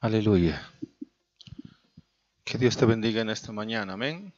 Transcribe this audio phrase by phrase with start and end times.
[0.00, 0.62] Aleluya.
[2.44, 3.94] Que Dios te bendiga en esta mañana.
[3.94, 4.32] Amén.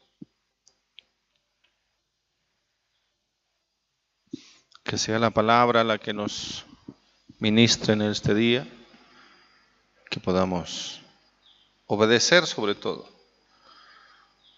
[4.82, 6.64] Que sea la palabra la que nos
[7.40, 8.66] ministre en este día.
[10.08, 11.02] Que podamos
[11.84, 13.06] obedecer sobre todo.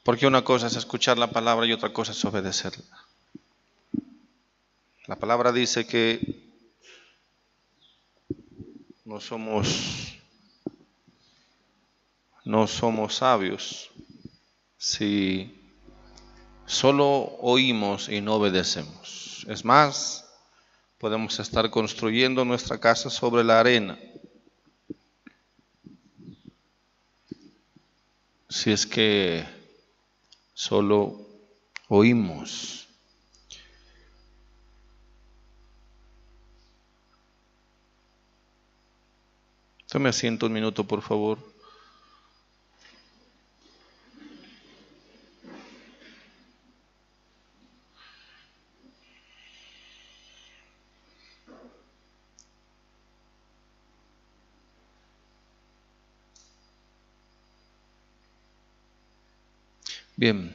[0.04, 2.84] Porque una cosa es escuchar la palabra y otra cosa es obedecerla.
[5.08, 6.20] La palabra dice que
[9.04, 10.11] no somos
[12.44, 13.90] no somos sabios
[14.76, 15.60] si
[16.66, 19.44] solo oímos y no obedecemos.
[19.48, 20.24] Es más,
[20.98, 23.98] podemos estar construyendo nuestra casa sobre la arena.
[28.48, 29.44] Si es que
[30.52, 31.26] solo
[31.88, 32.88] oímos.
[39.86, 41.51] Tome asiento un minuto, por favor.
[60.22, 60.54] Bien,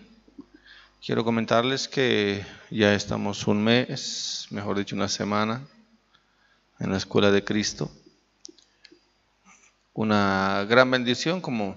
[1.06, 5.62] quiero comentarles que ya estamos un mes, mejor dicho una semana,
[6.80, 7.92] en la Escuela de Cristo.
[9.94, 11.76] Una gran bendición como,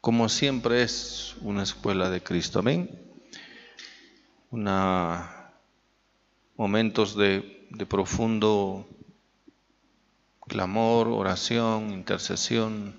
[0.00, 2.60] como siempre es una escuela de Cristo.
[2.60, 2.88] Amén.
[4.52, 5.50] Una,
[6.56, 8.86] momentos de, de profundo
[10.46, 12.94] clamor, oración, intercesión,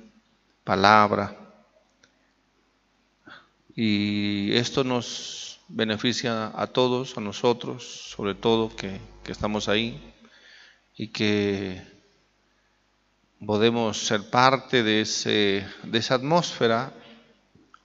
[0.66, 1.49] palabra
[3.82, 10.14] y esto nos beneficia a todos, a nosotros, sobre todo que, estamos ahí
[10.98, 11.82] y que
[13.46, 16.92] podemos ser parte de, ese, de esa atmósfera,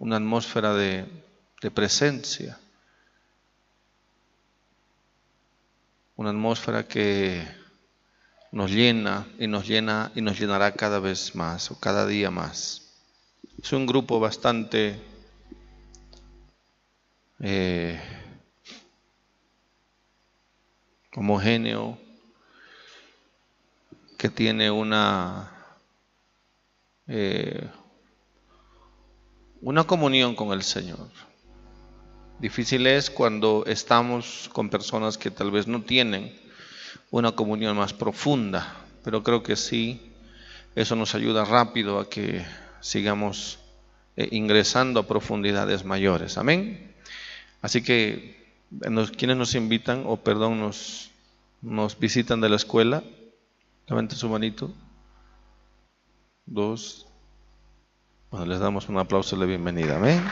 [0.01, 1.07] una atmósfera de,
[1.63, 2.59] de presencia,
[6.17, 7.47] una atmósfera que
[8.51, 12.83] nos llena y nos llena y nos llenará cada vez más o cada día más.
[13.63, 15.14] Es un grupo bastante
[17.47, 18.01] eh,
[21.15, 21.99] homogéneo,
[24.17, 25.53] que tiene una,
[27.07, 27.69] eh,
[29.61, 31.11] una comunión con el Señor.
[32.39, 36.35] Difícil es cuando estamos con personas que tal vez no tienen
[37.11, 38.75] una comunión más profunda,
[39.05, 40.15] pero creo que sí,
[40.75, 42.43] eso nos ayuda rápido a que
[42.81, 43.59] sigamos
[44.17, 46.39] eh, ingresando a profundidades mayores.
[46.39, 46.94] Amén.
[47.65, 48.37] Así que
[49.17, 51.11] quienes nos invitan o perdón nos,
[51.63, 53.03] nos visitan de la escuela,
[53.89, 54.71] levanten su manito.
[56.45, 57.07] Dos.
[58.31, 59.97] Bueno, les damos un aplauso de bienvenida.
[59.97, 60.23] Amén.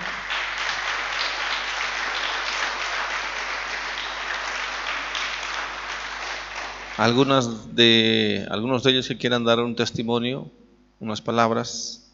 [6.99, 10.51] Algunas de, algunos de ellos que quieran dar un testimonio,
[11.01, 12.13] unas palabras.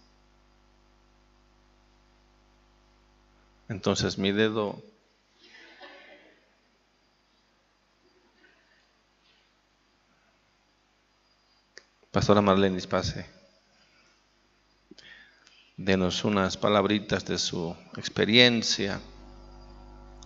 [3.69, 4.81] Entonces mi dedo
[12.19, 13.27] Pastora Marlene Dispase,
[15.77, 18.99] denos unas palabritas de su experiencia.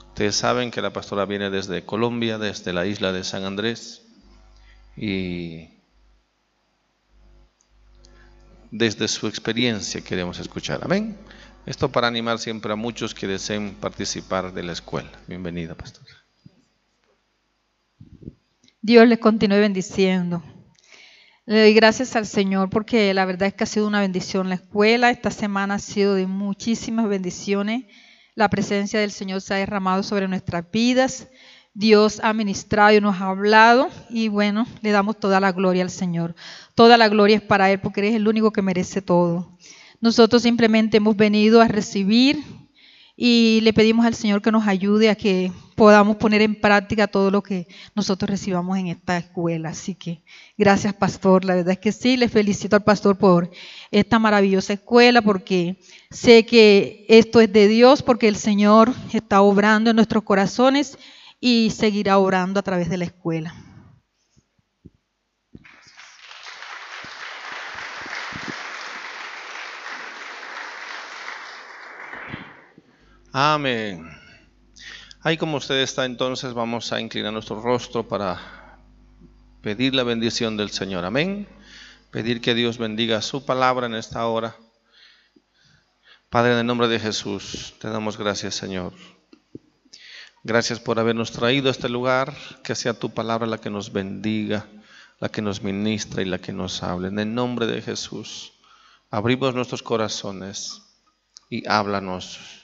[0.08, 4.00] Ustedes saben que la pastora viene desde Colombia, desde la isla de San Andrés,
[4.96, 5.68] y
[8.70, 10.80] desde su experiencia queremos escuchar.
[10.82, 11.18] Amén.
[11.66, 15.12] Esto para animar siempre a muchos que deseen participar de la escuela.
[15.28, 16.08] Bienvenida, pastora.
[18.80, 20.42] Dios les continúe bendiciendo.
[21.52, 24.54] Le doy gracias al Señor porque la verdad es que ha sido una bendición la
[24.54, 25.10] escuela.
[25.10, 27.84] Esta semana ha sido de muchísimas bendiciones.
[28.34, 31.28] La presencia del Señor se ha derramado sobre nuestras vidas.
[31.74, 35.90] Dios ha ministrado y nos ha hablado y bueno, le damos toda la gloria al
[35.90, 36.34] Señor.
[36.74, 39.58] Toda la gloria es para Él porque Él es el único que merece todo.
[40.00, 42.42] Nosotros simplemente hemos venido a recibir
[43.16, 47.30] y le pedimos al Señor que nos ayude a que podamos poner en práctica todo
[47.30, 49.70] lo que nosotros recibamos en esta escuela.
[49.70, 50.22] Así que
[50.56, 51.44] gracias, pastor.
[51.44, 53.50] La verdad es que sí, le felicito al pastor por
[53.90, 55.78] esta maravillosa escuela, porque
[56.10, 60.98] sé que esto es de Dios, porque el Señor está obrando en nuestros corazones
[61.40, 63.71] y seguirá obrando a través de la escuela.
[73.34, 74.10] Amén.
[75.22, 78.78] Ahí como usted está entonces vamos a inclinar nuestro rostro para
[79.62, 81.06] pedir la bendición del Señor.
[81.06, 81.48] Amén.
[82.10, 84.54] pedir que Dios bendiga su palabra en esta hora.
[86.28, 88.92] Padre, en el nombre de Jesús, te damos gracias, Señor.
[90.42, 94.66] Gracias por habernos traído a este lugar, que sea tu palabra la que nos bendiga,
[95.20, 97.08] la que nos ministra y la que nos hable.
[97.08, 98.52] En el nombre de Jesús,
[99.10, 100.82] abrimos nuestros corazones
[101.48, 102.61] y háblanos,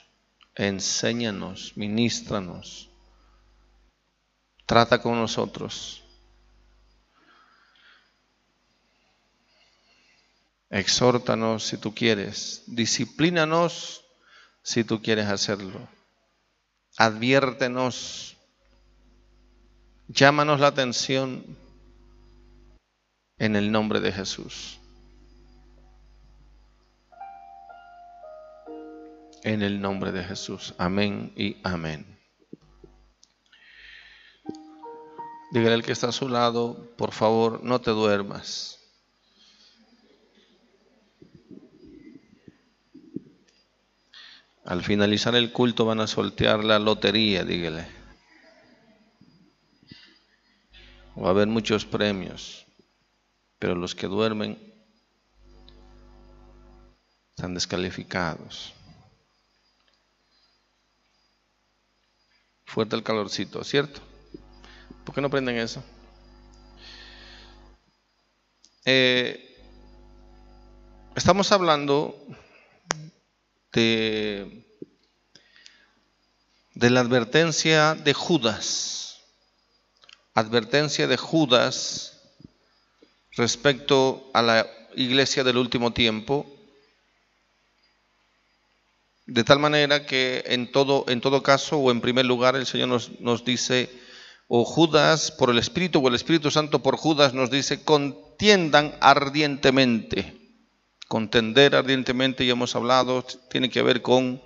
[0.55, 2.89] enséñanos, ministranos,
[4.65, 6.03] trata con nosotros.
[10.69, 14.05] Exhórtanos si tú quieres, disciplínanos
[14.61, 15.87] si tú quieres hacerlo
[16.99, 18.35] adviértenos,
[20.09, 21.57] llámanos la atención
[23.37, 24.78] en el nombre de Jesús.
[29.43, 30.73] En el nombre de Jesús.
[30.77, 32.19] Amén y amén.
[35.51, 38.79] Dígale al que está a su lado, por favor, no te duermas.
[44.63, 47.87] Al finalizar el culto van a soltear la lotería, dígale.
[51.17, 52.67] Va a haber muchos premios,
[53.57, 54.59] pero los que duermen
[57.35, 58.73] están descalificados.
[62.69, 63.99] Fuerte el calorcito, ¿cierto?
[65.03, 65.83] ¿Por qué no prenden eso?
[68.85, 69.57] Eh,
[71.15, 72.15] estamos hablando
[73.73, 74.67] de,
[76.75, 79.21] la advertencia de Judas.
[80.35, 82.21] Advertencia de Judas
[83.31, 86.45] respecto a la iglesia del último tiempo.
[89.29, 92.87] De tal manera que en todo, en todo caso, o en primer lugar, el Señor
[92.87, 93.87] nos, nos dice,
[94.47, 100.35] o Judas por el Espíritu, o el Espíritu Santo por Judas nos dice, contiendan ardientemente.
[101.07, 104.41] Contender ardientemente, ya hemos hablado, tiene que ver con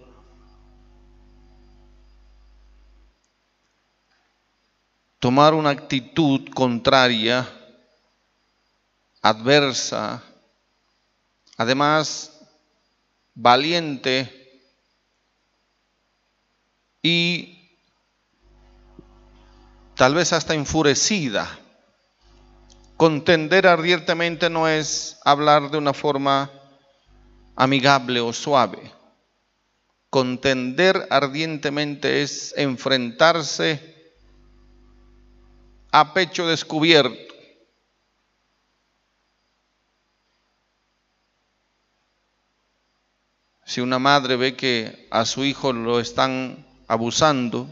[5.20, 7.50] tomar una actitud contraria,
[9.22, 10.22] adversa,
[11.56, 12.38] además
[13.34, 14.43] valiente
[17.04, 17.78] y
[19.96, 21.60] tal vez hasta enfurecida
[23.04, 26.50] Contender ardientemente no es hablar de una forma
[27.56, 28.94] amigable o suave.
[30.10, 34.14] Contender ardientemente es enfrentarse
[35.92, 37.34] a pecho descubierto.
[43.66, 47.68] Si una madre ve que a su hijo lo están abusando,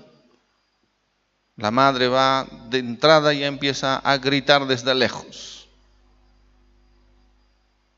[1.56, 5.68] la madre va de entrada y empieza a gritar desde lejos.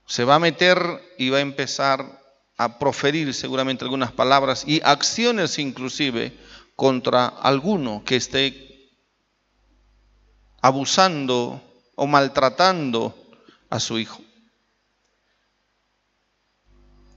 [0.06, 0.78] Se va a meter
[1.18, 2.22] y va a empezar
[2.58, 6.38] a proferir seguramente algunas palabras y acciones inclusive
[6.76, 8.92] contra alguno que esté
[10.62, 11.62] abusando
[11.96, 13.16] o maltratando
[13.70, 14.22] a su hijo.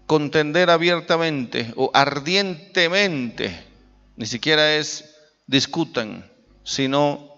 [0.07, 3.65] Contender abiertamente o ardientemente,
[4.17, 6.31] ni siquiera es discutan,
[6.65, 7.37] sino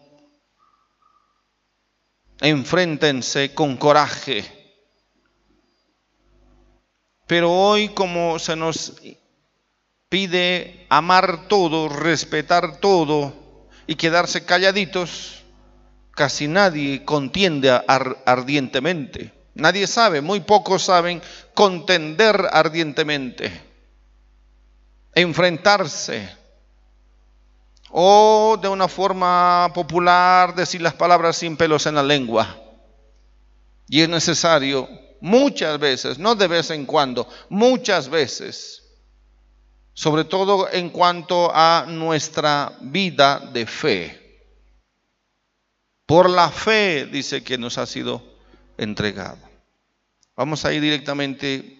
[2.40, 4.44] enfréntense con coraje.
[7.26, 8.94] Pero hoy como se nos
[10.08, 15.42] pide amar todo, respetar todo y quedarse calladitos,
[16.12, 17.70] casi nadie contiende
[18.24, 19.32] ardientemente.
[19.54, 21.20] Nadie sabe, muy pocos saben
[21.52, 23.50] contender ardientemente,
[25.14, 26.37] enfrentarse,
[27.90, 32.56] o de una forma popular decir las palabras sin pelos en la lengua.
[33.88, 34.88] Y es necesario
[35.20, 38.82] muchas veces, no de vez en cuando, muchas veces,
[39.94, 44.28] sobre todo en cuanto a nuestra vida de fe.
[46.06, 48.22] Por la fe dice que nos ha sido
[48.76, 49.38] entregado.
[50.36, 51.78] Vamos a ir directamente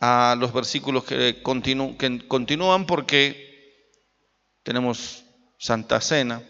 [0.00, 3.52] a los versículos que, que continúan porque
[4.62, 5.21] tenemos
[5.62, 6.42] Santa Cena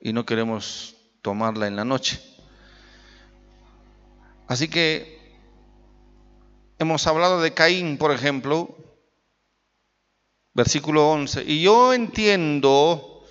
[0.00, 2.20] y no queremos tomarla en la noche.
[4.48, 5.38] Así que
[6.80, 8.76] hemos hablado de Caín, por ejemplo,
[10.54, 13.24] versículo 11, y yo entiendo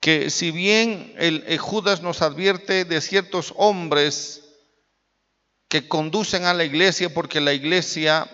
[0.00, 4.42] que si bien el, el Judas nos advierte de ciertos hombres
[5.68, 8.26] que conducen a la iglesia porque la iglesia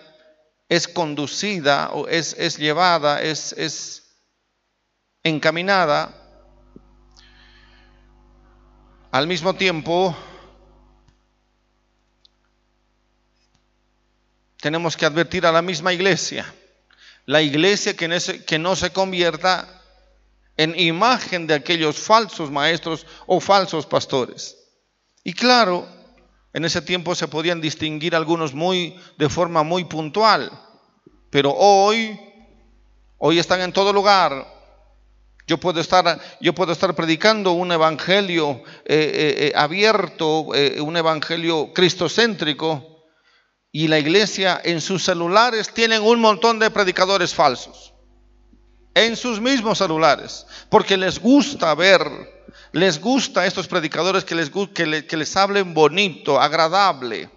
[0.70, 4.04] es conducida o es, es llevada, es, es
[5.22, 6.16] encaminada
[9.10, 10.16] al mismo tiempo
[14.60, 16.54] tenemos que advertir a la misma iglesia,
[17.26, 19.82] la iglesia que, que no se convierta
[20.56, 24.56] en imagen de aquellos falsos maestros o falsos pastores.
[25.24, 25.88] Y claro,
[26.52, 30.50] en ese tiempo se podían distinguir algunos muy de forma muy puntual,
[31.30, 32.19] pero hoy
[33.19, 34.47] hoy están en todo lugar.
[35.47, 41.73] Yo puedo estar, yo puedo estar predicando un evangelio eh, eh, eh, abierto, un evangelio
[41.73, 42.90] cristocéntrico,
[43.73, 47.95] y la iglesia en sus celulares tienen un montón de predicadores falsos.
[48.95, 50.47] En sus mismos celulares.
[50.69, 52.02] Porque les gusta ver,
[52.73, 57.30] les gusta a estos predicadores que les, que, que les hablen bonito, agradable.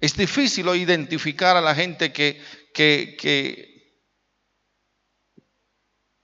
[0.00, 2.40] Es difícil identificar a la gente que,
[2.74, 3.76] que, que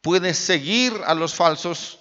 [0.03, 1.99] puede seguir a los falsos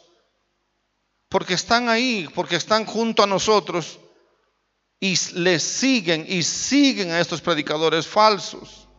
[1.30, 4.00] porque están ahí, porque están junto a nosotros
[5.00, 8.90] y les siguen y siguen a estos predicadores falsos.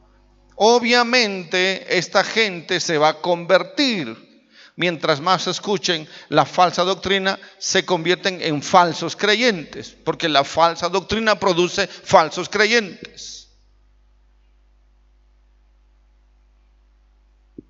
[0.56, 4.31] Obviamente esta gente se va a convertir.
[4.82, 11.38] Mientras más escuchen la falsa doctrina, se convierten en falsos creyentes, porque la falsa doctrina
[11.38, 13.48] produce falsos creyentes.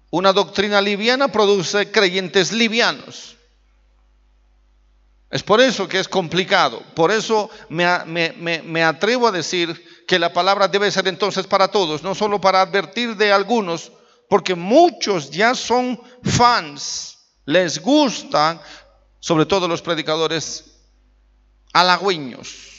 [0.08, 3.36] Una doctrina liviana produce creyentes livianos.
[5.28, 6.82] Es por eso que es complicado.
[6.94, 12.14] Por eso me, atrevo a decir que la palabra debe ser entonces para todos, no
[12.14, 13.92] solo para advertir de algunos,
[14.32, 18.58] porque muchos ya son fans, les gustan,
[19.20, 20.80] sobre todo los predicadores
[21.74, 22.70] halagüeños.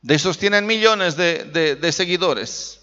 [0.00, 2.80] De esos tienen millones de seguidores.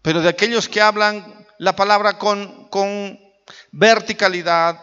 [0.00, 3.20] Pero de aquellos que hablan la palabra con, con
[3.70, 4.80] verticalidad,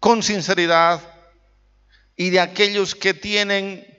[0.00, 1.00] con sinceridad,
[2.14, 3.95] y de aquellos que tienen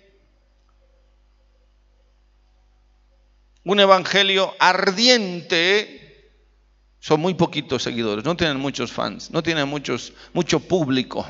[3.67, 6.31] un evangelio ardiente,
[6.99, 11.27] son muy poquitos seguidores, no tienen muchos fans, no tienen muchos, mucho público.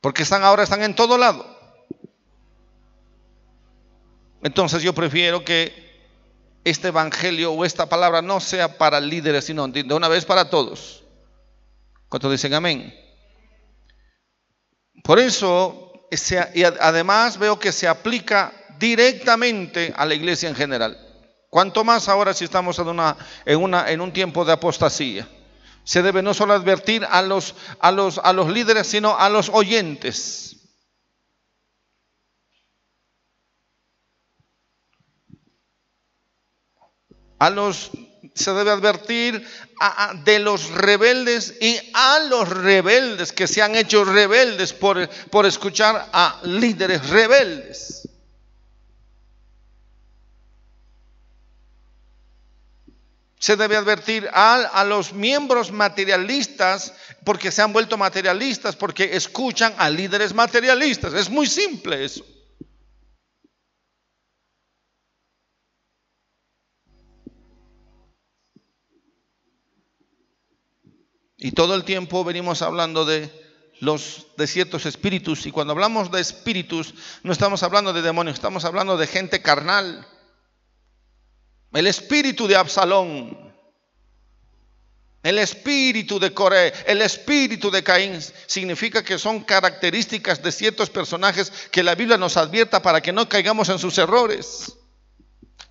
[0.00, 1.54] Porque están ahora están en todo lado.
[4.42, 5.86] Entonces yo prefiero que
[6.64, 11.04] este evangelio o esta palabra no sea para líderes, sino de una vez para todos.
[12.08, 12.94] ¿Cuántos dicen amén?
[15.04, 15.92] Por eso,
[16.54, 20.98] y además veo que se aplica directamente a la iglesia en general.
[21.50, 25.26] Cuanto más ahora si estamos en, una, en, una, en un tiempo de apostasía.
[25.84, 29.48] Se debe no solo advertir a los, a, los, a los líderes, sino a los
[29.48, 30.54] oyentes.
[37.38, 37.90] a los
[38.34, 39.46] se debe advertir
[40.24, 46.08] de los rebeldes y a los rebeldes que se han hecho rebeldes por, por escuchar
[46.12, 48.08] a líderes rebeldes.
[53.38, 56.92] Se debe advertir a, los miembros materialistas
[57.24, 61.14] porque se han vuelto materialistas, porque escuchan a líderes materialistas.
[61.14, 62.24] Es muy simple eso.
[71.36, 73.30] Y todo el tiempo venimos hablando de
[73.80, 78.64] los de ciertos espíritus y cuando hablamos de espíritus no estamos hablando de demonios, estamos
[78.64, 80.04] hablando de gente carnal.
[81.72, 83.48] El espíritu de Absalón,
[85.22, 91.50] el espíritu de Coré, el espíritu de Caín, significa que son características de ciertos personajes
[91.70, 94.76] que la Biblia nos advierta para que no caigamos en sus errores.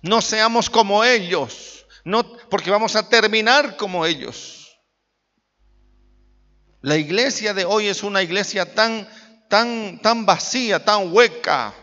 [0.02, 4.78] No seamos como ellos, no porque vamos a terminar como ellos.
[6.80, 9.08] La iglesia de hoy es una iglesia tan,
[9.48, 11.74] tan, tan vacía, tan hueca.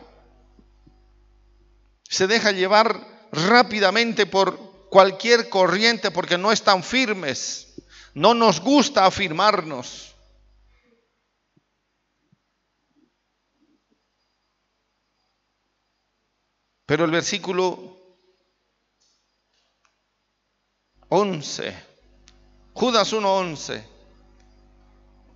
[2.08, 7.76] Se deja llevar rápidamente por cualquier corriente porque no están firmes.
[8.14, 10.16] No nos gusta afirmarnos.
[16.86, 17.98] Pero el versículo
[21.10, 21.76] 11,
[22.74, 23.96] Judas 1.11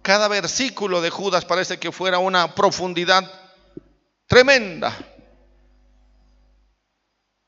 [0.09, 3.31] cada versículo de Judas parece que fuera una profundidad
[4.25, 4.97] tremenda.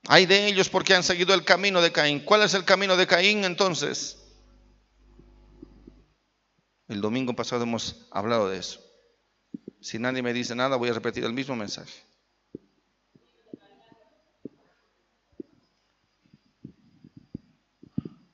[0.08, 2.22] Hay de ellos porque han seguido el camino de Caín.
[2.22, 4.18] ¿Cuál es el camino de Caín entonces?
[6.88, 8.82] El domingo pasado hemos hablado de eso.
[9.80, 11.94] Si nadie me dice nada, voy a repetir el mismo mensaje.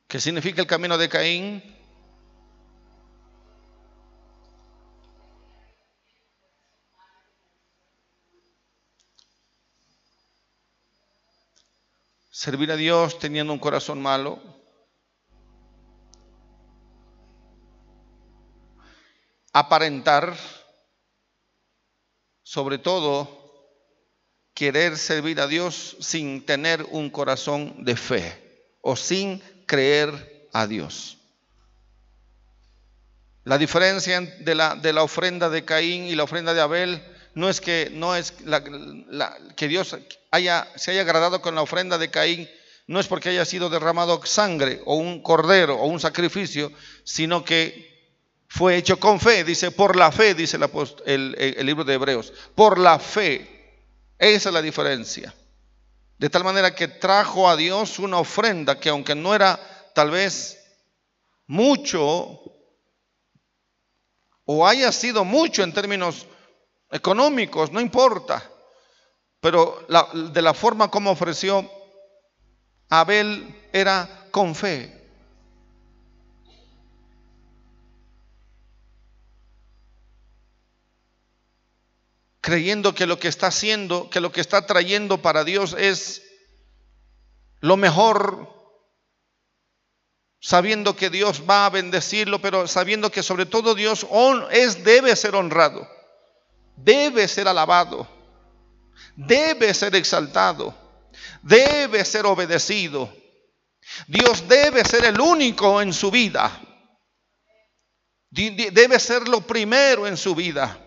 [0.08, 1.77] ¿Qué significa el camino de Caín?
[12.48, 14.40] Servir a Dios teniendo un corazón malo.
[19.52, 20.34] Aparentar,
[22.44, 23.28] sobre todo,
[24.54, 31.18] querer servir a Dios sin tener un corazón de fe o sin creer a Dios.
[33.44, 37.50] La diferencia de la, de la ofrenda de Caín y la ofrenda de Abel no
[37.50, 38.34] es que, no es
[39.56, 39.96] que Dios
[40.32, 42.50] haya, se haya agradado con la ofrenda de Caín,
[42.88, 46.72] no es porque haya sido derramado sangre o un cordero o un sacrificio,
[47.04, 50.58] sino que fue hecho con fe, dice, por la fe, dice
[51.06, 53.86] el, el libro de Hebreos, por la fe
[54.18, 55.32] esa es la diferencia.
[56.18, 59.60] De tal manera que trajo a Dios una ofrenda que aunque no era
[59.94, 60.58] tal vez
[61.46, 62.42] mucho
[64.44, 66.26] o haya sido mucho en términos
[66.92, 68.50] económicos, no importa,
[69.40, 71.70] pero de la forma como ofreció
[72.90, 74.98] Abel era con fe.
[82.48, 86.24] creyendo que lo que está haciendo, que lo que está trayendo para Dios es
[87.60, 88.48] lo mejor,
[90.40, 94.08] sabiendo que Dios va a bendecirlo, pero sabiendo que sobre todo Dios
[94.52, 95.90] es, debe ser honrado,
[96.78, 98.08] debe ser alabado,
[99.16, 100.74] debe ser exaltado,
[101.42, 103.14] debe ser obedecido.
[104.08, 106.62] Dios debe ser el único en su vida.
[108.30, 110.78] Debe ser lo primero en su vida.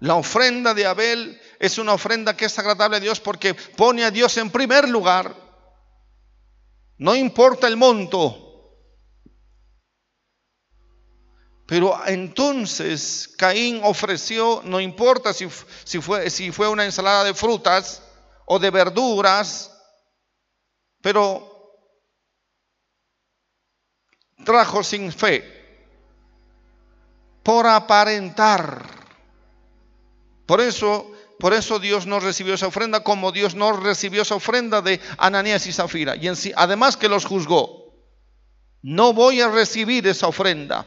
[0.00, 4.10] La ofrenda de Abel es una ofrenda que es agradable a Dios porque pone a
[4.10, 5.34] Dios en primer lugar.
[6.98, 8.45] No importa el monto.
[11.66, 15.48] Pero entonces Caín ofreció, no importa si,
[16.00, 18.02] fue, fue una ensalada de frutas
[18.46, 19.76] o de verduras,
[21.02, 21.52] pero
[24.44, 25.44] trajo sin fe,
[27.42, 28.86] por aparentar.
[30.46, 34.82] Por eso, por eso Dios no recibió esa ofrenda, como Dios no recibió esa ofrenda
[34.82, 36.14] de Ananías y Zafira.
[36.14, 37.86] Y en sí, además que los juzgó.
[38.82, 40.86] No voy a recibir esa ofrenda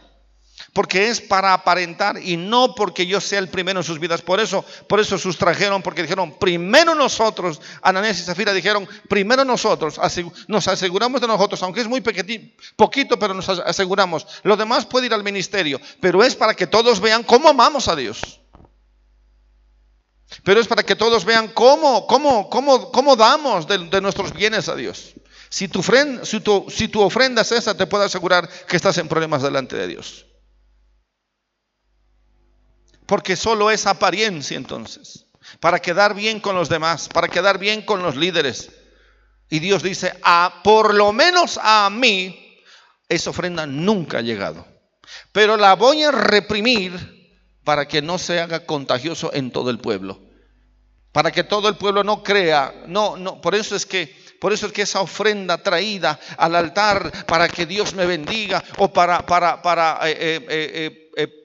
[0.74, 4.22] porque es para aparentar y no porque yo sea el primero en sus vidas.
[4.22, 10.00] Por eso, por eso sustrajeron, porque dijeron, primero nosotros, Ananías y Zafira dijeron, primero nosotros,
[10.48, 14.26] nos aseguramos de nosotros, aunque es muy poquito, pero nos aseguramos.
[14.44, 17.96] Lo demás puede ir al ministerio, pero es para que todos vean cómo amamos a
[17.96, 18.40] Dios.
[20.44, 24.76] Pero es para que todos vean cómo, cómo, cómo, cómo damos de, nuestros bienes a
[24.76, 25.14] Dios.
[25.50, 29.42] Si tu, si, si tu ofrenda es esa, te puedo asegurar que estás en problemas
[29.42, 30.29] delante de Dios.
[33.10, 35.26] Porque solo es apariencia entonces.
[35.60, 38.70] Para quedar bien con los demás, para quedar bien con los líderes.
[39.50, 42.62] Y Dios dice, a, por lo menos a mí,
[43.10, 44.64] esa ofrenda nunca ha llegado.
[45.32, 50.22] Pero la voy a reprimir para que no se haga contagioso en todo el pueblo.
[51.12, 52.84] Para que todo el pueblo no crea.
[52.86, 57.26] No, no, por eso es que por eso es que esa ofrenda traída al altar
[57.26, 61.39] para que Dios me bendiga o para, para, para eh, eh, eh,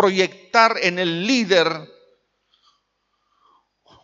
[0.00, 1.66] proyectar en el líder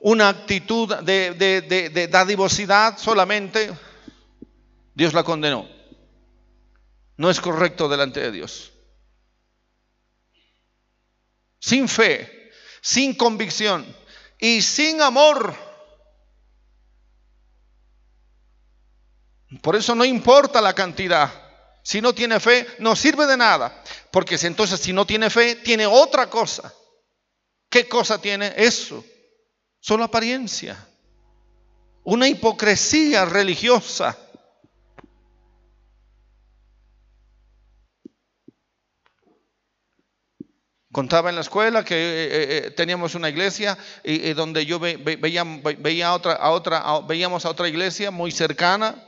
[0.00, 3.72] una actitud de, de dadivosidad solamente,
[4.94, 5.68] Dios la condenó.
[7.16, 8.72] No es correcto delante de Dios
[11.66, 13.85] sin fe, sin convicción
[14.38, 15.52] y sin amor.
[19.62, 21.45] Por eso no importa la cantidad.
[21.87, 23.81] Si no tiene fe, no sirve de nada.
[24.11, 26.75] Porque entonces si no tiene fe, tiene otra cosa.
[27.70, 29.05] ¿Qué cosa tiene eso?
[29.79, 30.77] Solo apariencia.
[32.03, 34.18] Una hipocresía religiosa.
[40.90, 45.44] Contaba en la escuela que eh, eh, eh, teníamos una iglesia y, donde yo veía,
[45.79, 49.06] veía, a otra, veíamos a otra iglesia muy cercana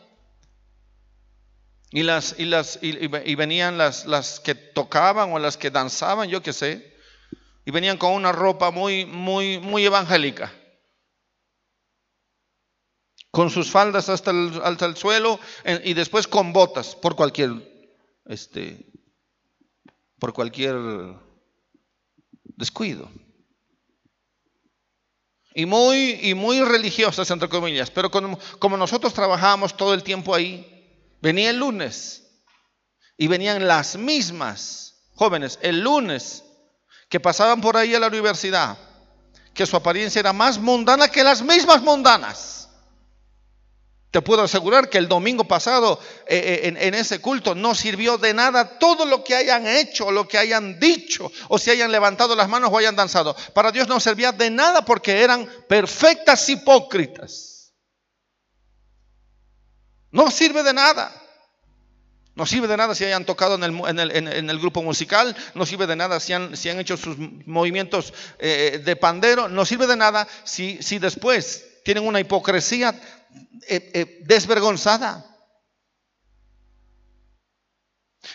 [1.91, 6.43] y, las, y, las, y, venían las, las que tocaban o las que danzaban, yo
[6.43, 6.95] qué sé,
[7.65, 10.53] y venían con una ropa muy, muy, muy evangélica,
[13.31, 15.41] con sus faldas hasta el, hasta el suelo
[15.85, 17.53] y después con botas por cualquier,
[18.27, 18.87] este,
[20.19, 20.77] por cualquier
[22.45, 23.11] descuido.
[25.55, 30.35] Y muy, y muy religiosas, entre comillas, pero como, como nosotros trabajábamos todo el tiempo
[30.35, 30.78] ahí,
[31.21, 32.25] venía el lunes
[33.17, 36.45] Y venían las mismas jóvenes el lunes
[37.09, 38.77] que pasaban por ahí a la universidad,
[39.55, 42.69] que su apariencia era más mundana que las mismas mundanas.
[44.11, 48.33] Te puedo asegurar que el domingo pasado eh, eh, en, ese culto no sirvió de
[48.33, 52.49] nada todo lo que hayan hecho, lo que hayan dicho, o si hayan levantado las
[52.49, 53.37] manos o hayan danzado.
[53.53, 57.58] Para Dios no servía de nada porque eran perfectas hipócritas.
[60.11, 61.13] No sirve de nada.
[62.39, 66.21] No sirve de nada si hayan tocado en el, grupo musical, no sirve de nada
[66.21, 67.17] si han, han hecho sus
[67.47, 72.91] movimientos eh, de pandero, no sirve de nada si, después tienen una hipocresía
[73.67, 75.27] eh, eh, desvergonzada.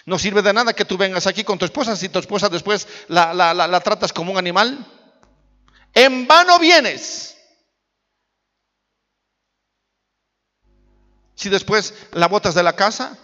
[0.05, 2.86] No sirve de nada que tú vengas aquí con tu esposa si tu esposa después
[3.07, 4.86] la, la tratas como un animal.
[5.93, 7.33] En vano vienes.
[11.36, 13.17] Si después la botas de la casa,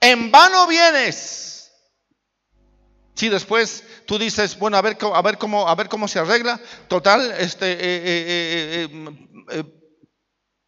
[0.00, 1.72] en vano vienes.
[3.14, 6.60] Si después tú dices, bueno, a ver, a ver, cómo, a ver cómo se arregla,
[6.86, 8.88] total, este, eh, eh,
[9.50, 9.64] eh,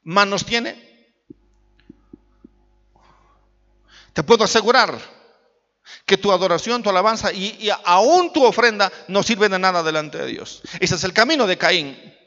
[0.02, 0.88] manos tiene.
[4.14, 4.98] Te puedo asegurar
[6.06, 10.16] que tu adoración, tu alabanza y, y aún tu ofrenda no sirven de nada delante
[10.18, 10.62] de Dios.
[10.80, 12.17] Ese es el camino de Caín.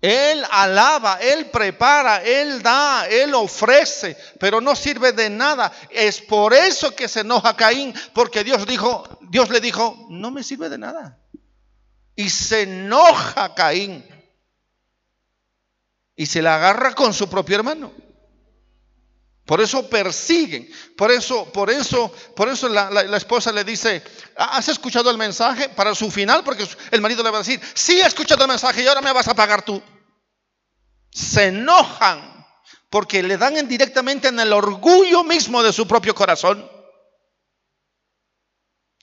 [0.00, 5.72] Él alaba, Él prepara, Él da, Él ofrece, pero no sirve de nada.
[5.90, 10.44] Es por eso que se enoja Caín, porque Dios dijo, Dios le dijo, no me
[10.44, 11.18] sirve de nada.
[12.14, 14.04] Y se enoja Caín.
[16.14, 17.92] Y se la agarra con su propio hermano.
[19.48, 20.70] Por eso persiguen.
[20.94, 24.02] Por eso, por eso, por eso la, esposa le dice,
[24.36, 25.70] ¿has escuchado el mensaje?
[25.70, 28.82] Para su final, porque el marido le va a decir, sí he escuchado el mensaje
[28.82, 29.82] y ahora me vas a pagar tú.
[31.10, 32.46] Se enojan
[32.90, 36.70] porque le dan directamente en el orgullo mismo de su propio corazón.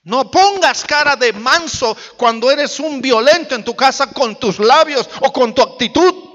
[0.04, 5.10] No pongas cara de manso cuando eres un violento en tu casa con tus labios
[5.22, 6.25] o con tu actitud.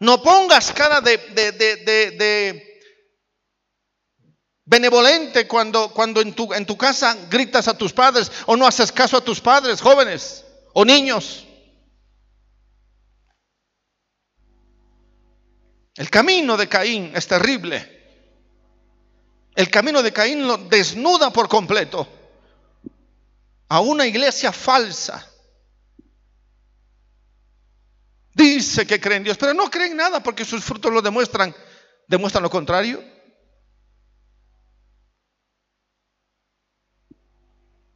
[0.00, 2.80] No pongas cara de, de,
[4.64, 8.92] benevolente cuando, cuando en, tu, en tu casa gritas a tus padres o no haces
[8.92, 11.46] caso a tus padres, jóvenes o niños.
[15.96, 17.96] El camino de Caín es terrible.
[19.56, 22.06] El camino de Caín lo desnuda por completo
[23.68, 25.28] a una iglesia falsa
[28.38, 31.52] Dice que creen en Dios, pero no creen nada porque sus frutos lo demuestran,
[32.06, 33.02] demuestran lo contrario.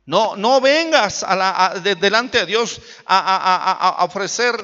[0.05, 1.25] No, no vengas
[2.01, 4.57] delante de Dios a, ofrecer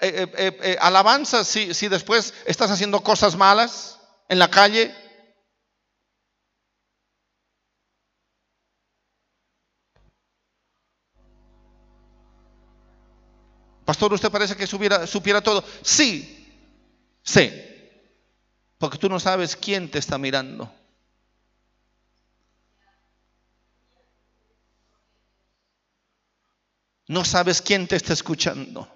[0.00, 4.94] eh, eh, eh, alabanza si, si después estás haciendo cosas malas en la calle.
[13.86, 15.64] Pastor, ¿usted parece que supiera, supiera todo?
[15.80, 16.44] Sí,
[17.22, 17.52] sí.
[18.78, 20.70] Porque tú no sabes quién te está mirando.
[27.06, 28.92] No sabes quién te está escuchando.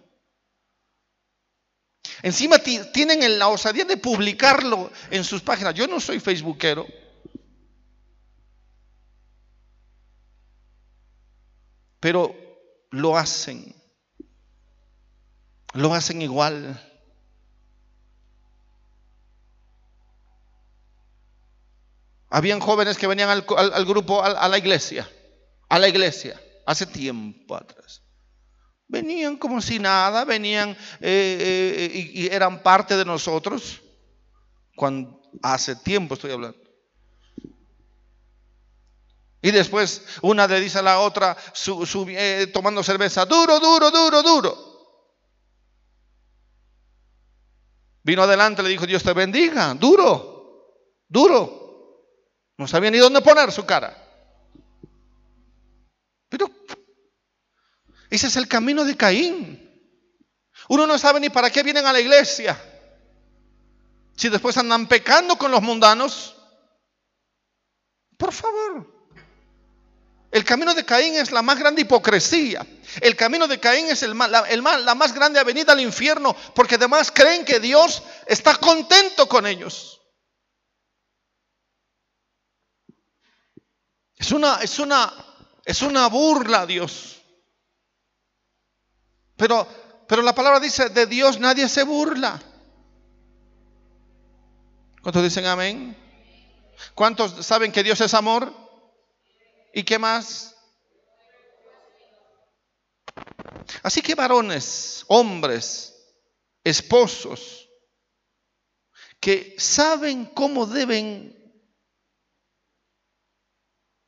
[2.23, 5.73] Encima tienen la osadía de publicarlo en sus páginas.
[5.75, 6.85] Yo no soy facebookero.
[12.01, 12.35] Pero
[12.91, 13.80] lo hacen
[15.75, 16.79] lo hacen igual.
[22.29, 25.09] Habían jóvenes que venían al, grupo, a, la iglesia,
[25.69, 28.03] a la iglesia, hace tiempo atrás.
[28.87, 33.83] Venían como si nada, venían eh, eh, y, eran parte de nosotros.
[34.77, 36.59] Cuando, hace tiempo estoy hablando.
[39.43, 41.37] Y después una le dice a la otra,
[42.09, 44.70] eh, tomando cerveza, duro, duro, duro, duro.
[48.11, 52.09] Vino adelante, le dijo, Dios te bendiga, duro, duro.
[52.59, 53.97] No sabía ni dónde poner su cara.
[56.29, 56.51] Pero
[58.11, 59.95] ese es el camino de Caín.
[60.71, 62.61] Uno no sabe ni para qué vienen a la iglesia.
[64.17, 66.35] Si después andan pecando con los mundanos,
[68.17, 68.90] por favor.
[70.31, 72.65] El camino de Caín es la más grande hipocresía.
[73.01, 74.47] El camino de Caín es el, la,
[74.79, 80.01] la más grande avenida al infierno, porque además creen que Dios está contento con ellos.
[84.17, 85.13] Es una, es una,
[85.65, 87.23] es una burla a Dios.
[89.35, 89.67] Pero,
[90.07, 92.41] pero la palabra dice, de Dios nadie se burla.
[95.03, 95.97] ¿Cuántos dicen amén?
[96.95, 98.60] ¿Cuántos saben que Dios es amor?
[99.73, 100.57] ¿Y qué más?
[103.83, 105.95] Así que varones, hombres,
[106.65, 107.69] esposos,
[109.21, 111.37] que saben cómo deben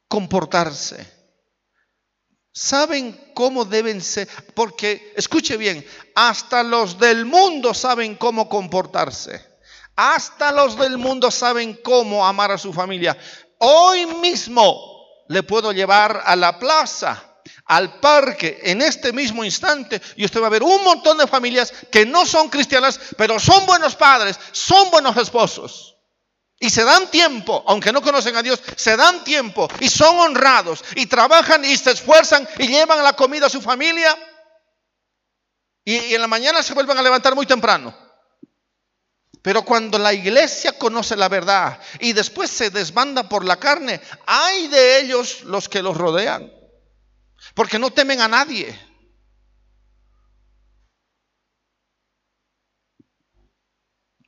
[0.09, 1.07] comportarse,
[2.53, 9.43] saben cómo deben ser, porque escuche bien, hasta los del mundo saben cómo comportarse,
[9.97, 13.17] hasta los del mundo saben cómo amar a su familia.
[13.59, 14.92] Hoy mismo
[15.33, 17.33] le puedo llevar a la plaza
[17.67, 21.73] al parque en este mismo instante y usted va a ver un montón de familias
[21.91, 25.97] que no son cristianas, pero son buenos padres, son buenos esposos.
[26.61, 30.85] Y se dan tiempo, aunque no conocen a Dios, se dan tiempo y son honrados
[30.95, 34.17] y trabajan y se esfuerzan y llevan la comida a su familia.
[35.85, 37.93] Y, en la mañana se vuelven a levantar muy temprano.
[39.43, 44.69] Pero cuando la iglesia conoce la verdad y después se desbanda por la carne, hay
[44.69, 46.51] de ellos los que los rodean.
[47.55, 48.79] Porque no temen a nadie.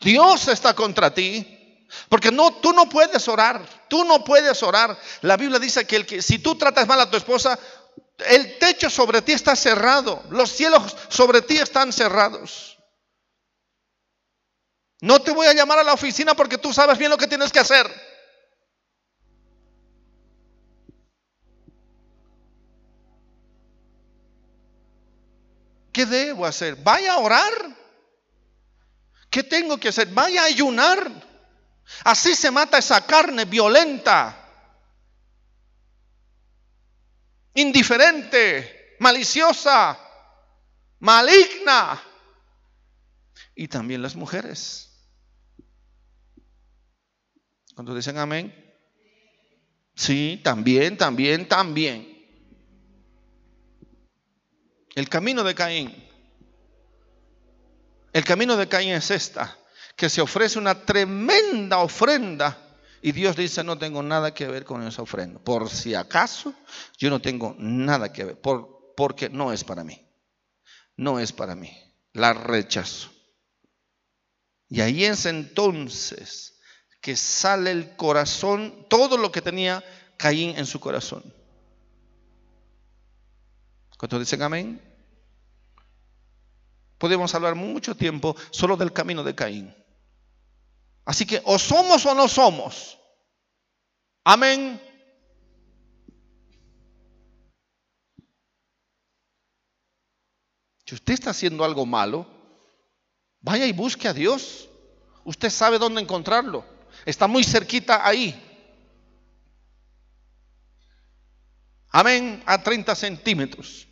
[0.00, 1.86] Dios está contra ti.
[2.08, 3.64] Porque no, tú no puedes orar.
[3.88, 4.98] Tú no puedes orar.
[5.22, 7.56] La Biblia dice que, el que si tú tratas mal a tu esposa,
[8.18, 10.24] el techo sobre ti está cerrado.
[10.30, 12.73] Los cielos sobre ti están cerrados.
[15.04, 17.52] No te voy a llamar a la oficina porque tú sabes bien lo que tienes
[17.52, 17.86] que hacer.
[25.92, 26.76] ¿Qué debo hacer?
[26.76, 27.52] Vaya a orar.
[29.28, 30.08] ¿Qué tengo que hacer?
[30.08, 31.12] Vaya a ayunar.
[32.04, 34.34] Así se mata esa carne violenta,
[37.52, 39.98] indiferente, maliciosa,
[40.98, 42.02] maligna.
[43.54, 44.93] Y también las mujeres.
[47.74, 48.54] Cuando dicen amén?
[49.94, 52.14] Sí, también, también, también.
[54.94, 55.94] El camino de Caín.
[58.12, 59.58] El camino de Caín es esta,
[59.96, 62.64] que se ofrece una tremenda ofrenda
[63.02, 65.40] y Dios dice, no tengo nada que ver con esa ofrenda.
[65.40, 66.54] Por si acaso,
[66.96, 70.00] yo no tengo nada que ver, por, porque no es para mí.
[70.96, 71.70] No es para mí.
[72.12, 73.10] La rechazo.
[74.68, 76.53] Y ahí es entonces
[77.04, 79.84] que sale el corazón, todo lo que tenía
[80.16, 81.22] Caín en su corazón.
[83.98, 84.80] ¿Cuántos dicen amén?
[86.96, 89.76] Podemos hablar mucho tiempo solo del camino de Caín.
[91.04, 92.98] Así que o somos o no somos.
[94.24, 94.80] Amén.
[100.86, 102.26] Si usted está haciendo algo malo,
[103.42, 104.70] vaya y busque a Dios.
[105.26, 106.72] Usted sabe dónde encontrarlo.
[107.04, 108.40] Está muy cerquita ahí.
[111.90, 112.42] Amén.
[112.46, 113.86] A 30 centímetros.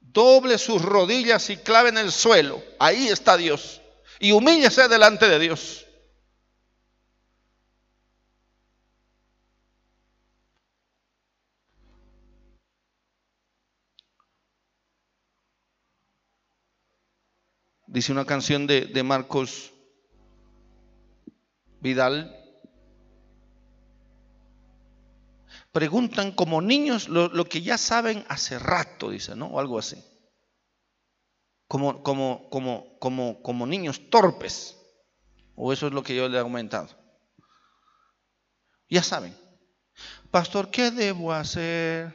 [0.00, 2.62] Doble sus rodillas y clave en el suelo.
[2.78, 3.80] Ahí está Dios.
[4.20, 5.86] Y humíllese delante de Dios.
[17.88, 19.72] Dice una canción de, de Marcos
[21.80, 22.32] Vidal.
[25.72, 29.46] Preguntan como niños lo, que ya saben hace rato, dice, ¿no?
[29.48, 30.02] O algo así.
[31.68, 34.76] Como, como, como, como, como niños torpes.
[35.54, 36.88] O eso es lo que yo le he aumentado.
[38.88, 39.36] Ya saben.
[40.30, 42.14] Pastor, ¿qué debo hacer?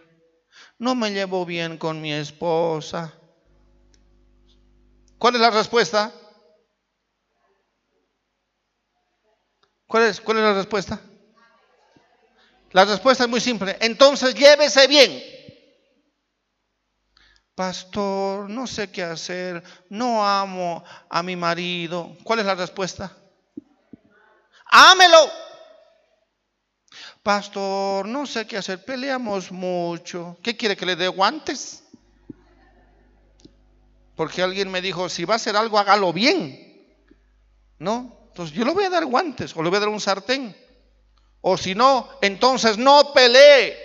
[0.77, 3.13] No me llevo bien con mi esposa.
[5.17, 6.11] ¿Cuál es la respuesta?
[9.91, 11.01] ¿Cuál es, cuál es la respuesta?
[12.71, 13.75] La respuesta es muy simple.
[13.81, 15.21] Entonces llévese bien.
[17.53, 19.61] Pastor, no sé qué hacer.
[19.89, 22.15] No amo a mi marido.
[22.23, 23.11] ¿Cuál es la respuesta?
[24.67, 25.29] Ámelo.
[27.21, 28.85] Pastor, no sé qué hacer.
[28.85, 30.37] Peleamos mucho.
[30.41, 31.83] ¿Qué quiere que le dé guantes?
[34.15, 36.95] Porque alguien me dijo, si va a hacer algo, hágalo bien.
[37.77, 38.20] ¿No?
[38.31, 40.55] Entonces yo le voy a dar guantes o le voy a dar un sartén.
[41.41, 43.77] O si no, entonces no pelee.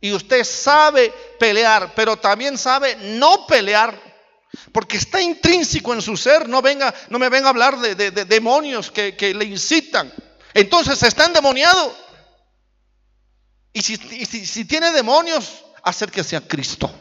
[0.00, 3.98] Y usted sabe pelear, pero también sabe no pelear.
[4.72, 6.48] Porque está intrínseco en su ser.
[6.48, 10.12] No, venga, no me venga a hablar de, de, de demonios que, que, le incitan.
[10.52, 11.96] Entonces está endemoniado.
[13.72, 16.92] Y si, y si, si tiene demonios, acérquese a Cristo.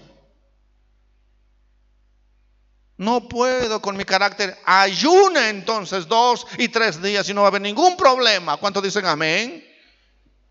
[2.98, 4.58] No puedo con mi carácter.
[4.66, 8.58] Ayuna entonces dos y tres días y no va a haber ningún problema.
[8.58, 9.68] ¿Cuántos dicen amén?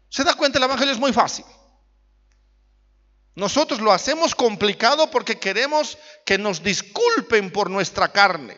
[0.08, 1.44] Se da cuenta, el Evangelio es muy fácil.
[3.34, 8.56] Nosotros lo hacemos complicado porque queremos que nos disculpen por nuestra carne.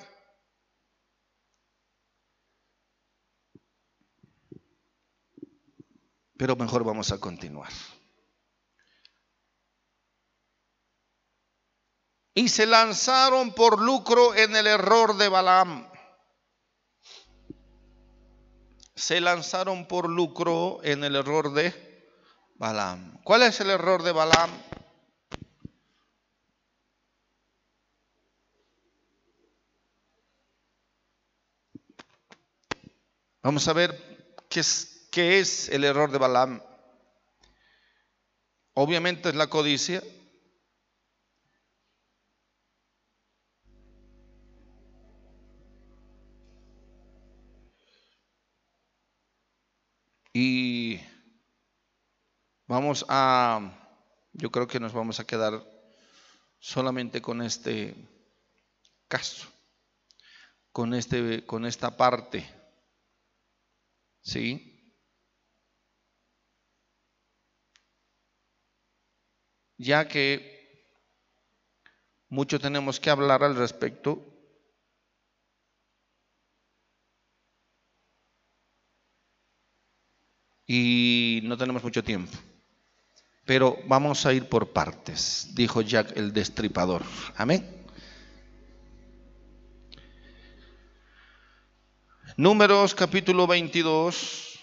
[6.37, 7.71] Pero mejor vamos a continuar.
[12.35, 15.89] Y se lanzaron por lucro en el error de Balaam.
[18.97, 21.73] Se lanzaron por lucro en el error de
[22.57, 23.21] Balaam.
[23.23, 24.51] ¿Cuál es el error de Balaam?
[33.43, 36.63] Vamos a ver qué es, qué es el error de Balaam.
[38.73, 40.03] Obviamente es la codicia.
[50.35, 51.01] Y
[52.67, 53.61] Vamos a,
[54.33, 55.63] yo creo que nos vamos a quedar
[56.59, 57.95] solamente con este
[59.07, 59.47] caso,
[60.73, 62.49] con, este, con esta parte.
[64.23, 64.95] ¿Sí?
[69.77, 70.89] Ya que
[72.31, 74.34] mucho tenemos que hablar al respecto.
[80.67, 82.33] Y no tenemos mucho tiempo.
[83.45, 87.03] Pero vamos a ir por partes, dijo Jack el destripador.
[87.37, 87.85] Amén.
[92.37, 94.54] Números capítulo 22.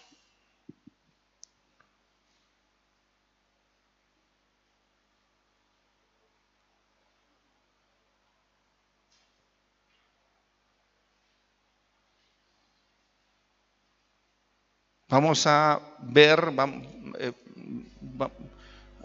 [15.12, 16.40] Vamos a ver,
[17.20, 17.34] eh,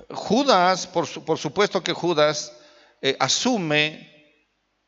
[0.08, 2.52] Judas, por, supuesto que Judas
[3.02, 4.08] eh, asume,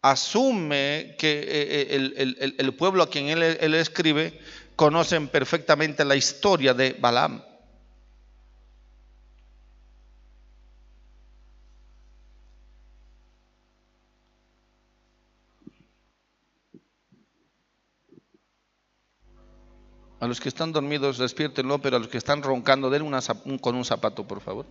[0.00, 4.40] asume que eh, el, pueblo a quien él, él escribe
[4.76, 7.42] conocen perfectamente la historia de Balaam.
[20.20, 23.20] A los que están dormidos, despiértenlo, pero a los que están roncando, den una,
[23.60, 24.66] con un zapato, por favor.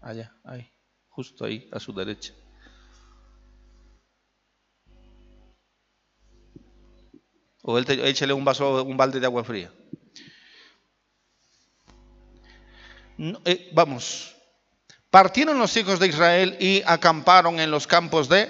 [0.00, 0.70] Allá, ahí,
[1.08, 2.34] justo ahí, a su derecha.
[7.62, 9.70] O él échale un vaso, un balde de agua fría.
[13.44, 14.34] Eh, vamos.
[15.10, 18.48] Partieron los hijos de Israel y acamparon en los campos de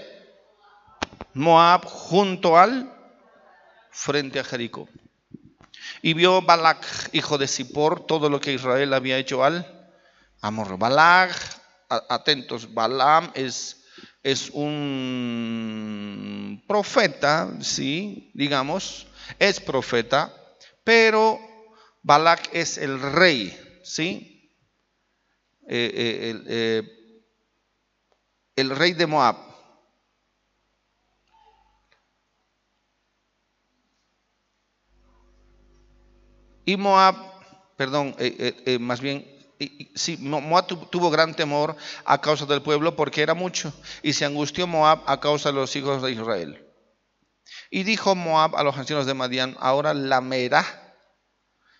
[1.34, 2.92] Moab junto al
[3.90, 4.88] frente a Jericó.
[6.02, 9.66] Y vio Balak, hijo de Zippor, todo lo que Israel había hecho al
[10.40, 10.78] Amor.
[10.78, 11.32] Balak,
[12.08, 13.84] atentos, Balaam es,
[14.22, 19.06] es un profeta, sí, digamos,
[19.38, 20.34] es profeta,
[20.84, 21.38] pero
[22.02, 24.56] Balak es el rey, sí,
[25.68, 26.82] eh, eh, eh,
[28.56, 29.49] el rey de Moab.
[36.64, 37.16] Y Moab,
[37.76, 38.14] perdón,
[38.80, 39.24] más bien
[39.94, 44.66] sí, Moab tuvo gran temor a causa del pueblo porque era mucho, y se angustió
[44.66, 46.66] Moab a causa de los hijos de Israel.
[47.70, 50.64] Y dijo Moab a los ancianos de Madián, ahora lamerá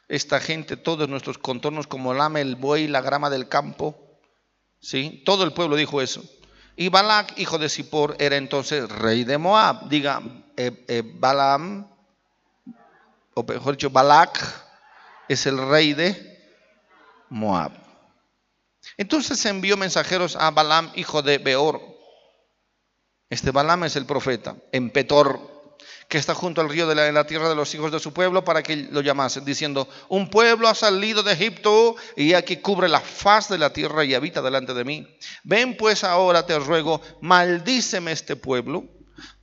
[0.09, 3.97] esta gente todos nuestros contornos como lame el buey la grama del campo.
[4.81, 5.23] ¿Sí?
[5.27, 6.23] Todo el pueblo dijo eso.
[6.75, 9.89] Y Balak, hijo de Zippor, era entonces rey de Moab.
[9.89, 10.23] Diga,
[10.57, 11.87] eh, eh, Balaam,
[13.35, 14.70] o mejor dicho, Balak
[15.31, 16.43] es el rey de
[17.29, 17.71] Moab.
[18.97, 21.81] Entonces envió mensajeros a Balaam, hijo de Beor.
[23.29, 25.77] Este Balaam es el profeta, en Petor,
[26.09, 28.65] que está junto al río de la, tierra de los hijos de su pueblo, para
[28.65, 33.49] que lo llamasen, diciendo, un pueblo ha salido de Egipto y aquí cubre la faz
[33.49, 35.07] de la tierra y habita delante de mí.
[35.45, 38.85] Ven pues ahora, te ruego, maldíceme este pueblo,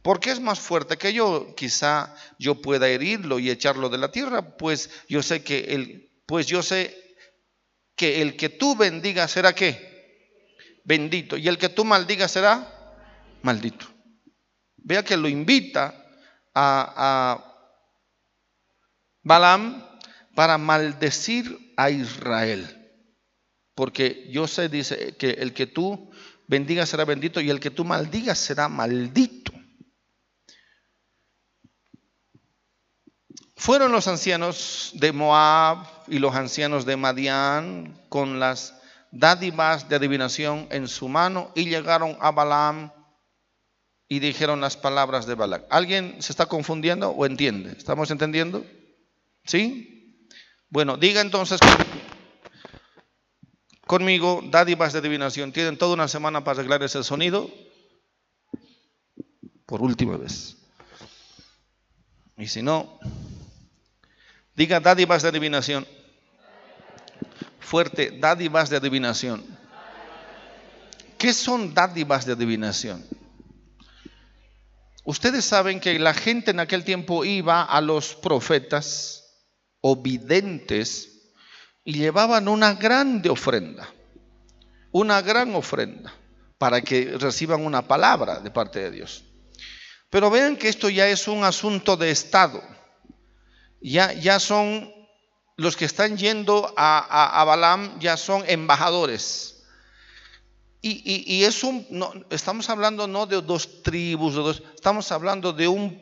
[0.02, 1.56] porque es más fuerte que yo.
[1.56, 6.48] Quizá yo pueda herirlo y echarlo de la tierra, pues yo sé que él, pues
[6.48, 6.96] yo sé
[7.96, 9.98] que el que tú bendigas será qué?
[10.84, 11.38] Bendito.
[11.38, 12.96] Y el que tú maldigas será
[13.42, 13.88] maldito.
[14.78, 15.94] Vea que lo invita
[16.54, 17.54] a, a
[19.24, 19.84] Balaam
[20.36, 22.74] para maldecir a Israel.
[23.76, 26.10] Porque yo sé, dice, que el que tú
[26.48, 29.47] bendiga será bendito y el que tú maldigas será maldito.
[33.58, 38.76] Fueron los ancianos de Moab y los ancianos de Madián con las
[39.12, 42.92] dádivas de adivinación en su mano y llegaron a Balaam
[44.08, 45.66] y dijeron las palabras de Balac.
[45.72, 47.72] ¿Alguien se está confundiendo o entiende?
[47.72, 48.64] ¿Estamos entendiendo?
[49.44, 50.28] ¿Sí?
[50.70, 51.60] Bueno, diga entonces
[53.88, 55.52] conmigo dádivas de adivinación.
[55.52, 57.50] Tienen toda una semana para arreglar ese sonido.
[59.66, 60.58] Por última vez.
[62.38, 63.00] Y si no,
[64.58, 65.88] diga dádivas de adivinación.
[67.60, 69.46] Fuerte, dádivas de adivinación.
[71.18, 73.06] ¿Qué son dádivas de adivinación?
[75.04, 79.24] Ustedes saben que la gente en aquel tiempo iba a los profetas
[79.80, 81.32] o videntes
[81.86, 83.88] y llevaban una grande ofrenda,
[84.92, 86.14] una gran ofrenda,
[86.58, 89.24] para que reciban una palabra de parte de Dios.
[90.10, 92.77] Pero vean que esto ya es un asunto de Estado.
[93.82, 94.94] Ya, ya son
[95.56, 99.58] los que están yendo a, a, a Balaam, ya son embajadores
[100.82, 105.68] y, es un, no, estamos hablando no de dos tribus, de dos, estamos hablando de
[105.68, 106.00] un,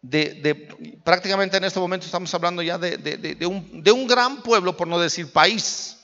[0.00, 0.68] de,
[1.04, 4.88] prácticamente en este momento estamos hablando ya de, de, un, de un gran pueblo, por
[4.88, 5.98] no decir país.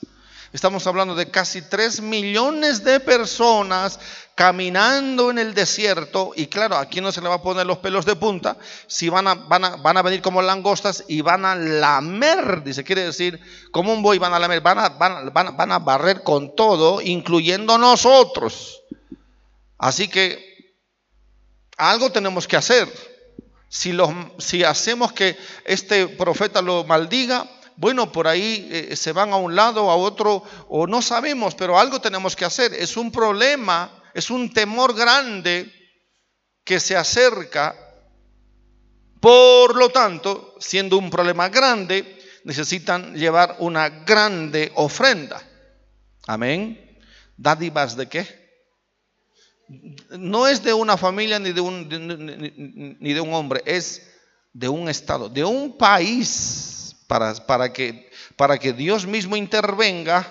[0.51, 3.99] Estamos hablando de casi 3 millones de personas
[4.33, 6.31] caminando en el desierto.
[6.35, 8.57] Y claro, aquí no se le va a poner los pelos de punta.
[8.87, 12.83] Si van a, van a, van a venir como langostas y van a lamer, dice,
[12.83, 13.39] quiere decir,
[13.71, 16.99] como un buey van a lamer, van a, van, van, van a barrer con todo,
[16.99, 18.81] incluyendo nosotros.
[19.77, 20.73] Así que
[21.77, 22.91] algo tenemos que hacer.
[23.67, 27.47] Si, los, si hacemos que este profeta lo maldiga,
[27.79, 31.79] bueno, por ahí eh, se van a un lado, a otro, o no sabemos, pero
[31.79, 32.73] algo tenemos que hacer.
[32.73, 35.71] Es un problema, es un temor grande
[36.65, 37.73] que se acerca.
[39.21, 45.41] Por lo tanto, siendo un problema grande, necesitan llevar una grande ofrenda.
[46.27, 46.99] Amén.
[47.37, 48.27] ¿Dádivas de qué?
[50.09, 51.87] No es de una familia ni de un,
[52.99, 54.05] ni de un hombre, es
[54.51, 56.78] de un estado, de un país
[57.09, 60.27] para, que, para que Dios mismo intervenga,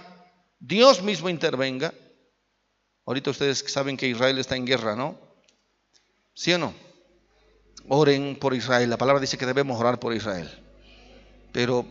[0.60, 1.92] Dios mismo intervenga.
[3.04, 5.18] Ahorita ustedes saben que Israel está en guerra, ¿no?
[6.34, 6.72] ¿Sí o no?
[7.88, 8.88] Oren por Israel.
[8.88, 10.48] La palabra dice que debemos orar por Israel.
[11.52, 11.84] Pero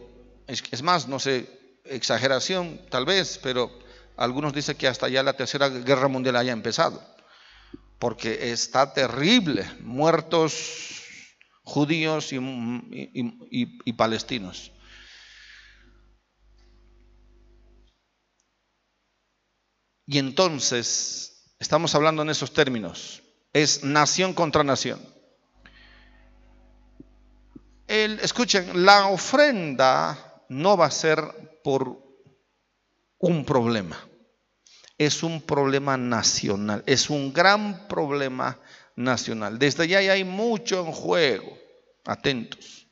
[0.47, 1.49] es, es más, no sé,
[1.83, 3.69] exageración tal vez, pero
[4.15, 7.03] algunos dicen que hasta ya la tercera guerra mundial haya empezado.
[7.99, 9.69] Porque está terrible.
[9.81, 11.01] Muertos
[11.63, 12.39] judíos y,
[13.51, 14.71] y palestinos.
[20.07, 25.01] Y entonces, estamos hablando en esos términos, es nación contra nación.
[27.87, 31.19] El, escuchen, la ofrenda no va a ser
[31.61, 32.01] por
[33.19, 33.97] un problema,
[34.97, 38.59] es un problema nacional, es un gran problema
[38.95, 39.59] nacional.
[39.59, 41.57] Desde allá hay mucho en juego,
[42.05, 42.87] atentos.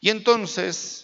[0.00, 1.03] Y entonces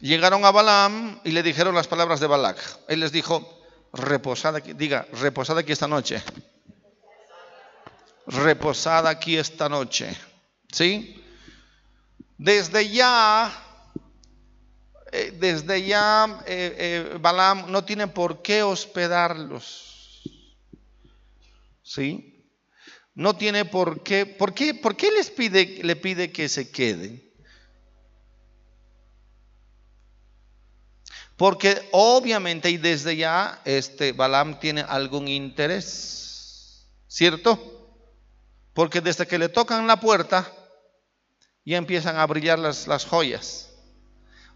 [0.00, 2.58] Llegaron a Balaam y le dijeron las palabras de Balac.
[2.88, 6.22] Él les dijo, reposad aquí, diga, reposad aquí esta noche.
[8.26, 10.16] Reposad aquí esta noche.
[10.72, 11.22] ¿Sí?
[12.38, 13.52] Desde ya,
[15.12, 20.22] eh, desde ya eh, eh, Balaam no tiene por qué hospedarlos.
[21.82, 22.48] ¿Sí?
[23.14, 27.29] No tiene por qué, ¿por qué, por qué les pide, le pide que se queden?
[31.40, 37.58] Porque obviamente y desde ya este Balaam tiene algún interés, ¿cierto?
[38.74, 40.52] Porque desde que le tocan la puerta
[41.64, 43.70] ya empiezan a brillar las, las joyas.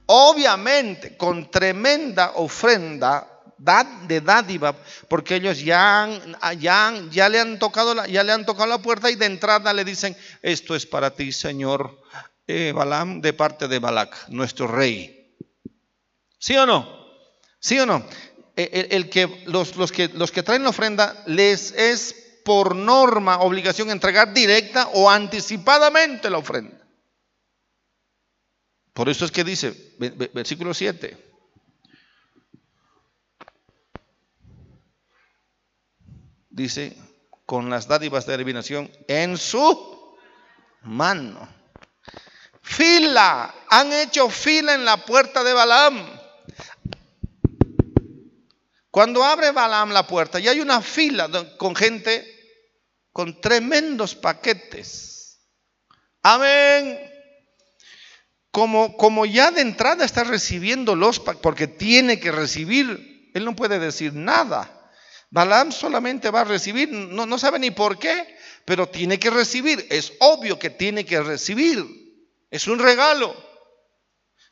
[0.05, 3.31] Obviamente con tremenda ofrenda
[4.03, 4.77] de dádiva,
[5.09, 6.07] porque ellos ya,
[6.59, 9.73] ya, ya, le han tocado la, ya le han tocado la puerta y de entrada
[9.73, 11.99] le dicen, esto es para ti, Señor
[12.47, 15.24] eh, Balaam, de parte de Balac, nuestro rey.
[16.45, 16.87] ¿Sí o no?
[17.59, 18.07] ¿Sí o no?
[18.55, 23.41] E, el, que, los, los, que, los que traen la ofrenda les es por norma
[23.41, 26.87] obligación entregar directa o anticipadamente la ofrenda.
[28.93, 29.95] Por eso es que dice,
[30.35, 31.17] versículo 7.
[36.51, 36.95] Dice,
[37.47, 40.15] con las dádivas de adivinación en su
[40.83, 41.49] mano.
[42.61, 46.14] Fila, han hecho fila en la puerta de Balaam
[48.95, 52.25] Cuando abre Balaam la puerta y hay una fila con gente
[53.11, 55.41] con tremendos paquetes.
[56.23, 57.01] Amén.
[58.53, 63.81] Como, como ya de entrada está recibiendo los porque tiene que recibir, él no puede
[63.81, 64.93] decir nada.
[65.29, 69.85] Balaam solamente va a recibir, no, no sabe ni por qué, pero tiene que recibir.
[69.91, 71.85] Es obvio que tiene que recibir.
[72.49, 73.35] Es un regalo.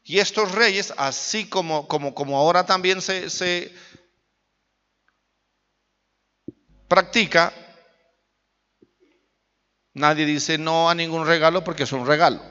[0.03, 3.72] Y estos reyes, así como, como, como ahora también se, se
[6.93, 7.55] practica,
[9.95, 12.43] nadie dice no a ningún regalo porque es un regalo,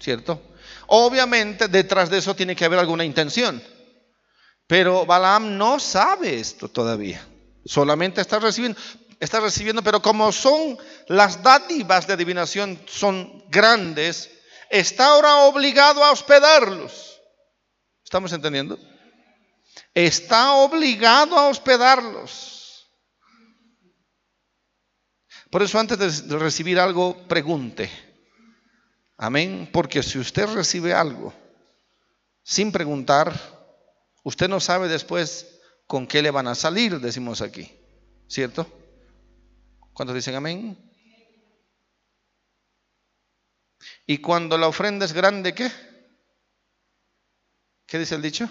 [0.00, 0.42] ¿cierto?
[0.88, 3.62] Obviamente detrás de eso tiene que haber alguna intención,
[4.66, 7.24] pero Balaam no sabe esto todavía,
[7.64, 8.76] solamente está recibiendo,
[9.20, 10.76] está recibiendo, pero como son
[11.06, 14.32] las dádivas de adivinación son grandes,
[14.68, 17.20] está ahora obligado a hospedarlos.
[18.02, 18.80] ¿Estamos entendiendo?
[19.94, 22.55] Está obligado a hospedarlos.
[25.56, 27.90] Por eso antes de recibir algo, pregunte.
[29.16, 29.70] Amén.
[29.72, 31.32] Porque si usted recibe algo
[32.42, 33.32] sin preguntar,
[34.22, 37.74] usted no sabe después con qué le van a salir, decimos aquí.
[38.28, 38.66] ¿Cierto?
[39.94, 40.76] ¿Cuántos dicen amén?
[44.06, 45.72] Y cuando la ofrenda es grande, ¿qué?
[47.86, 48.46] ¿Qué dice el dicho?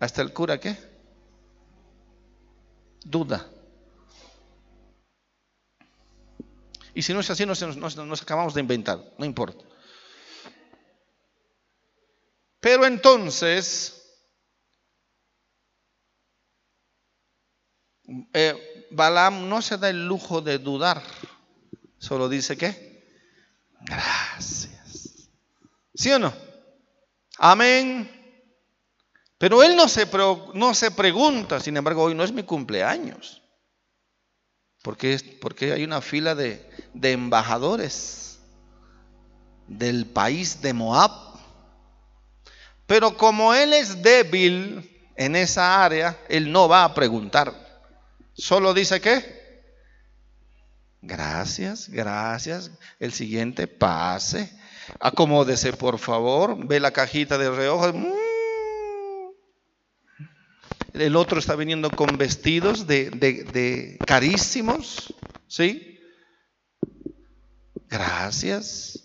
[0.00, 0.91] Hasta el cura, ¿qué?
[3.04, 3.48] Duda.
[6.94, 9.64] Y si no es así, nos, nos, acabamos de inventar, no importa.
[12.60, 14.02] Pero entonces,
[18.34, 21.02] eh, Balaam no se da el lujo de dudar,
[21.98, 23.02] solo dice que,
[23.80, 25.30] gracias.
[25.94, 26.32] ¿Sí o no?
[27.38, 28.21] Amén.
[29.42, 30.06] Pero él no se,
[30.54, 33.42] no se pregunta, sin embargo, hoy no es mi cumpleaños.
[34.82, 36.64] Porque, porque hay una fila de,
[36.94, 38.38] de embajadores
[39.66, 41.10] del país de Moab.
[42.86, 47.52] Pero como él es débil en esa área, él no va a preguntar.
[48.34, 49.74] Solo dice que,
[51.00, 52.70] gracias, gracias.
[53.00, 54.56] El siguiente pase.
[55.00, 56.64] Acomódese, por favor.
[56.64, 57.92] Ve la cajita de reojos.
[60.94, 65.14] El otro está viniendo con vestidos de, carísimos,
[65.46, 65.98] ¿sí?
[67.88, 68.98] Gracias.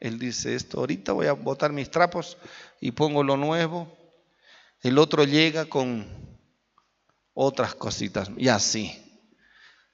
[0.00, 2.36] Él dice esto, ahorita voy a botar mis trapos
[2.80, 3.96] y pongo lo nuevo.
[4.82, 6.06] El otro llega con
[7.34, 9.02] otras cositas y así.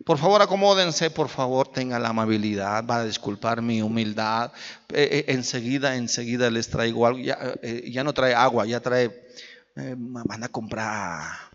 [0.05, 4.53] Por favor, acomódense, por favor, tengan la amabilidad, va a disculpar mi humildad.
[4.88, 7.20] Eh, eh, enseguida, enseguida les traigo algo.
[7.20, 9.28] Ya, eh, ya no trae agua, ya trae
[9.76, 11.50] eh, van a comprar,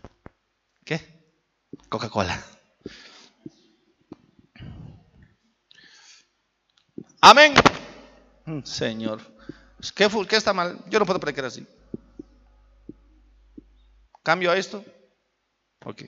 [0.84, 1.00] ¿qué?
[1.88, 2.42] Coca-Cola.
[7.20, 7.54] Amén.
[8.46, 9.20] Mm, Señor.
[9.94, 10.78] ¿Qué, ¿Qué está mal?
[10.88, 11.66] Yo no puedo predicar así.
[14.22, 14.84] ¿Cambio a esto?
[15.84, 16.02] Ok.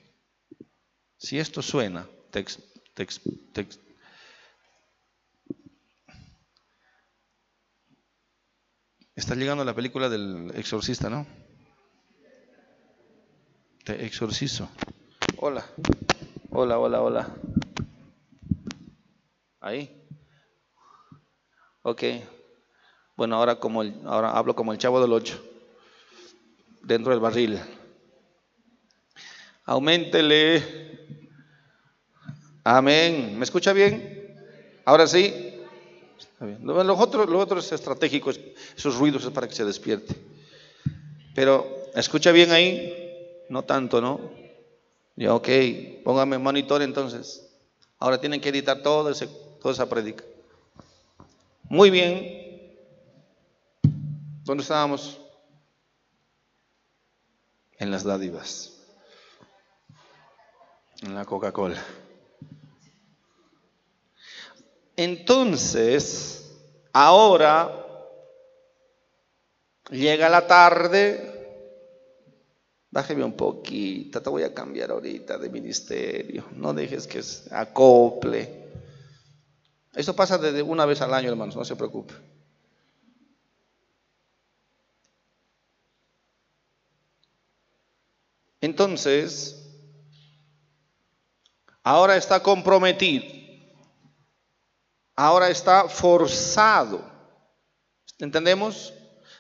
[1.17, 2.61] Si esto suena, text,
[2.95, 3.81] text, text.
[9.15, 11.27] Está llegando la película del exorcista, ¿no?
[13.85, 14.69] Te exorcizo.
[15.39, 15.65] Hola.
[16.51, 17.29] Hola, hola, hola.
[19.61, 20.07] Ahí.
[21.83, 22.03] Ok.
[23.17, 25.43] Bueno, ahora como el, ahora hablo como el chavo del 8.
[26.83, 27.59] Dentro del barril.
[29.65, 30.63] Aumentele.
[32.63, 33.39] Amén.
[33.39, 34.37] ¿Me escucha bien?
[34.85, 35.57] Ahora sí.
[36.19, 36.59] Está bien.
[36.63, 38.39] Los otros, los otros estratégicos,
[38.77, 40.15] esos ruidos es para que se despierte.
[41.35, 43.10] Pero, ¿escucha bien ahí?
[43.51, 44.31] No tanto, ¿no?
[45.17, 45.49] Yo, ok,
[46.05, 47.53] póngame monitor entonces.
[47.99, 49.27] Ahora tienen que editar todo ese,
[49.61, 50.25] toda esa predica.
[51.65, 52.79] Muy bien.
[54.45, 55.21] ¿Dónde estábamos?
[57.77, 58.73] En las dádivas.
[61.03, 61.83] En la Coca-Cola.
[64.95, 66.57] Entonces,
[66.93, 67.87] ahora
[69.91, 71.30] llega la tarde
[72.93, 76.45] Bájeme un poquito, te voy a cambiar ahorita de ministerio.
[76.57, 78.69] No dejes que se acople.
[79.95, 82.15] Eso pasa desde una vez al año, hermanos, no se preocupe.
[88.61, 89.57] Entonces,
[91.83, 93.25] ahora está comprometido.
[95.15, 97.05] Ahora está forzado.
[98.19, 98.93] ¿Entendemos?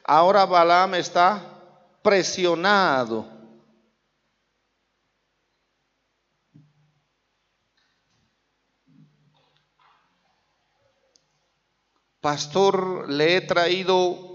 [0.05, 1.43] Ahora Balaam está
[2.03, 3.40] presionado.
[12.21, 14.31] Pastor, le he traído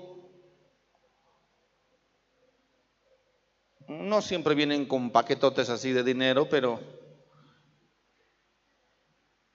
[3.88, 6.80] no siempre vienen con paquetotes así de dinero, pero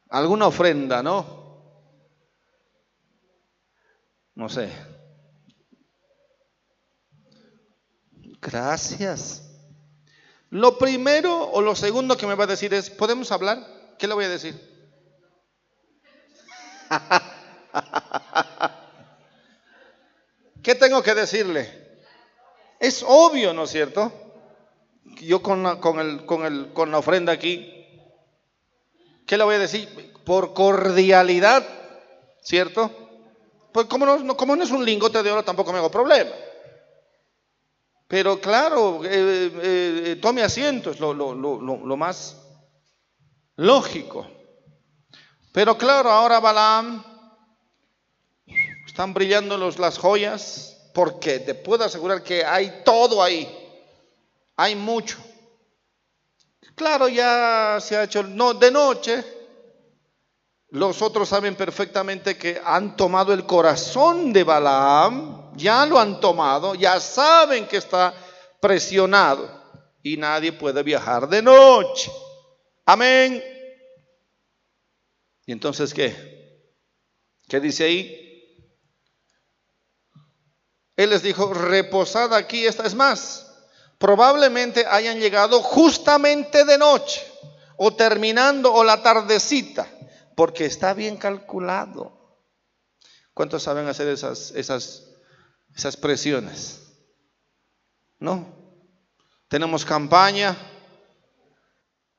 [0.09, 1.41] alguna ofrenda, ¿no?
[4.35, 4.73] No sé.
[8.41, 9.47] Gracias.
[10.51, 13.65] Lo primero o lo segundo que me va a decir es, ¿podemos hablar?
[13.99, 14.59] ¿Qué le voy a decir?
[20.63, 21.69] ¿Qué tengo que decirle?
[22.79, 24.13] Es obvio, ¿no es cierto?
[25.21, 27.87] Yo con la, con, el, con, el, con la ofrenda aquí,
[29.27, 30.13] ¿qué le voy a decir?
[30.25, 31.67] Por cordialidad,
[32.43, 32.91] ¿cierto?
[33.73, 36.33] Pues como no, como no es un lingote de oro, tampoco me hago problema.
[38.09, 42.37] Pero claro, eh, eh, eh, tome asiento, es lo, lo, lo, lo, más
[43.55, 44.27] lógico.
[45.53, 47.05] Pero claro, ahora Balaam,
[48.91, 53.49] están brillando los, las joyas, porque te puedo asegurar que hay todo ahí,
[54.57, 55.17] hay mucho.
[56.75, 59.25] Claro, ya se ha hecho no, de noche,
[60.71, 66.75] los otros saben perfectamente que han tomado el corazón de Balaam, ya lo han tomado,
[66.75, 68.13] ya saben que está
[68.61, 69.49] presionado
[70.03, 72.11] y nadie puede viajar de noche.
[72.87, 73.41] Amén.
[75.47, 76.75] ¿Y entonces qué?
[77.47, 78.30] ¿Qué dice ahí?
[81.01, 83.47] Él les dijo, reposad aquí, esta es más.
[83.97, 87.27] Probablemente hayan llegado justamente de noche
[87.79, 89.89] o terminando o la tardecita
[90.37, 92.37] porque está bien calculado.
[93.33, 95.07] ¿Cuántos saben hacer esas, esas,
[95.75, 96.83] esas presiones?
[98.19, 98.47] No.
[99.49, 100.55] Tenemos campaña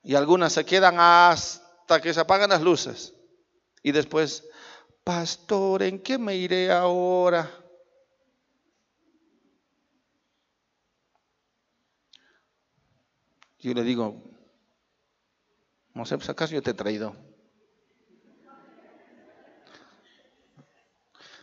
[0.01, 3.13] y algunas se quedan hasta que se apagan las luces.
[3.83, 4.43] Y después,
[5.03, 7.60] pastor, ¿en qué me iré ahora?
[13.61, 14.15] Yo le digo,
[15.93, 17.15] no sé, pues acaso yo te he traído.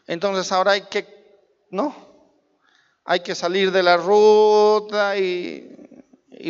[0.04, 1.06] Entonces ahora hay que,
[1.70, 1.94] ¿no?
[3.04, 5.74] Hay que salir de la ruta y,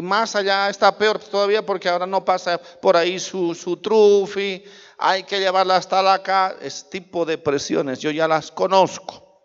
[0.02, 4.62] más allá está peor todavía porque ahora no pasa por ahí su, su trufi,
[4.96, 9.42] hay que llevarla hasta acá, es tipo de presiones, yo ya las conozco.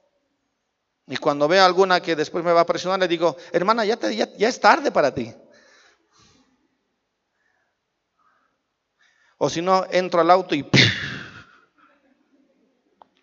[1.07, 4.15] Y cuando veo alguna que después me va a presionar, le digo, hermana, ya, te,
[4.15, 5.33] ya, ya es tarde para ti.
[9.45, 10.65] O si no, entro al auto y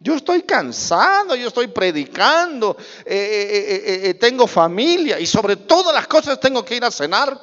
[0.01, 6.07] yo estoy cansado, yo estoy predicando, eh, eh, eh, tengo familia y sobre todas las
[6.07, 7.41] cosas tengo que ir a cenar.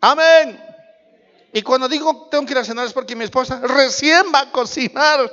[0.00, 0.58] Amén.
[1.52, 4.50] Y cuando digo tengo que ir a cenar es porque mi esposa recién va a
[4.50, 5.30] cocinar.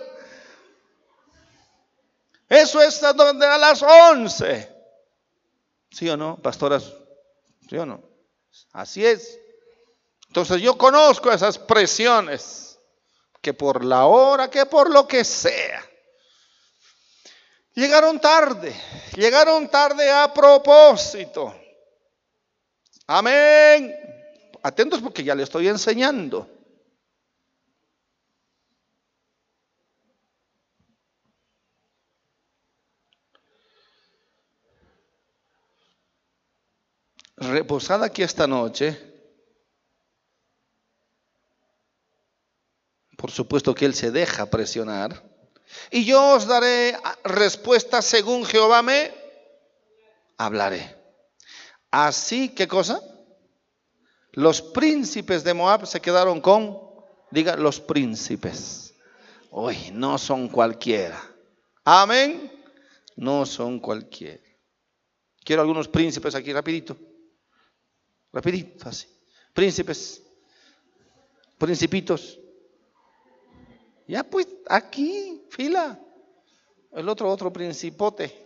[2.49, 4.69] Eso es a, donde a las 11.
[5.91, 6.91] ¿Sí o no, pastoras?
[7.69, 8.14] ¿Sí o no?
[8.73, 9.39] Así es.
[10.27, 12.79] Entonces yo conozco esas presiones,
[13.41, 15.83] que por la hora, que por lo que sea.
[17.73, 18.73] Llegaron tarde,
[19.15, 21.53] llegaron tarde a propósito.
[23.07, 23.93] Amén.
[24.63, 26.49] Atentos porque ya le estoy enseñando.
[37.49, 39.15] Reposada aquí esta noche
[43.25, 45.23] Por supuesto que Él se deja presionar.
[45.89, 49.11] Y yo os daré respuesta según Jehová me
[50.37, 50.95] hablaré.
[51.89, 53.01] Así, ¿qué cosa?
[54.33, 56.77] Los príncipes de Moab se quedaron con,
[57.31, 58.93] diga, los príncipes.
[59.49, 61.21] Uy, no son cualquiera.
[61.85, 62.51] Amén.
[63.15, 64.43] No son cualquiera.
[65.43, 66.97] Quiero algunos príncipes aquí, rapidito.
[68.36, 69.07] Rapidito, así.
[69.53, 70.21] Príncipes.
[71.57, 72.38] Principitos.
[74.05, 75.97] Ya pues, aquí, fila.
[76.91, 78.45] El otro, otro principote.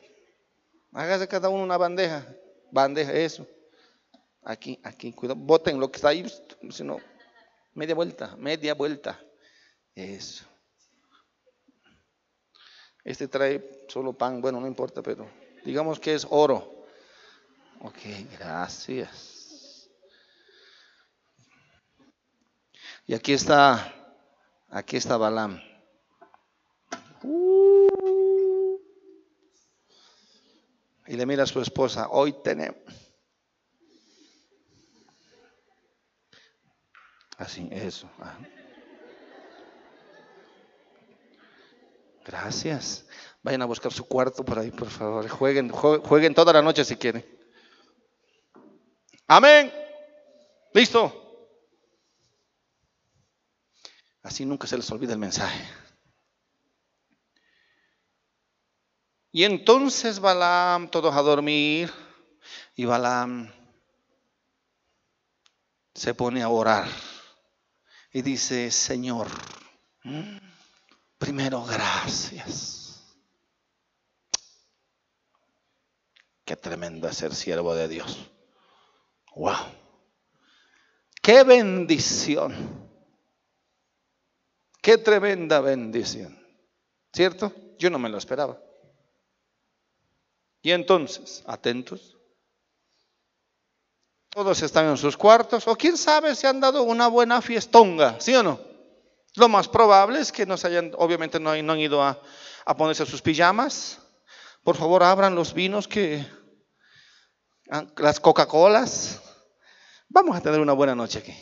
[0.94, 2.24] Hágase cada uno una bandeja.
[2.70, 3.48] Bandeja, eso.
[4.44, 5.40] Aquí, aquí, cuidado.
[5.40, 6.24] Boten lo que está ahí,
[6.70, 7.00] si no,
[7.74, 9.20] media vuelta, media vuelta.
[9.96, 10.46] Eso.
[13.04, 15.28] Este trae solo pan, bueno, no importa, pero
[15.66, 16.86] digamos que es oro.
[17.82, 17.98] Ok,
[18.38, 19.39] gracias.
[23.10, 24.00] Y aquí está
[24.70, 25.60] Aquí está Balaam.
[31.08, 32.78] Y le mira a su esposa, hoy tenemos.
[37.36, 38.08] Así, eso.
[38.20, 38.38] Ah.
[42.24, 43.08] Gracias.
[43.42, 45.28] Vayan a buscar su cuarto por ahí, por favor.
[45.28, 47.26] Jueguen, jueguen toda la noche si quieren.
[49.26, 49.74] Amén.
[50.76, 51.29] Listo.
[54.30, 55.68] Así nunca se les olvida el mensaje.
[59.32, 61.92] Y entonces Balaam, todos a dormir,
[62.76, 63.52] y Balaam
[65.96, 66.88] se pone a orar
[68.14, 69.26] y dice, Señor,
[71.18, 73.18] primero gracias.
[76.46, 78.30] Qué tremendo ser siervo de Dios.
[79.36, 79.56] Wow.
[81.20, 82.89] Qué bendición.
[84.82, 86.38] Qué tremenda bendición.
[87.14, 87.54] ¿Cierto?
[87.78, 88.60] Yo no me lo esperaba.
[90.62, 92.18] Y entonces, atentos.
[94.30, 98.36] Todos están en sus cuartos, o quién sabe si han dado una buena fiestonga, ¿sí
[98.36, 98.60] o no?
[99.36, 102.22] Lo más probable es que no se hayan, obviamente no, han ido a,
[102.66, 104.00] a ponerse sus pijamas.
[104.64, 106.26] Por favor, abran los vinos que,
[107.72, 109.22] ah, las Coca-Colas.
[110.10, 111.36] Vamos a tener una buena noche aquí.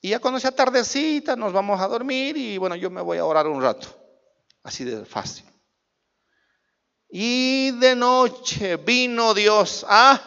[0.00, 3.24] Y ya cuando sea tardecita nos vamos a dormir y bueno, yo me voy a
[3.24, 3.88] orar un rato.
[4.62, 5.44] Así de fácil.
[7.10, 10.20] Y de noche vino Dios a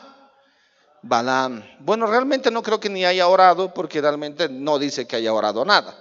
[1.03, 1.63] Balaam.
[1.79, 5.63] Bueno, realmente no creo que ni haya orado porque realmente no dice que haya orado
[5.63, 5.95] nada.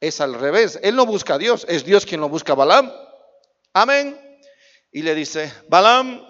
[0.00, 0.78] Es al revés.
[0.82, 2.92] Él no busca a Dios, es Dios quien lo busca a Balaam.
[3.72, 4.20] Amén.
[4.92, 6.20] Y le dice, Balaam,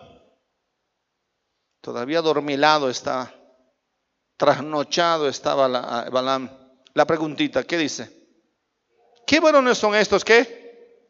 [1.81, 3.35] todavía dormilado está,
[4.37, 5.69] trasnochado estaba
[6.09, 6.64] Balaam.
[6.95, 8.09] La preguntita, ¿qué dice?
[9.27, 11.03] ¿Qué varones son estos que?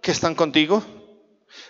[0.00, 0.82] ¿Que están contigo?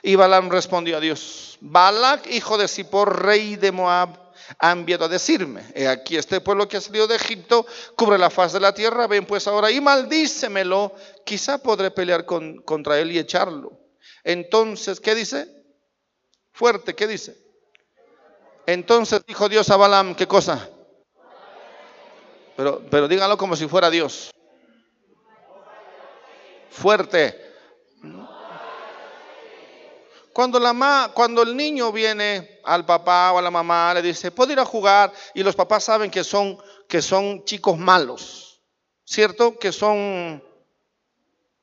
[0.03, 5.09] Y Balaam respondió a Dios, Balak, hijo de Zippor, rey de Moab, ha enviado a
[5.09, 7.66] decirme, he aquí este pueblo que ha salido de Egipto
[7.97, 10.95] cubre la faz de la tierra, ven pues ahora y maldícemelo,
[11.25, 13.79] quizá podré pelear con, contra él y echarlo.
[14.25, 15.49] Entonces, ¿qué dice?
[16.53, 17.37] Fuerte, ¿qué dice?
[18.66, 20.71] Entonces dijo Dios a Balaam, ¿qué cosa?
[22.59, 24.32] Pero, pero dígalo como si fuera Dios.
[26.70, 27.54] Fuerte.
[30.32, 34.52] Cuando, la cuando el niño viene al papá o a la mamá, le dice, ¿puedo
[34.52, 35.12] ir a jugar?
[35.34, 38.61] Y los papás saben que son, que son chicos malos,
[39.04, 39.56] ¿cierto?
[39.56, 40.42] Que son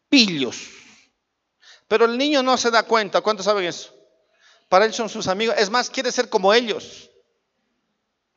[0.07, 0.69] pillos.
[1.89, 3.19] Pero el niño no se da cuenta.
[3.19, 3.93] ¿Cuántos saben eso?
[4.69, 5.55] Para él son sus amigos.
[5.57, 7.11] Es más, quiere ser como ellos.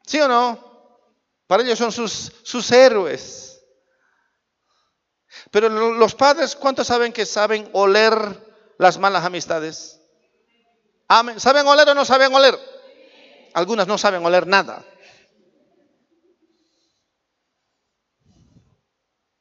[0.05, 0.68] ¿Sí o no?
[1.49, 3.61] Para ellos son sus, sus héroes.
[5.51, 8.15] Pero los padres, ¿cuántos saben que saben oler
[8.79, 10.01] las malas amistades?
[11.39, 12.57] ¿Saben oler o no saben oler?
[13.55, 14.85] Algunas no saben oler nada.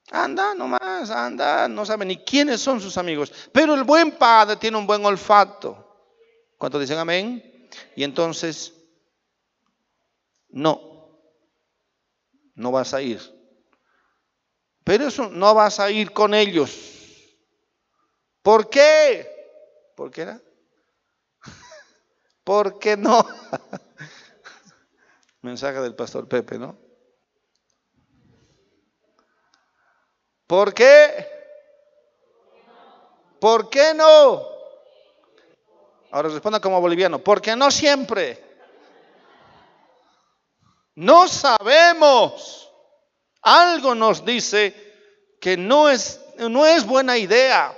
[0.09, 3.33] Anda nomás, anda, no saben ni quiénes son sus amigos.
[3.51, 5.83] Pero el buen padre tiene un buen olfato.
[6.57, 7.69] ¿Cuántos dicen amén?
[7.97, 8.73] Y entonces,
[10.47, 10.86] no,
[12.57, 13.21] no vas a ir.
[14.83, 16.71] Pero eso no vas a ir con ellos.
[18.41, 19.29] ¿Por qué?
[19.95, 20.41] ¿Por qué era?
[22.43, 23.25] ¿Por qué no?
[25.41, 26.77] Mensaje del pastor Pepe, ¿no?
[30.47, 31.27] ¿Por qué?
[33.39, 34.41] ¿Por qué no?
[36.09, 37.19] Ahora responda como boliviano.
[37.19, 38.46] Porque no siempre.
[40.97, 42.71] No sabemos.
[43.43, 44.73] Algo nos dice
[45.39, 47.77] que no es, no es buena idea.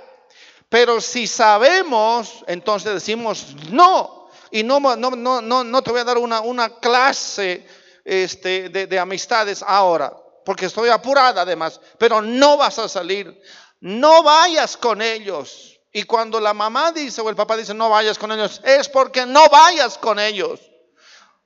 [0.70, 4.30] Pero si sabemos, entonces decimos no.
[4.50, 7.66] Y no, no, no, no, te voy a dar una, una clase
[8.06, 13.38] este, de, de amistades ahora, porque estoy apurada además, pero no vas a salir.
[13.80, 15.78] No vayas con ellos.
[15.92, 19.26] Y cuando la mamá dice o el papá dice no vayas con ellos, es porque
[19.26, 20.69] no vayas con ellos.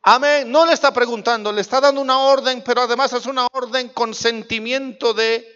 [0.07, 0.53] Amén.
[0.53, 4.13] No le está preguntando, le está dando una orden, pero además es una orden con
[4.13, 5.51] sentimiento de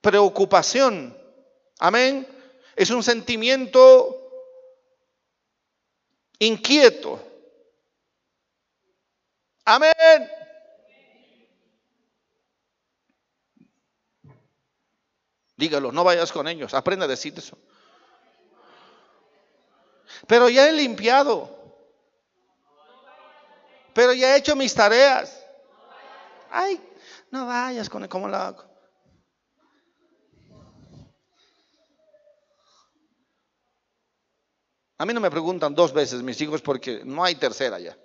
[0.00, 1.18] preocupación.
[1.80, 2.28] Amén.
[2.76, 4.20] Es un sentimiento
[6.38, 7.20] inquieto.
[9.64, 9.94] Amén.
[15.56, 17.58] Dígalo, no vayas con ellos, aprenda a decir eso.
[20.28, 21.63] Pero ya he limpiado
[23.94, 25.44] pero ya he hecho mis tareas.
[26.50, 26.80] Ay,
[27.30, 28.64] no vayas con el, ¿cómo la hago?
[34.96, 37.98] A mí no me preguntan dos veces mis hijos porque no hay tercera ya.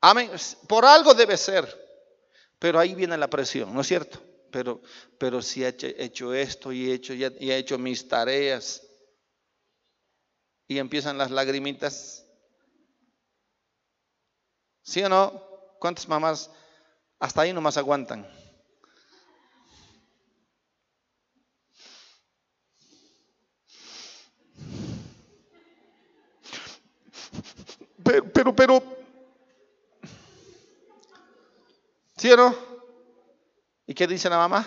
[0.00, 0.30] Amén.
[0.66, 1.86] Por algo debe ser.
[2.58, 4.20] Pero ahí viene la presión, ¿no es cierto?
[4.50, 4.82] Pero,
[5.18, 8.82] pero si he hecho esto y he hecho, y he hecho mis tareas
[10.66, 12.27] y empiezan las lagrimitas.
[14.88, 15.32] ¿Sí o no?
[15.78, 16.50] ¿Cuántas mamás
[17.20, 18.26] hasta ahí nomás aguantan?
[28.02, 28.82] Pero, pero, pero,
[32.16, 32.54] ¿sí o no?
[33.86, 34.66] ¿Y qué dice la mamá?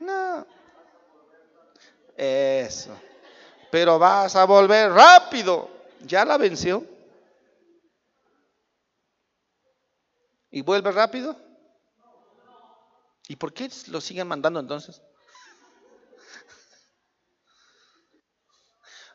[0.00, 0.44] No.
[2.16, 3.00] Eso.
[3.70, 5.81] Pero vas a volver rápido.
[6.04, 6.86] Ya la venció.
[10.50, 11.36] ¿Y vuelve rápido?
[13.28, 15.00] ¿Y por qué lo siguen mandando entonces?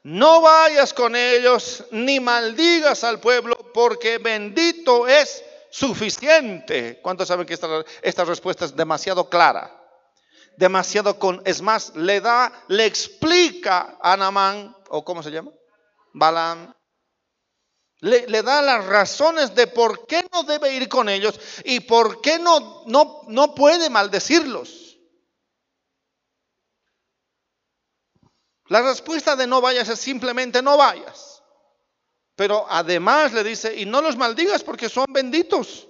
[0.03, 7.01] No vayas con ellos ni maldigas al pueblo, porque bendito es suficiente.
[7.01, 9.73] ¿Cuántos saben que esta, esta respuesta es demasiado clara?
[10.55, 15.51] Demasiado con, es más, le da, le explica a Namán, o cómo se llama,
[16.13, 16.73] Balaam,
[17.99, 22.37] le, da las razones de por qué no debe ir con ellos y por qué
[22.37, 24.97] no, no, no puede maldecirlos.
[28.67, 31.41] La respuesta de no vayas es simplemente no vayas.
[32.35, 35.87] Pero además le dice, y no los maldigas porque son benditos.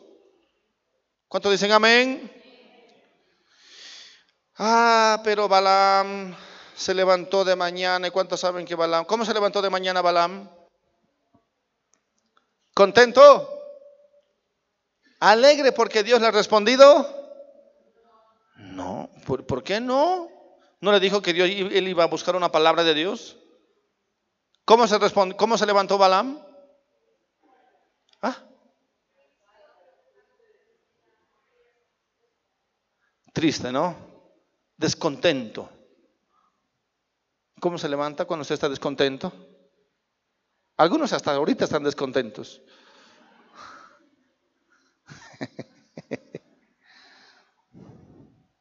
[1.27, 2.31] ¿Cuántos dicen amén?
[4.57, 6.35] Ah, pero Balaam
[6.73, 8.07] se levantó de mañana.
[8.07, 9.03] ¿Y cuántos saben que Balaam?
[9.03, 10.49] ¿Cómo se levantó de mañana Balaam?
[12.77, 13.59] ¿Contento?
[15.19, 16.85] ¿Alegre porque Dios le ha respondido?
[18.57, 20.29] No, ¿por, ¿por qué no?
[20.79, 23.35] ¿No le dijo que Dios, él iba a buscar una palabra de Dios?
[24.63, 26.39] ¿Cómo se, responde, cómo se levantó Balaam?
[28.21, 28.37] ¿Ah?
[33.33, 33.95] Triste, ¿no?
[34.77, 35.67] Descontento.
[37.59, 39.56] ¿Cómo se levanta cuando usted está descontento?
[40.77, 42.61] Algunos hasta ahorita están descontentos.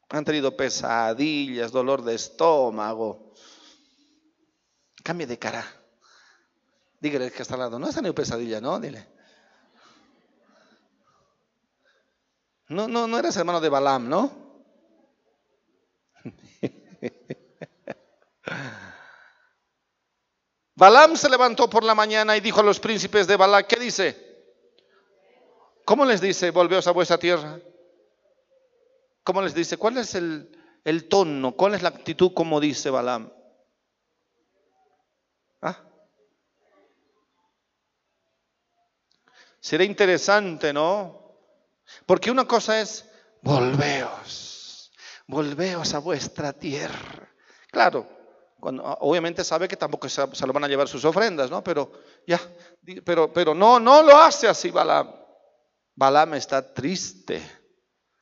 [0.09, 3.33] Han tenido pesadillas, dolor de estómago.
[5.03, 5.63] Cambie de cara.
[6.99, 7.77] Dígale que está al lado.
[7.77, 8.79] No has tenido pesadilla, ¿no?
[8.79, 9.07] Dile.
[12.69, 14.31] No, no, no eres hermano de Balaam, ¿no?
[20.77, 24.15] Balaam se levantó por la mañana y dijo a los príncipes de Balaam, ¿qué dice?
[25.83, 26.51] ¿Cómo les dice?
[26.51, 27.59] Volveos a vuestra tierra.
[29.23, 29.77] ¿Cómo les dice?
[29.77, 31.53] ¿Cuál es el, tono?
[31.53, 33.33] ¿Cuál es la actitud como dice Balaam?
[35.63, 35.81] ¿Ah?
[39.79, 41.39] Interesante, ¿no?
[42.05, 43.03] Porque una cosa es,
[43.41, 44.91] volveos,
[45.25, 47.33] volveos a vuestra tierra.
[47.71, 48.16] Claro,
[48.59, 51.63] cuando, obviamente sabe que tampoco se, se, lo van a llevar sus ofrendas, ¿no?
[51.63, 51.91] Pero
[52.25, 52.39] ya,
[53.03, 55.13] pero, pero no, no lo hace así Balaam.
[55.95, 57.41] Balaam está triste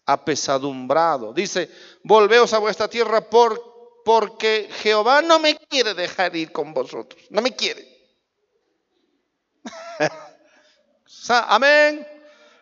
[0.05, 1.33] apesadumbrado.
[1.33, 1.69] Dice,
[2.03, 7.21] volveos a vuestra tierra por, porque Jehová no me quiere dejar ir con vosotros.
[7.29, 7.86] No me quiere.
[11.29, 12.07] Amén.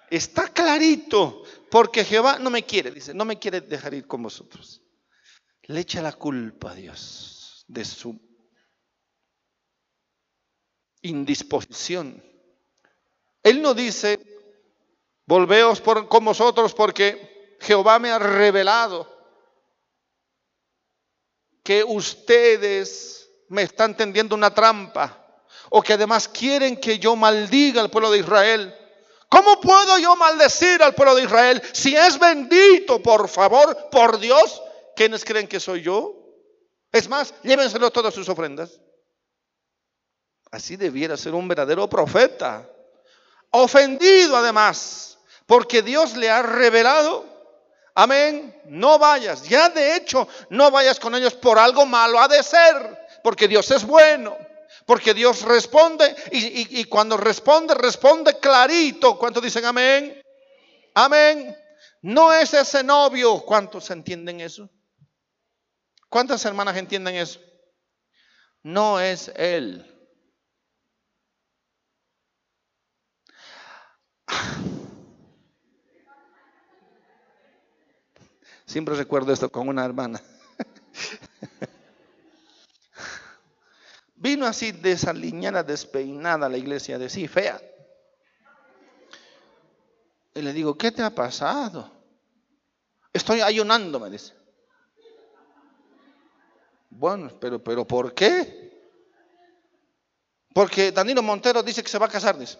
[0.09, 1.43] Está clarito.
[1.69, 2.91] Porque Jehová no me quiere.
[2.91, 4.82] Dice, no me quiere dejar ir con vosotros.
[5.63, 7.33] Le echa la culpa a Dios
[7.74, 8.19] de su
[11.01, 12.24] indisposición.
[13.41, 14.19] Él no dice,
[15.26, 19.11] volveos con vosotros porque Jehová me ha revelado
[21.63, 25.19] que ustedes me están tendiendo una trampa
[25.69, 28.76] o que además quieren que yo maldiga al pueblo de Israel.
[29.30, 34.61] ¿Cómo puedo yo maldecir al pueblo de Israel si es bendito, por favor, por Dios?
[34.95, 36.22] ¿Quiénes creen que soy yo?
[36.94, 38.80] Es más, llévenselo todas sus ofrendas.
[40.52, 42.70] Así debiera ser un verdadero profeta.
[43.50, 47.34] Ofendido además, porque Dios le ha revelado
[47.96, 48.60] Amén.
[48.66, 49.48] No vayas.
[49.48, 53.08] Ya de hecho, no vayas con ellos por algo malo ha de ser.
[53.24, 54.36] Porque Dios es bueno.
[54.86, 59.18] Porque Dios responde y, cuando responde, responde clarito.
[59.18, 60.22] ¿Cuántos dicen amén?
[60.94, 61.56] Amén.
[62.02, 63.41] No es ese novio.
[63.41, 64.70] ¿Cuántos entienden eso?
[66.14, 67.39] ¿Cuántas hermanas entienden eso?
[68.61, 69.84] No es él.
[78.64, 80.22] Siempre recuerdo esto con una hermana.
[84.16, 87.59] Vino así desaliñada, despeinada a la iglesia, de sí, fea.
[90.36, 91.91] Y le digo, ¿qué te ha pasado?
[93.11, 94.43] Estoy ayunando, me dice.
[96.96, 98.72] Bueno, pero, pero ¿por qué?
[100.54, 102.58] Porque Danilo Montero dice que se va a casar, dice.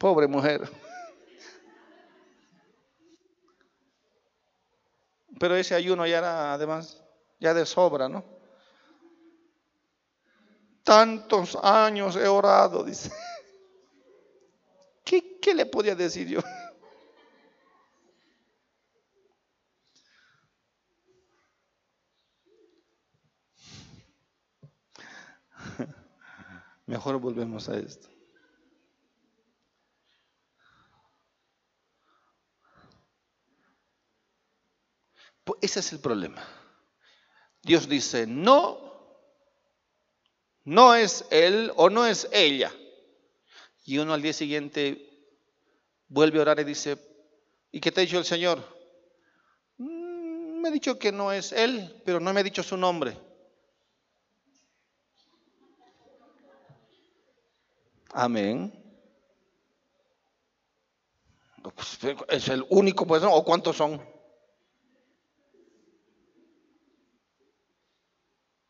[0.00, 0.68] Pobre mujer.
[5.38, 7.02] Pero ese ayuno ya era además
[7.38, 8.24] ya de sobra, ¿no?
[10.82, 13.12] Tantos años he orado, dice.
[15.04, 16.40] ¿Qué, qué le podía decir yo?
[26.92, 28.06] Mejor volvemos a esto.
[35.62, 36.46] Ese es el problema.
[37.62, 38.78] Dios dice, no,
[40.64, 42.70] no es él o no es ella.
[43.86, 45.08] Y uno al día siguiente
[46.08, 46.98] vuelve a orar y dice,
[47.70, 48.62] ¿y qué te ha dicho el Señor?
[49.78, 53.16] "Mm, me ha dicho que no es él, pero no me ha dicho su nombre.
[58.12, 58.72] Amén.
[61.74, 61.98] Pues,
[62.28, 63.22] Es el único, pues.
[63.24, 64.00] ¿O cuántos son?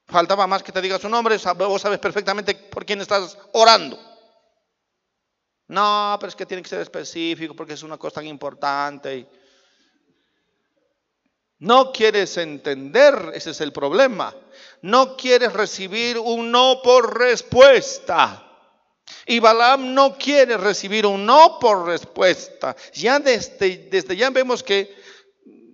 [0.06, 3.98] Faltaba más que te diga su nombre, vos sabes perfectamente por quién estás orando.
[5.68, 9.26] No, pero es que tiene que ser específico porque es una cosa tan importante.
[11.60, 14.34] No quieres entender, ese es el problema.
[14.82, 18.51] No quieres recibir un no por respuesta.
[19.26, 22.74] Y Balaam no quiere recibir un no por respuesta.
[22.94, 24.94] Ya desde, desde ya vemos que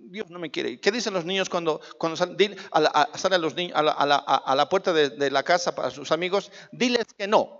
[0.09, 0.79] Dios no me quiere.
[0.79, 5.09] ¿Qué dicen los niños cuando, cuando salen, a la, los niños a la puerta de,
[5.09, 6.51] de la casa para sus amigos?
[6.71, 7.59] Diles que no.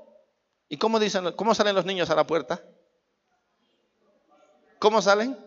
[0.68, 2.64] ¿Y cómo, dicen, cómo salen los niños a la puerta?
[4.78, 5.38] ¿Cómo salen?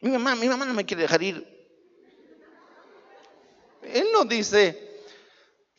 [0.00, 1.54] Mi mamá, mi mamá no me quiere dejar ir.
[3.82, 4.93] Él no dice,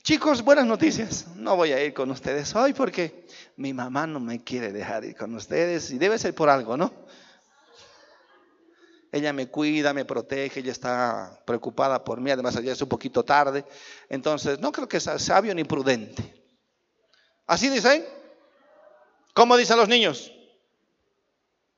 [0.06, 1.26] chicos, buenas noticias.
[1.36, 3.26] No voy a ir con ustedes hoy porque
[3.58, 6.94] mi mamá no me quiere dejar ir con ustedes y debe ser por algo, ¿no?
[9.12, 13.26] Ella me cuida, me protege, ella está preocupada por mí, además ya es un poquito
[13.26, 13.66] tarde.
[14.08, 16.46] Entonces, no creo que sea sabio ni prudente.
[17.48, 18.06] ¿Así dicen?
[19.34, 20.32] ¿Cómo dicen los niños?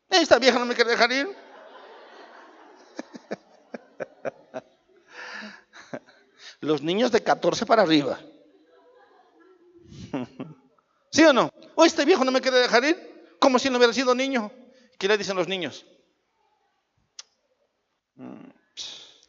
[0.09, 1.46] Esta vieja no me quiere dejar ir.
[6.62, 8.20] Los niños de 14 para arriba.
[11.12, 11.51] ¿Sí o no?
[11.76, 14.51] O este viejo no me quiere dejar ir, como si no hubiera sido niño.
[14.97, 15.86] ¿Qué le dicen los niños?
[18.16, 18.49] Mm,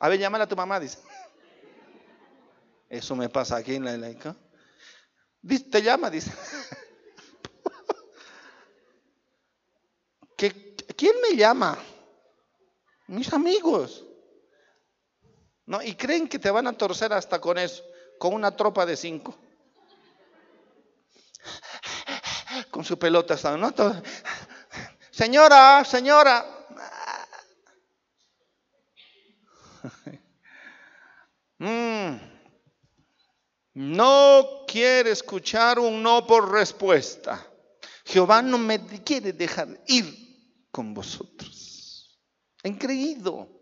[0.01, 0.99] A ver, llámale a tu mamá, dice.
[2.89, 4.35] Eso me pasa aquí en la laica.
[5.71, 6.33] Te llama, dice.
[10.37, 11.79] ¿Qué- ¿Quién me llama?
[13.09, 14.05] Mis amigos.
[15.69, 15.83] ¿No?
[15.83, 17.85] Y creen que te van a torcer hasta con eso,
[18.19, 19.37] con una tropa de cinco.
[22.71, 23.37] Con su pelota.
[23.59, 23.73] ¿no?
[25.11, 26.45] Señora, señora.
[31.61, 32.17] Mm.
[33.75, 37.45] No quiere escuchar un no por respuesta.
[38.05, 42.19] Jehová no me quiere dejar ir con vosotros.
[42.63, 43.58] Han creído.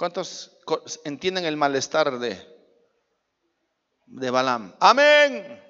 [0.00, 0.56] ¿Cuántos
[1.04, 2.42] entienden el malestar de,
[4.06, 4.74] de Balaam?
[4.80, 5.62] Amén.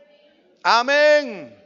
[0.62, 1.60] Amén.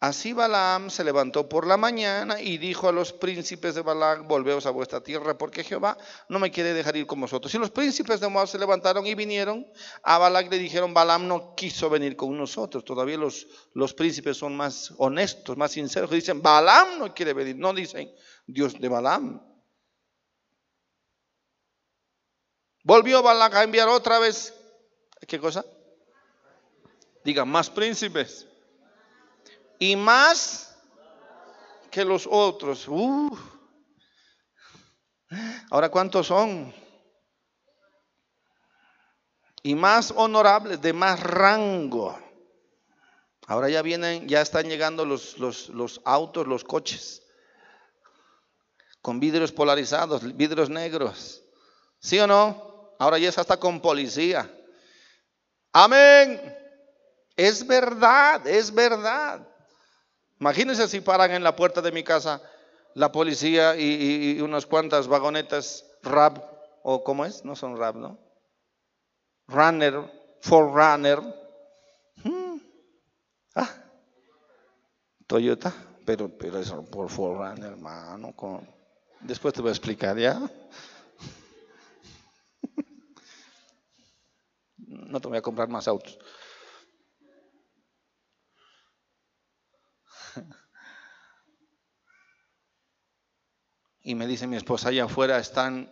[0.00, 4.66] Así Balaam se levantó por la mañana y dijo a los príncipes de Balaam, volveos
[4.66, 5.96] a vuestra tierra, porque Jehová
[6.28, 7.54] no me quiere dejar ir con vosotros.
[7.54, 9.66] Y los príncipes de Moab se levantaron y vinieron
[10.02, 12.84] a Balaam, le dijeron, Balaam no quiso venir con nosotros.
[12.84, 16.10] Todavía los, los príncipes son más honestos, más sinceros.
[16.10, 17.56] Dicen, Balaam no quiere venir.
[17.56, 18.12] No dicen,
[18.46, 19.51] Dios de Balaam.
[22.84, 24.54] Volvió Balaam a enviar otra vez,
[25.28, 25.64] ¿qué cosa?
[27.24, 28.48] Digan, más príncipes
[29.78, 30.76] y más
[31.90, 32.88] que los otros.
[32.88, 33.36] Uh.
[35.70, 36.74] Ahora, ¿cuántos son?
[39.62, 42.18] Y más honorables, de más rango.
[43.46, 47.22] Ahora ya vienen, ya están llegando los, los, los autos, los coches,
[49.00, 51.44] con vidrios polarizados, vidrios negros.
[52.00, 52.71] ¿Sí o no?
[53.02, 54.48] Ahora ya es hasta con policía.
[55.72, 56.40] Amén.
[57.34, 59.44] Es verdad, es verdad.
[60.38, 62.40] Imagínense si paran en la puerta de mi casa
[62.94, 66.44] la policía y, unas cuantas vagonetas RAB,
[66.84, 68.18] o cómo es, no son RAB, ¿no?
[69.48, 70.08] Runner,
[70.40, 71.18] Forerunner.
[72.22, 72.58] Hmm.
[73.56, 73.68] Ah,
[75.26, 75.74] Toyota,
[76.06, 78.32] pero, pero eso por Forerunner, hermano.
[79.18, 80.40] Después te voy a explicar, ¿ya?
[85.12, 86.18] No te voy a comprar más autos.
[94.04, 95.88] Y me dice mi esposa, allá afuera están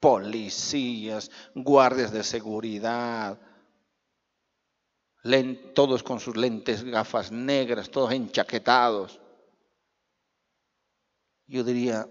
[0.00, 3.38] policías, guardias de seguridad,
[5.74, 9.20] todos con sus lentes, gafas negras, todos enchaquetados.
[11.46, 12.08] Yo diría,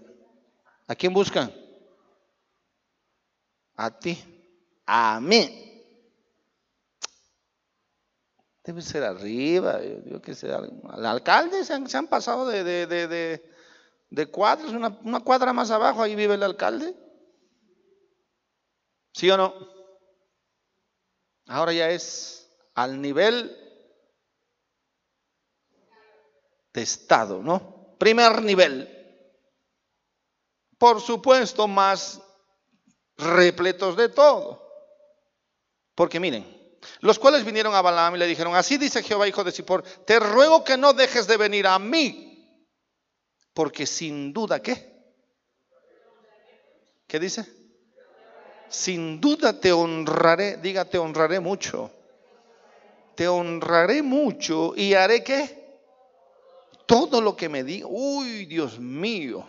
[0.86, 1.52] ¿a quién buscan?
[3.76, 4.16] A ti,
[4.86, 5.71] a mí.
[8.64, 13.50] Debe ser arriba, yo, qué sé, al alcalde se han, pasado de, de, de,
[14.08, 16.94] de cuadras, una, una cuadra más abajo, ahí vive el alcalde.
[19.12, 19.52] ¿Sí o no?
[21.46, 23.56] Ahora ya es al nivel
[26.72, 27.96] de Estado, ¿no?
[27.98, 28.88] Primer nivel.
[30.78, 32.20] Por supuesto, más
[33.16, 34.62] repletos de todo.
[35.94, 36.61] Porque miren,
[37.00, 40.18] los cuales vinieron a Balaam y le dijeron, así dice Jehová, hijo de Sipor, te
[40.18, 42.32] ruego que no dejes de venir a mí,
[43.54, 44.92] porque sin duda, ¿qué?
[47.06, 47.46] ¿Qué dice?
[48.68, 51.90] Sin duda te honraré, diga, te honraré mucho.
[53.14, 55.78] Te honraré mucho y haré qué?
[56.86, 57.86] Todo lo que me diga.
[57.86, 59.46] Uy, Dios mío.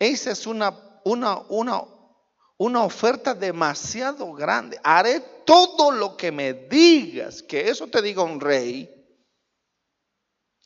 [0.00, 1.84] Esa es una, una, una
[2.58, 4.78] una oferta demasiado grande.
[4.82, 7.42] Haré todo lo que me digas.
[7.42, 8.90] Que eso te diga un rey.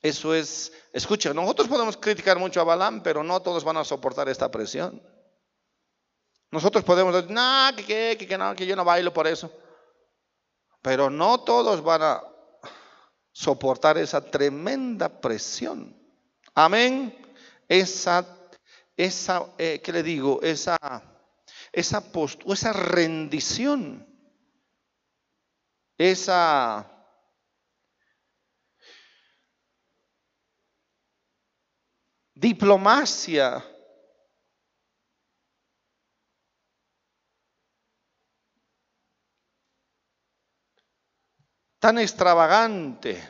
[0.00, 4.28] Eso es, escucha, nosotros podemos criticar mucho a Balaam, pero no todos van a soportar
[4.28, 5.02] esta presión.
[6.50, 9.50] Nosotros podemos decir, no, que, que, que, no, que yo no bailo por eso.
[10.82, 12.22] Pero no todos van a
[13.32, 15.96] soportar esa tremenda presión.
[16.54, 17.14] Amén.
[17.68, 18.24] Esa,
[18.96, 20.40] esa, eh, ¿qué le digo?
[20.42, 20.76] Esa
[21.78, 24.06] esa postura, esa rendición,
[25.96, 26.90] esa
[32.34, 33.64] diplomacia.
[41.78, 43.22] tan extravagante.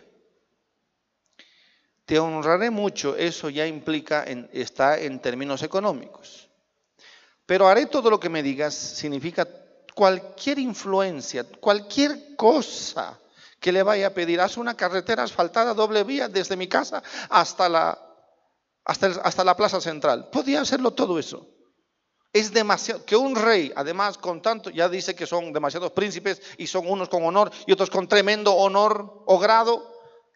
[2.04, 6.47] Te honraré mucho, eso ya implica, en, está en términos económicos.
[7.48, 9.48] Pero haré todo lo que me digas significa
[9.94, 13.18] cualquier influencia, cualquier cosa
[13.58, 14.38] que le vaya a pedir.
[14.38, 17.98] Haz una carretera asfaltada doble vía desde mi casa hasta la,
[18.84, 20.28] hasta, la plaza central.
[20.30, 21.48] Podía hacerlo todo eso.
[22.34, 26.66] Es demasiado, que un rey, además con tanto, ya dice que son demasiados príncipes y
[26.66, 29.90] son unos con honor y otros con tremendo honor o grado.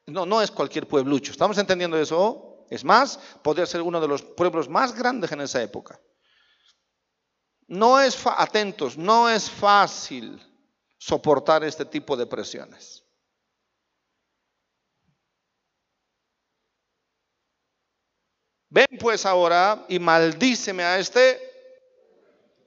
[0.06, 1.32] No, no es cualquier pueblucho.
[1.32, 2.64] ¿Estamos entendiendo eso?
[2.70, 6.00] Es más, podría ser uno de los pueblos más grandes en esa época.
[7.72, 10.38] No es, atentos, no es fácil
[10.98, 13.02] soportar este tipo de presiones.
[18.68, 21.40] Ven pues ahora y maldíceme a este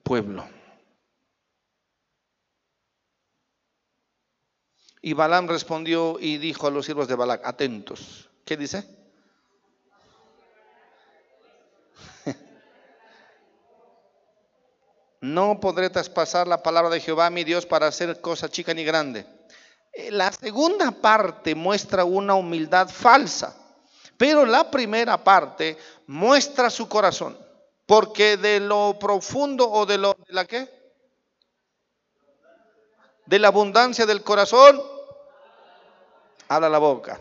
[0.01, 0.43] pueblo.
[5.03, 8.27] Y Balaam respondió y dijo a los siervos de Balac, atentos.
[8.43, 8.94] ¿Qué dice?
[15.25, 19.25] No podré traspasar la palabra de Jehová mi Dios para hacer cosa chica ni grande.
[19.91, 23.57] Eh, la segunda parte muestra una humildad falsa,
[24.17, 27.35] pero la primera parte muestra su corazón,
[27.87, 30.69] porque de lo profundo o de lo de la qué?
[33.25, 34.79] De la abundancia del corazón
[36.47, 37.19] habla la boca.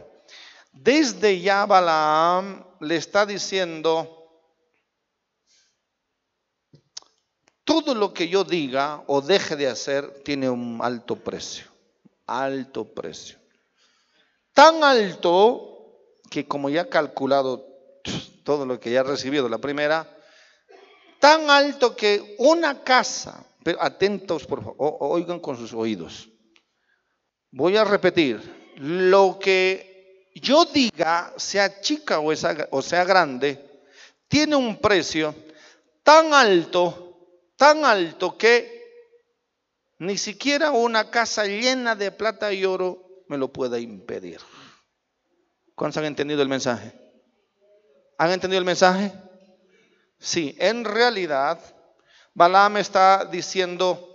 [0.73, 4.24] Desde ya Balaam le está diciendo
[7.65, 11.67] todo lo que yo diga o deje de hacer tiene un alto precio,
[12.27, 13.39] alto precio.
[14.53, 15.75] Tan alto
[16.31, 17.67] que como ya he calculado
[18.45, 20.07] todo lo que ya he recibido la primera,
[21.19, 26.29] tan alto que una casa, pero atentos por favor, oigan con sus oídos.
[27.51, 33.65] Voy a repetir, lo que yo diga, sea chica o sea, o sea grande,
[34.29, 35.35] tiene un precio
[36.03, 37.04] tan alto
[37.57, 38.75] tan alto que
[39.99, 44.41] ni siquiera una casa llena de plata y oro me lo pueda impedir.
[45.75, 46.93] ¿Cuántos han entendido el mensaje?
[48.19, 49.13] ¿Han entendido el mensaje?
[50.19, 51.61] Sí, en realidad,
[52.33, 54.11] Balaam está diciendo,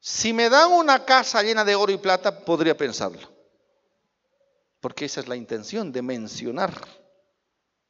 [0.00, 3.30] si me dan una casa llena de oro y plata, podría pensarlo.
[4.80, 6.72] Porque esa es la intención de mencionar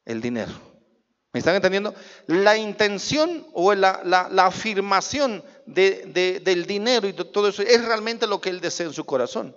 [0.05, 0.70] el dinero.
[1.33, 1.95] ¿Me están entendiendo?
[2.27, 8.49] La intención o la, afirmación del dinero y de todo eso es realmente lo que
[8.49, 9.55] él desea en su corazón.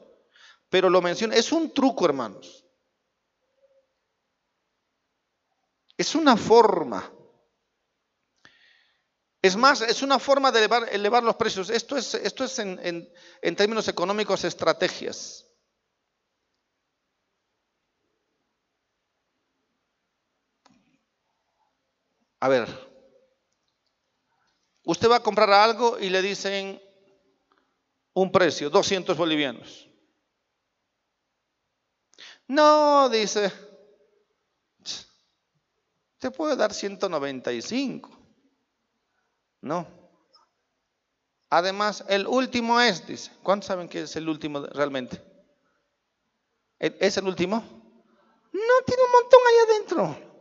[0.70, 2.64] Pero lo menciona, es un truco, hermanos.
[5.96, 7.12] Es una forma.
[9.42, 11.70] Es más, es una forma de elevar, los precios.
[11.70, 15.43] Esto es, esto es en, en términos económicos estrategias.
[22.44, 22.68] A ver,
[24.84, 26.78] usted va a comprar algo y le dicen
[28.12, 29.88] un precio, 200 bolivianos.
[32.46, 33.50] No, dice,
[36.18, 38.10] te puede dar 195.
[39.62, 39.86] No.
[41.48, 45.18] Además, el último es, dice, ¿cuántos saben que es el último realmente?
[46.78, 47.56] ¿Es el último?
[48.52, 50.33] No, tiene un montón ahí adentro.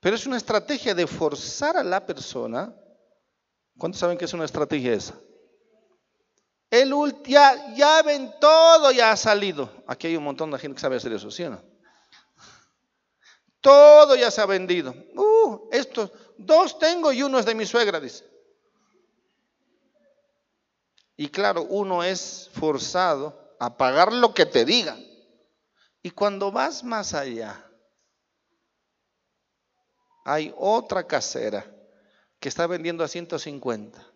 [0.00, 2.74] Pero es una estrategia de forzar a la persona.
[3.76, 5.14] ¿Cuántos saben que es una estrategia esa?
[6.70, 6.92] El
[7.24, 9.70] ya, ya ven todo, ya ha salido.
[9.86, 11.62] Aquí hay un montón de gente que sabe hacer eso, ¿sí o no?
[13.60, 14.94] Todo ya se ha vendido.
[15.14, 18.24] Uh, estos dos tengo y uno es de mi suegra, dice.
[21.16, 25.04] Y claro, uno es forzado a pagar lo que te digan.
[26.02, 27.67] Y cuando vas más allá,
[30.28, 31.64] hay otra casera
[32.38, 34.06] que está vendiendo a 150.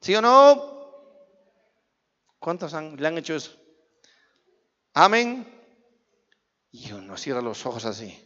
[0.00, 0.72] ¿Sí o no?
[2.38, 3.54] ¿Cuántos le han hecho eso?
[4.94, 5.46] Amén.
[6.70, 8.18] Y uno cierra los ojos así.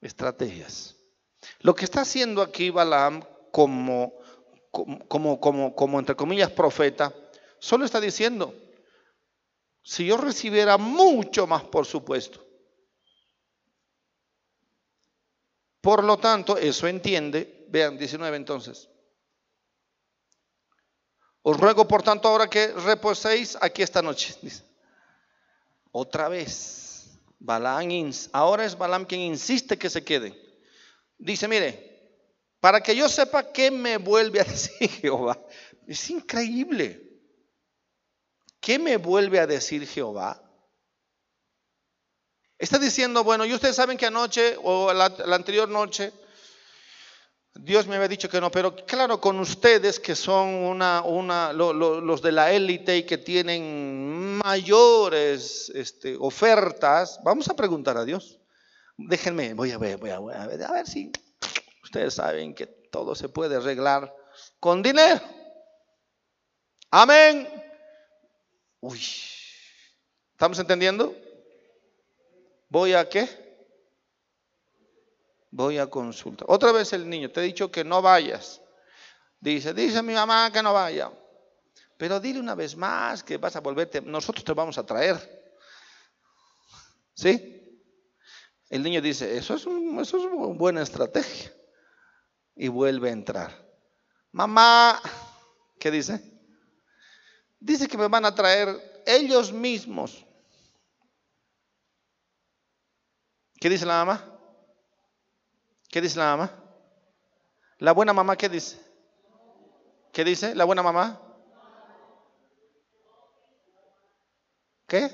[0.00, 0.94] Estrategias.
[1.58, 4.14] Lo que está haciendo aquí Balaam como,
[4.70, 7.12] como, como, como entre comillas profeta,
[7.58, 8.54] solo está diciendo,
[9.86, 12.44] si yo recibiera mucho más, por supuesto.
[15.80, 18.88] Por lo tanto, eso entiende, vean 19 entonces.
[21.42, 24.34] Os ruego por tanto ahora que reposéis aquí esta noche.
[25.92, 30.36] Otra vez, Balaam, ahora es Balaam quien insiste que se queden.
[31.16, 32.18] Dice, mire,
[32.58, 35.40] para que yo sepa qué me vuelve a decir Jehová.
[35.86, 37.05] Es increíble.
[38.66, 40.42] ¿Qué me vuelve a decir Jehová?
[42.58, 46.12] Está diciendo, bueno, y ustedes saben que anoche o la, anterior noche
[47.54, 52.20] Dios me había dicho que no, pero claro, con ustedes que son una, una, los
[52.20, 58.40] de la élite y que tienen mayores este, ofertas, vamos a preguntar a Dios.
[58.96, 61.12] Déjenme, voy a ver, voy a ver, a ver si
[61.84, 64.12] ustedes saben que todo se puede arreglar
[64.58, 65.20] con dinero.
[66.90, 67.65] Amén.
[68.88, 69.02] Uy,
[70.30, 71.12] ¿estamos entendiendo?
[72.68, 73.28] ¿Voy a qué?
[75.50, 76.46] Voy a consultar.
[76.48, 78.62] Otra vez el niño, te he dicho que no vayas.
[79.40, 81.10] Dice, dice mi mamá que no vaya.
[81.96, 85.16] Pero dile una vez más que vas a volverte, nosotros te vamos a traer.
[87.12, 87.80] ¿Sí?
[88.70, 91.52] El niño dice, eso es, eso es una buena estrategia.
[92.54, 93.68] Y vuelve a entrar.
[94.30, 95.02] Mamá,
[95.80, 96.35] ¿qué dice?
[97.66, 100.24] Dice que me van a traer ellos mismos.
[103.60, 104.24] ¿Qué dice la mamá?
[105.90, 106.52] ¿Qué dice la mamá?
[107.78, 108.80] La buena mamá, ¿qué dice?
[110.12, 111.20] ¿Qué dice la buena mamá?
[114.86, 115.10] ¿Qué?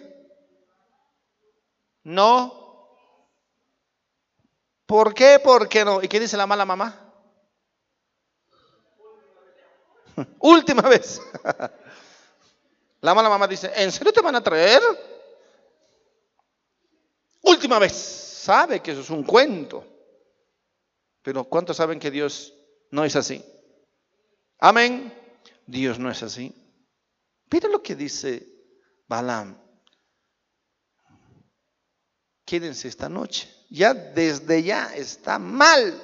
[2.02, 2.98] No.
[4.84, 5.40] ¿Por qué?
[5.42, 6.02] ¿Por qué no?
[6.02, 7.14] ¿Y qué dice la mala mamá?
[10.38, 11.18] Última vez.
[13.02, 14.80] La mala mamá dice, ¿en serio te van a traer?
[17.42, 19.84] Última vez, sabe que eso es un cuento.
[21.20, 22.54] Pero ¿cuántos saben que Dios
[22.90, 23.44] no es así?
[24.58, 25.12] Amén.
[25.66, 26.54] Dios no es así.
[27.50, 28.46] Mira lo que dice
[29.08, 29.60] Balaam.
[32.44, 33.52] Quédense esta noche.
[33.68, 36.00] Ya desde ya está mal.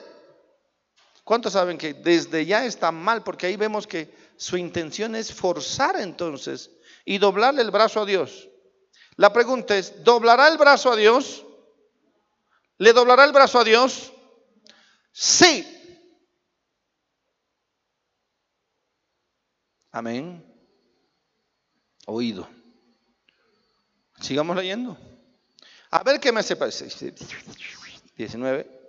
[1.23, 3.23] ¿Cuántos saben que desde ya está mal?
[3.23, 6.71] Porque ahí vemos que su intención es forzar entonces
[7.09, 8.51] y doblarle el brazo a Dios.
[9.17, 11.43] La pregunta es, ¿doblará el brazo a Dios?
[12.77, 14.13] ¿Le doblará el brazo a Dios?
[15.11, 15.67] Sí.
[19.91, 20.45] Amén.
[22.05, 22.47] Oído.
[24.21, 24.99] Sigamos leyendo.
[25.91, 26.69] A ver qué me sepa.
[28.17, 28.81] 19.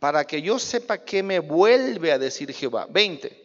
[0.00, 2.86] Para que yo sepa qué me vuelve a decir Jehová.
[2.88, 3.41] 20.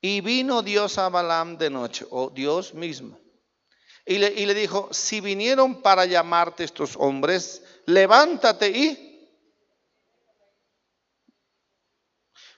[0.00, 3.18] Y vino Dios a Balaam de noche, o Dios mismo.
[4.06, 9.28] Y le, dijo, si vinieron para llamarte estos hombres, levántate y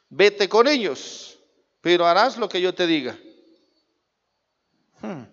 [0.09, 1.39] vete con ellos,
[1.81, 3.19] pero harás lo que yo te diga.
[5.01, 5.24] Hmm.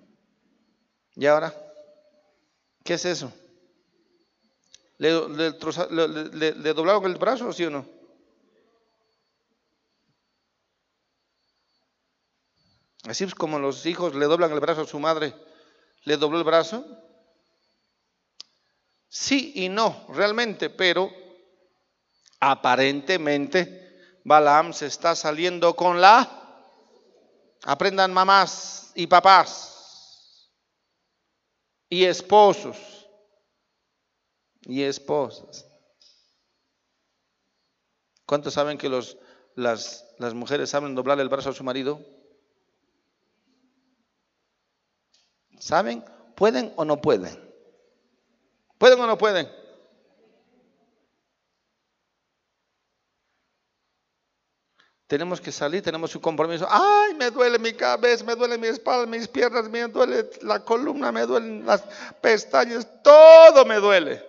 [1.15, 1.53] ¿Y ahora?
[2.84, 3.31] ¿Qué es eso?
[4.98, 5.52] ¿Le, le,
[6.34, 7.98] le, le doblaron el brazo, sí o no?
[13.03, 15.34] Así es como los hijos le doblan el brazo a su madre.
[16.03, 16.85] ¿Le dobló el brazo?
[19.07, 21.11] Sí y no, realmente, pero
[22.39, 26.35] aparentemente Balaam se está saliendo con la...
[27.63, 30.49] Aprendan mamás y papás
[31.89, 32.77] y esposos
[34.61, 35.65] y esposas.
[38.26, 39.17] ¿Cuántos saben que los,
[39.55, 41.99] las, las mujeres saben doblar el brazo a su marido?
[45.60, 46.03] ¿Saben?
[46.36, 47.38] ¿Pueden o no pueden?
[48.77, 49.48] ¿Pueden o no pueden?
[55.06, 56.68] Tenemos que salir, tenemos un compromiso.
[56.69, 61.11] Ay, me duele mi cabeza, me duele mi espalda, mis piernas, me duele la columna,
[61.11, 61.81] me duelen las
[62.22, 64.23] pestañas, todo me duele.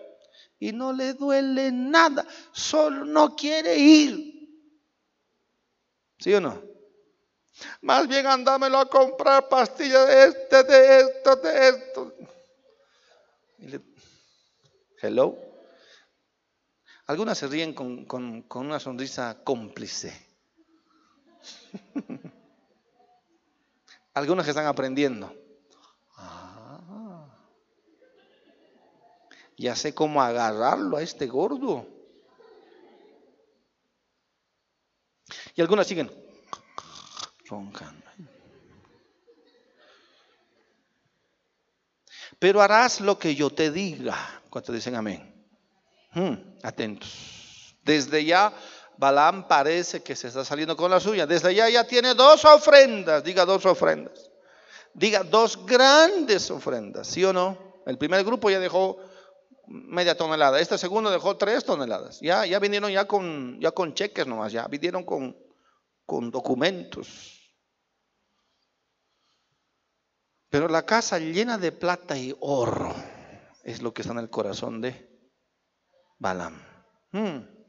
[0.58, 4.48] Y no le duele nada, solo no quiere ir.
[6.18, 6.69] ¿Sí o no?
[7.82, 12.14] Más bien andámelo a comprar pastillas de este, de esto, de esto.
[15.02, 15.38] Hello.
[17.06, 20.12] Algunas se ríen con, con, una sonrisa cómplice.
[24.14, 25.34] Algunos que están aprendiendo.
[26.16, 27.26] Ah,
[29.56, 31.86] ya sé cómo agarrarlo a este gordo.
[35.54, 36.29] Y algunas siguen.
[42.38, 44.16] Pero harás lo que yo te diga.
[44.48, 45.30] ¿Cuántos dicen amén?
[46.12, 47.76] Hmm, atentos.
[47.82, 48.52] Desde ya,
[48.96, 51.26] Balaam parece que se está saliendo con la suya.
[51.26, 53.24] Desde ya ya tiene dos ofrendas.
[53.24, 54.30] Diga dos ofrendas.
[54.94, 57.06] Diga dos grandes ofrendas.
[57.06, 57.82] ¿Sí o no?
[57.86, 58.98] El primer grupo ya dejó
[59.66, 60.60] media tonelada.
[60.60, 62.20] Este segundo dejó tres toneladas.
[62.20, 64.52] Ya, ya vinieron ya con, ya con cheques nomás.
[64.52, 65.36] Ya vinieron con,
[66.06, 67.39] con documentos.
[70.50, 72.92] Pero la casa llena de plata y oro
[73.62, 75.08] es lo que está en el corazón de
[76.18, 76.60] Balaam.
[77.12, 77.60] Hmm.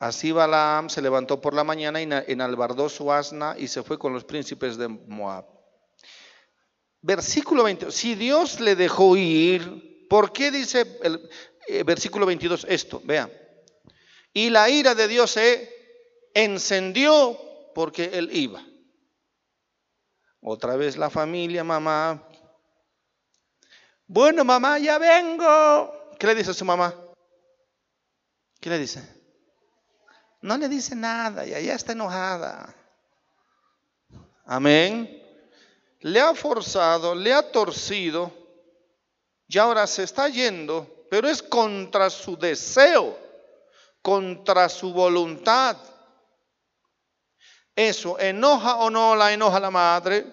[0.00, 4.12] Así Balaam se levantó por la mañana y enalbardó su asna y se fue con
[4.12, 5.46] los príncipes de Moab.
[7.00, 7.92] Versículo 20.
[7.92, 11.30] Si Dios le dejó ir, ¿por qué dice el
[11.68, 13.00] eh, versículo 22 esto?
[13.04, 13.30] Vean.
[14.32, 15.81] Y la ira de Dios se
[16.34, 17.38] encendió
[17.74, 18.62] porque él iba.
[20.40, 22.22] Otra vez la familia, mamá.
[24.06, 26.16] Bueno, mamá, ya vengo.
[26.18, 26.94] ¿Qué le dice a su mamá?
[28.60, 29.02] ¿Qué le dice?
[30.40, 32.74] No le dice nada, ya, ya está enojada.
[34.44, 35.20] Amén.
[36.00, 38.32] Le ha forzado, le ha torcido
[39.46, 43.18] y ahora se está yendo, pero es contra su deseo,
[44.00, 45.76] contra su voluntad.
[47.74, 50.26] ¿Eso enoja o no la enoja la madre?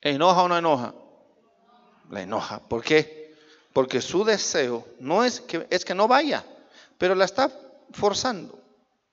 [0.00, 0.94] ¿Enoja o no enoja?
[2.10, 2.60] La enoja.
[2.60, 3.34] ¿Por qué?
[3.72, 6.44] Porque su deseo no es que, es que no vaya,
[6.98, 7.50] pero la está
[7.92, 8.58] forzando.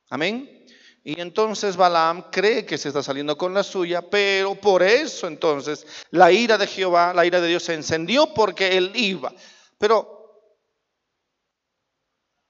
[0.10, 0.66] Amén.
[1.04, 5.86] Y entonces Balaam cree que se está saliendo con la suya, pero por eso entonces
[6.12, 9.34] la ira de Jehová, la ira de Dios se encendió porque él iba.
[9.78, 10.20] Pero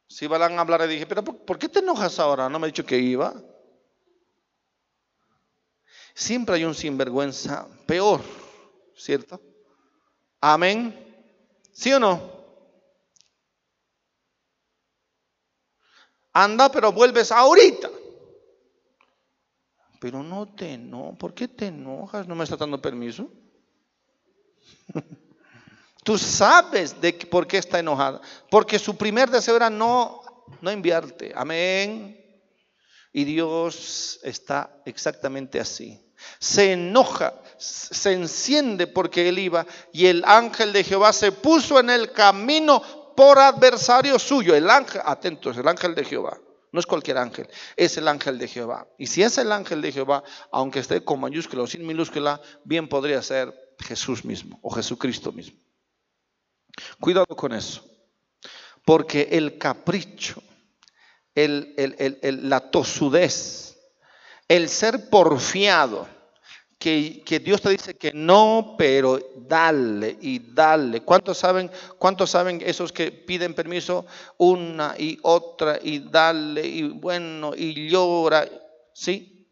[0.07, 2.49] si Balaam hablara dije, pero ¿por qué te enojas ahora?
[2.49, 3.33] ¿No me ha dicho que iba?
[6.19, 8.19] Siempre hay un sinvergüenza peor,
[8.93, 9.41] ¿cierto?
[10.41, 10.93] Amén.
[11.71, 12.21] ¿Sí o no?
[16.33, 17.89] Anda, pero vuelves ahorita.
[20.01, 22.27] Pero no te no, ¿por qué te enojas?
[22.27, 23.31] ¿No me está dando permiso?
[26.03, 28.19] Tú sabes de por qué está enojada.
[28.51, 30.21] Porque su primer deseo era no,
[30.59, 31.31] no enviarte.
[31.33, 32.17] Amén.
[33.13, 36.05] Y Dios está exactamente así.
[36.39, 41.89] Se enoja, se enciende porque él iba y el ángel de Jehová se puso en
[41.89, 42.81] el camino
[43.15, 44.55] por adversario suyo.
[44.55, 46.39] El ángel, atentos, el ángel de Jehová.
[46.71, 48.87] No es cualquier ángel, es el ángel de Jehová.
[48.97, 52.87] Y si es el ángel de Jehová, aunque esté con mayúscula o sin minúscula, bien
[52.87, 55.59] podría ser Jesús mismo o Jesucristo mismo.
[56.99, 57.83] Cuidado con eso,
[58.85, 60.41] porque el capricho,
[61.35, 61.75] el,
[62.43, 63.68] la tosudez,
[64.49, 66.07] el ser porfiado,
[66.79, 71.01] que, Dios te dice que no, pero dale y dale.
[71.01, 74.05] ¿Cuántos saben, cuántos saben esos que piden permiso
[74.37, 78.49] una y otra y dale y bueno y llora?
[78.93, 79.47] ¿Sí?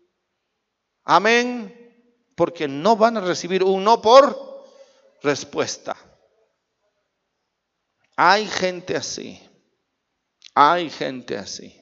[1.04, 1.74] Amén.
[2.36, 4.66] Porque no van a recibir un no por
[5.22, 5.96] respuesta.
[8.16, 9.40] Hay gente así.
[10.56, 11.76] Hay gente así.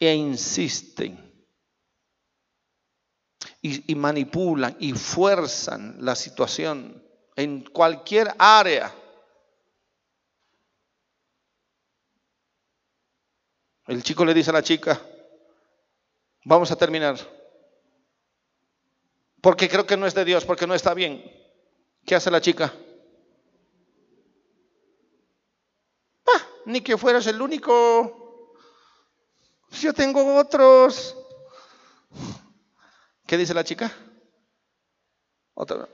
[0.00, 1.31] E insisten
[3.62, 7.00] y, manipulan y fuerzan la situación
[7.36, 8.92] en cualquier área.
[13.86, 15.00] El chico le dice a la chica,
[16.44, 17.16] vamos a terminar.
[19.40, 21.22] Porque creo que no es de Dios, porque no está bien.
[22.04, 22.72] ¿Qué hace la chica?
[26.26, 28.56] Ah, ni que fueras el único.
[29.70, 31.16] Yo tengo otros.
[33.32, 33.90] ¿Qué dice la chica?
[35.54, 35.88] Otra.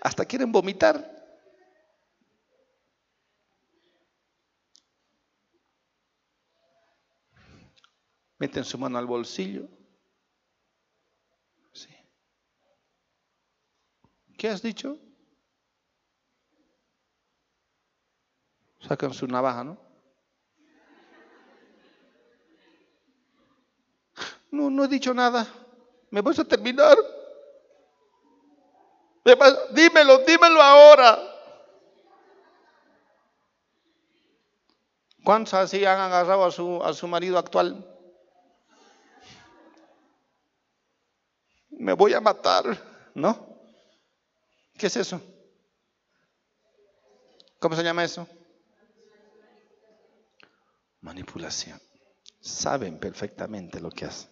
[0.00, 0.94] Hasta quieren vomitar.
[8.38, 9.83] Meten su mano al bolsillo.
[14.44, 14.98] ¿Qué has dicho?
[18.86, 19.78] Sacan su navaja, ¿no?
[24.50, 25.46] No, no he dicho nada.
[26.10, 26.94] ¿Me vas a terminar?
[29.72, 31.18] Dímelo, dímelo ahora.
[35.24, 37.82] ¿Cuántos así han agarrado a su, a su marido actual?
[41.70, 42.78] Me voy a matar,
[43.14, 43.53] ¿no?
[44.76, 45.20] ¿Qué es eso?
[47.58, 48.28] ¿Cómo se llama eso?
[51.00, 51.80] Manipulación.
[52.40, 54.30] Saben perfectamente lo que hacen.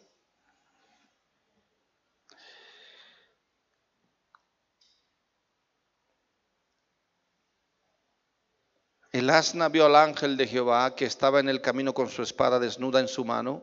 [9.12, 12.58] El asna vio al ángel de Jehová que estaba en el camino con su espada
[12.58, 13.62] desnuda en su mano,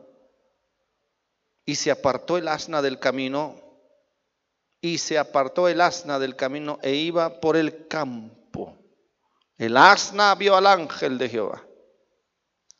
[1.64, 3.69] y se apartó el asna del camino
[4.80, 8.78] y se apartó el asna del camino e iba por el campo.
[9.56, 11.62] El asna vio al ángel de Jehová.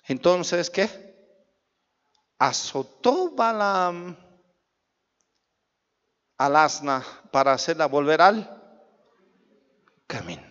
[0.06, 0.88] Entonces, ¿qué?
[2.38, 4.16] Azotó Balaam
[6.38, 8.48] al asna para hacerla volver al
[10.06, 10.49] camino.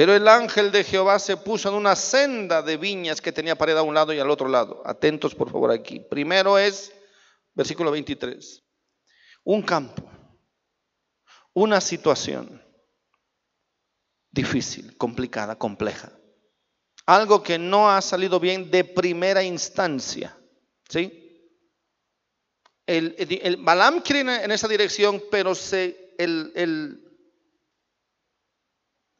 [0.00, 3.76] Pero el ángel de Jehová se puso en una senda de viñas que tenía pared
[3.76, 4.82] a un lado y al otro lado.
[4.86, 6.00] Atentos por favor aquí.
[6.00, 6.90] Primero es,
[7.52, 8.64] versículo 23,
[9.44, 10.10] un campo,
[11.52, 12.64] una situación
[14.30, 16.10] difícil, complicada, compleja.
[17.04, 20.34] Algo que no ha salido bien de primera instancia.
[20.88, 21.52] ¿Sí?
[22.86, 27.09] El, el, Balaam quiere en esa dirección, pero se, el, el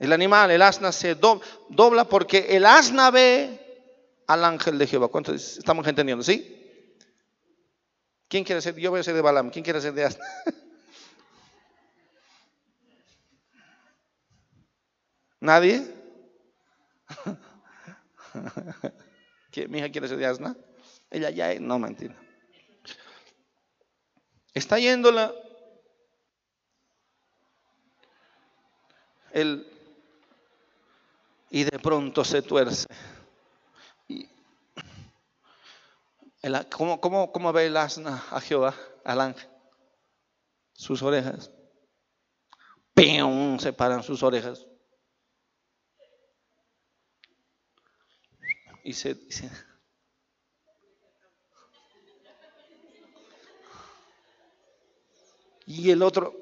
[0.00, 3.84] el animal, el asna se dobla porque el asna ve
[4.26, 5.08] al ángel de Jehová.
[5.08, 6.24] ¿Cuántos estamos entendiendo?
[6.24, 6.56] ¿Sí?
[8.26, 8.74] ¿Quién quiere ser?
[8.76, 9.50] Yo voy a ser de Balaam.
[9.50, 10.24] ¿Quién quiere ser de asna?
[15.40, 15.86] ¿Nadie?
[19.68, 20.56] ¿Mi hija quiere ser de asna?
[21.10, 22.16] Ella ya no mentira.
[24.54, 25.34] Está yéndola
[29.32, 29.69] el
[31.50, 32.86] y de pronto se tuerce.
[36.70, 38.74] ¿cómo, ve el asna a Jehová,
[39.04, 39.48] al ángel?
[40.72, 41.50] Sus orejas.
[42.94, 43.58] ¡Pium!
[43.58, 44.66] Se paran sus orejas.
[48.82, 49.50] Y se, dice
[55.70, 56.34] y el otro,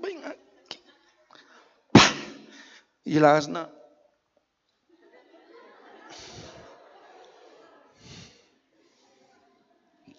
[0.00, 0.36] venga,
[3.04, 3.70] y la asna.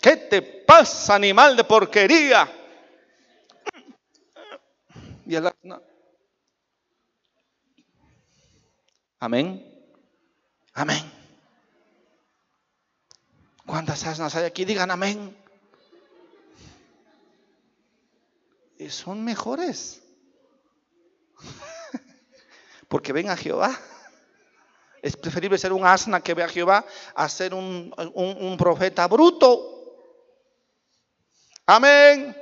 [0.02, 2.48] ¿Qué te pasa, animal de porquería?
[5.26, 5.82] Y el asna.
[9.20, 9.66] Amén.
[10.74, 11.12] Amén.
[13.66, 14.64] ¿Cuántas asnas hay aquí?
[14.64, 15.36] Digan amén.
[18.78, 20.05] Y son mejores.
[22.88, 23.78] Porque ven a Jehová.
[25.02, 26.86] Es preferible ser un asna que ve a Jehová
[27.16, 29.72] a ser un, un profeta bruto.
[31.66, 32.36] Amén.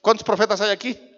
[0.00, 1.14] ¿Cuántos profetas hay aquí?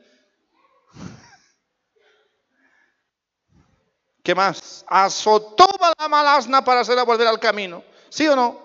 [4.27, 4.85] ¿Qué más?
[4.89, 7.85] Azotó la malasna para hacerla volver al camino.
[8.09, 8.61] ¿Sí o no?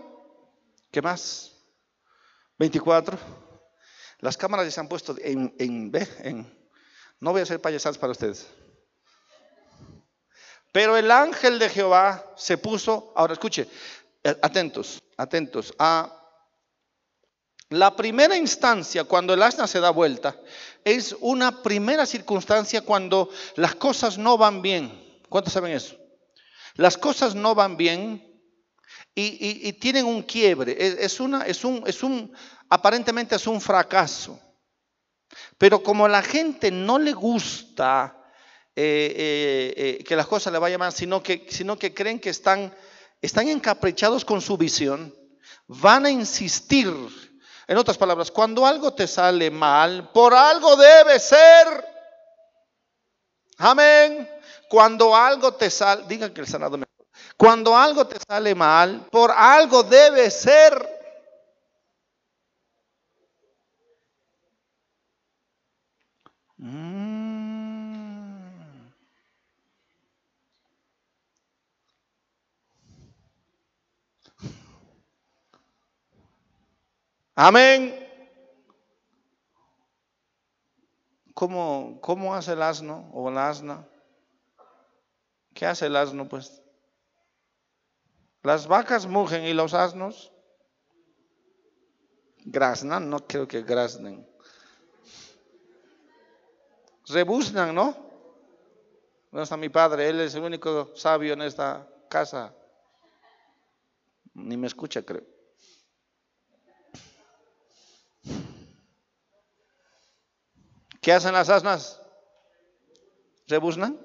[0.89, 1.51] ¿Qué más?
[2.57, 3.15] 24.
[4.17, 5.91] Las cámaras ya se han puesto en, en,
[7.19, 8.47] no voy a hacer payasadas para ustedes.
[10.71, 13.67] Pero el ángel de Jehová se puso, ahora escuche,
[14.23, 16.17] eh, atentos, atentos, a
[17.69, 20.35] la primera instancia cuando el asna se da vuelta
[20.83, 25.21] es una primera circunstancia cuando las cosas no van bien.
[25.29, 25.95] ¿Cuántos saben eso?
[26.75, 28.27] Las cosas no van bien
[29.15, 30.75] y, tienen un quiebre.
[30.77, 32.33] Es, una, es, un, es un,
[32.69, 34.39] aparentemente es un fracaso.
[35.57, 38.20] Pero como a la gente no le gusta
[38.73, 42.29] eh, eh, eh, que las cosas le vayan mal, sino que, sino que creen que
[42.29, 42.73] están,
[43.21, 45.13] están encaprichados con su visión,
[45.67, 46.89] van a insistir.
[47.67, 51.85] En otras palabras, cuando algo te sale mal, por algo debe ser.
[53.57, 54.29] Amén.
[54.69, 56.87] Cuando algo te sale, diga que el sanado mejor.
[57.35, 60.73] Cuando algo te sale mal, por algo debe ser.
[66.57, 67.00] Mm.
[77.43, 77.97] Amén.
[81.33, 83.89] ¿Cómo, ¿Cómo hace el asno o la asna?
[85.55, 86.61] ¿Qué hace el asno pues?
[88.43, 90.31] Las vacas mugen y los asnos
[92.45, 94.23] graznan, no creo que graznen.
[97.07, 97.97] Rebuznan, ¿no?
[99.31, 102.53] No está mi padre, él es el único sabio en esta casa.
[104.35, 105.40] Ni me escucha, creo.
[111.01, 111.99] ¿Qué hacen las asnas?
[113.47, 113.99] ¿Rebuznan?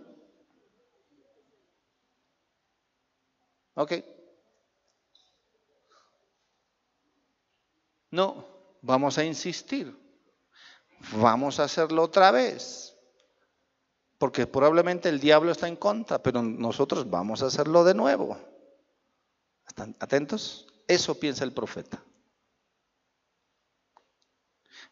[3.74, 3.92] ¿Ok?
[8.10, 8.46] No,
[8.80, 9.94] vamos a insistir.
[11.12, 12.96] Vamos a hacerlo otra vez.
[14.16, 18.38] Porque probablemente el diablo está en contra, pero nosotros vamos a hacerlo de nuevo.
[19.68, 20.66] ¿Están atentos?
[20.88, 22.02] Eso piensa el profeta.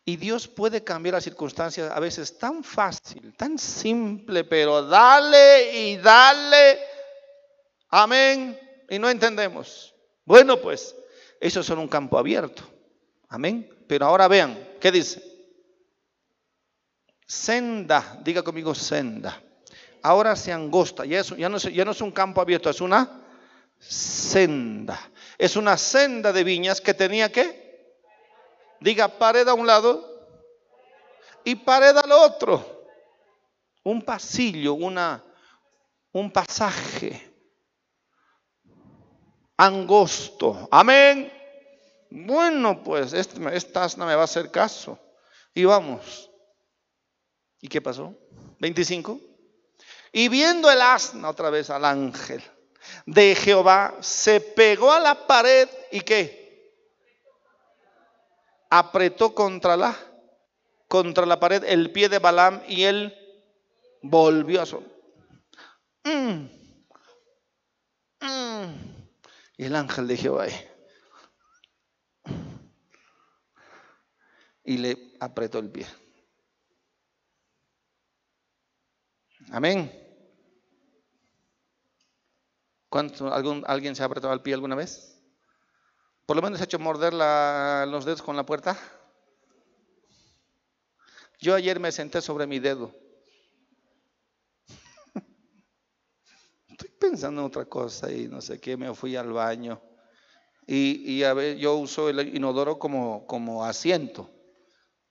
[0.05, 5.97] Y Dios puede cambiar las circunstancias a veces tan fácil, tan simple, pero dale y
[5.97, 6.78] dale.
[7.89, 8.59] Amén
[8.89, 9.94] y no entendemos.
[10.24, 10.94] Bueno, pues,
[11.40, 12.62] eso son un campo abierto.
[13.28, 13.68] Amén.
[13.86, 15.22] Pero ahora vean, ¿qué dice?
[17.26, 19.43] Senda, diga conmigo senda.
[20.02, 23.22] Ahora se angosta, ya, ya, no, ya no es un campo abierto, es una
[23.78, 25.01] senda.
[25.39, 27.64] Es una senda de viñas que tenía que,
[28.85, 30.05] diga, pared a un lado
[31.43, 32.85] y pared al otro.
[33.82, 35.24] Un pasillo, una,
[36.12, 37.32] un pasaje
[39.56, 40.69] angosto.
[40.70, 41.32] Amén.
[42.11, 44.98] Bueno, pues este, esta asna me va a hacer caso.
[45.55, 46.31] Y vamos.
[47.61, 48.15] ¿Y qué pasó?
[48.59, 49.19] 25.
[50.12, 52.43] Y viendo el asna otra vez al ángel
[53.06, 56.44] de Jehová, se pegó a la pared y qué?
[58.77, 59.97] Apretó contra la
[60.89, 63.15] contra la pared el pie de Balaam y él
[64.03, 64.83] volvió a su.
[66.05, 66.49] Mm.
[68.21, 68.75] Mm.
[69.57, 70.47] Y el ángel de Jehová
[74.65, 75.87] y le apretó el pie.
[79.51, 79.93] Amén.
[82.89, 85.14] ¿Cuánto, algún, ¿Alguien se ha apretado el pie alguna vez?
[86.27, 88.79] ¿Por lo menos ha hecho morder los dedos con la puerta?
[91.39, 92.95] Yo ayer me senté sobre mi dedo.
[96.99, 99.83] pensando en otra cosa y no sé qué, me fui al baño.
[100.67, 104.31] Y, a ver, yo uso el inodoro como, como asiento.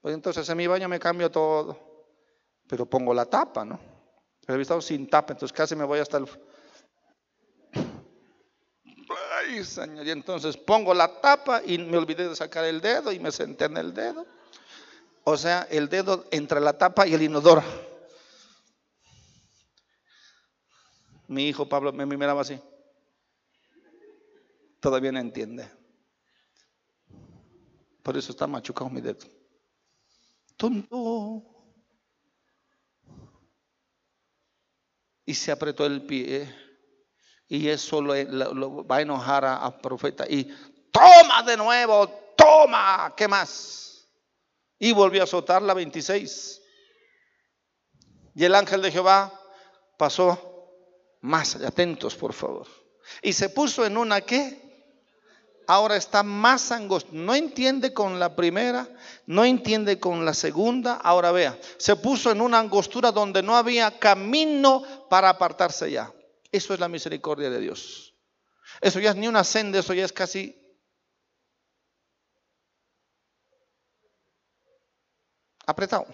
[0.00, 1.78] Pues entonces en mi baño me cambio todo,
[2.68, 3.78] pero pongo la tapa, ¿no?
[4.44, 6.28] Pero he estado sin tapa, entonces casi me voy hasta el...
[9.62, 10.06] Señor.
[10.06, 13.66] Y entonces pongo la tapa y me olvidé de sacar el dedo y me senté
[13.66, 14.26] en el dedo.
[15.24, 17.62] O sea, el dedo entre la tapa y el inodoro.
[21.28, 22.60] Mi hijo Pablo me miraba así.
[24.80, 25.70] Todavía no entiende.
[28.02, 29.26] Por eso está machucado mi dedo.
[30.56, 31.42] Tonto.
[35.24, 36.63] Y se apretó el pie.
[37.48, 40.24] Y eso lo, va a enojar al profeta.
[40.28, 40.44] Y
[40.90, 43.12] toma de nuevo, toma.
[43.16, 44.08] ¿Qué más?
[44.78, 46.62] Y volvió a azotar la 26.
[48.34, 49.32] Y el ángel de Jehová
[49.96, 50.70] pasó
[51.20, 52.66] más atentos, por favor.
[53.22, 54.64] Y se puso en una que
[55.66, 57.10] ahora está más angosto.
[57.12, 58.88] No entiende con la primera,
[59.26, 60.94] no entiende con la segunda.
[60.94, 66.12] Ahora vea, se puso en una angostura donde no había camino para apartarse ya.
[66.54, 68.14] Eso es la misericordia de Dios.
[68.80, 70.56] Eso ya es ni una senda, eso ya es casi
[75.66, 76.06] apretado.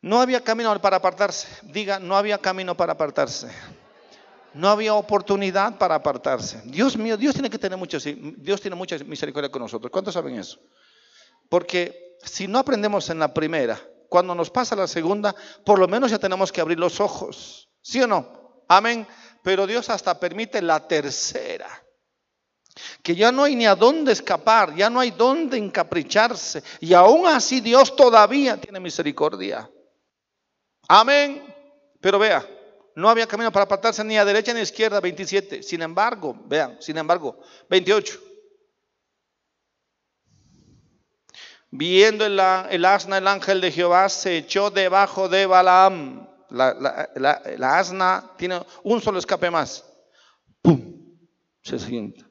[0.00, 1.48] No había camino para apartarse.
[1.64, 3.50] Diga, no había camino para apartarse.
[4.54, 6.62] No había oportunidad para apartarse.
[6.64, 9.90] Dios mío, Dios tiene que tener mucho, Dios tiene mucha misericordia con nosotros.
[9.90, 10.58] ¿Cuántos saben eso?
[11.50, 13.78] Porque si no aprendemos en la primera,
[14.08, 17.68] cuando nos pasa la segunda, por lo menos ya tenemos que abrir los ojos.
[17.84, 18.64] ¿Sí o no?
[18.66, 19.06] Amén.
[19.42, 21.68] Pero Dios hasta permite la tercera.
[23.02, 26.62] Que ya no hay ni a dónde escapar, ya no hay dónde encapricharse.
[26.80, 29.70] Y aún así Dios todavía tiene misericordia.
[30.88, 31.44] Amén.
[32.00, 32.44] Pero vea,
[32.96, 35.62] no había camino para apartarse ni a derecha ni a izquierda, 27.
[35.62, 37.38] Sin embargo, vean, sin embargo,
[37.68, 38.18] 28.
[41.70, 46.33] Viendo el, asna, el ángel de Jehová se echó debajo de Balaam.
[46.54, 49.84] La, asna tiene un solo escape más.
[50.62, 51.18] ¡Pum!
[51.62, 52.24] Se sienta.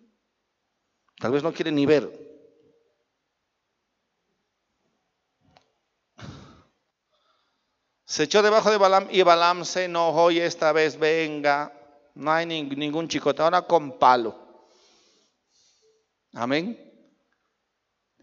[1.19, 2.23] Tal vez no quiere ni ver.
[8.05, 11.73] Se echó debajo de Balaam y Balaam se enojó y esta vez venga,
[12.13, 14.69] no hay ningún chicote, ahora con palo.
[16.33, 16.77] Amén.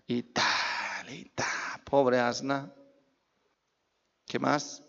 [0.06, 2.72] Y tal, y tal, pobre asna.
[4.26, 4.82] ¿Qué más?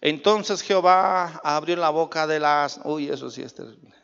[0.00, 2.84] Entonces Jehová abrió la boca del asna.
[2.86, 3.94] Uy, eso sí es terrible.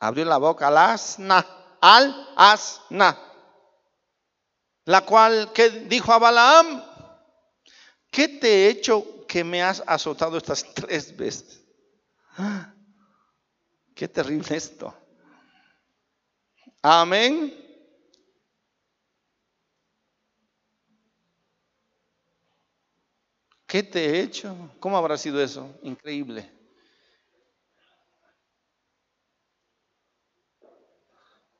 [0.00, 1.46] Abrió la boca al asna,
[1.80, 3.18] al asna.
[4.84, 6.84] La cual, ¿qué dijo a Balaam?
[8.10, 11.62] ¿qué te he hecho que me has azotado estas tres veces?
[13.94, 14.94] Qué terrible esto.
[16.82, 17.67] Amén.
[23.68, 24.56] ¿Qué te he hecho?
[24.80, 25.78] ¿Cómo habrá sido eso?
[25.82, 26.50] Increíble.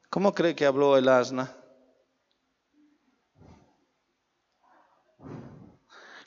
[0.08, 1.54] ¿Cómo cree que habló el asna?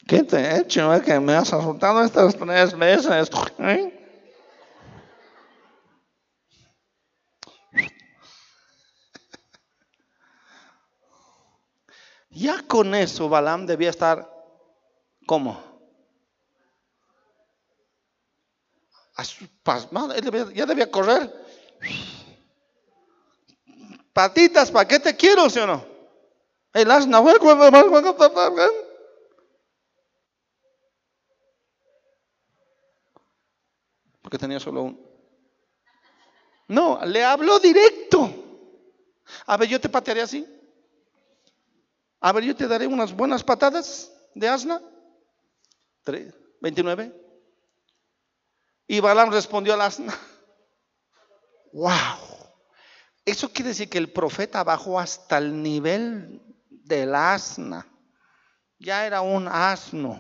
[0.08, 0.94] ¿Qué te he hecho?
[0.94, 1.02] Eh?
[1.02, 3.32] Que me has asustado estas tres veces.
[3.58, 3.98] ¿Eh?
[12.30, 14.30] Ya con eso Balaam debía estar
[15.26, 15.71] ¿cómo?
[19.64, 20.16] Pasmado,
[20.54, 21.32] ya debía correr.
[24.14, 25.86] Patitas, ¿para qué te quiero, sí o no?
[26.74, 27.22] El asna,
[34.32, 34.98] que tenía solo uno.
[36.70, 38.34] No, le habló directo.
[39.46, 40.48] A ver, yo te patearé así.
[42.22, 44.82] A ver, yo te daré unas buenas patadas de asna.
[46.62, 47.31] 29.
[48.92, 50.14] Y Balaam respondió al asna.
[51.72, 52.52] Wow.
[53.24, 57.88] Eso quiere decir que el profeta bajó hasta el nivel del asna.
[58.80, 60.20] Ya era un asno.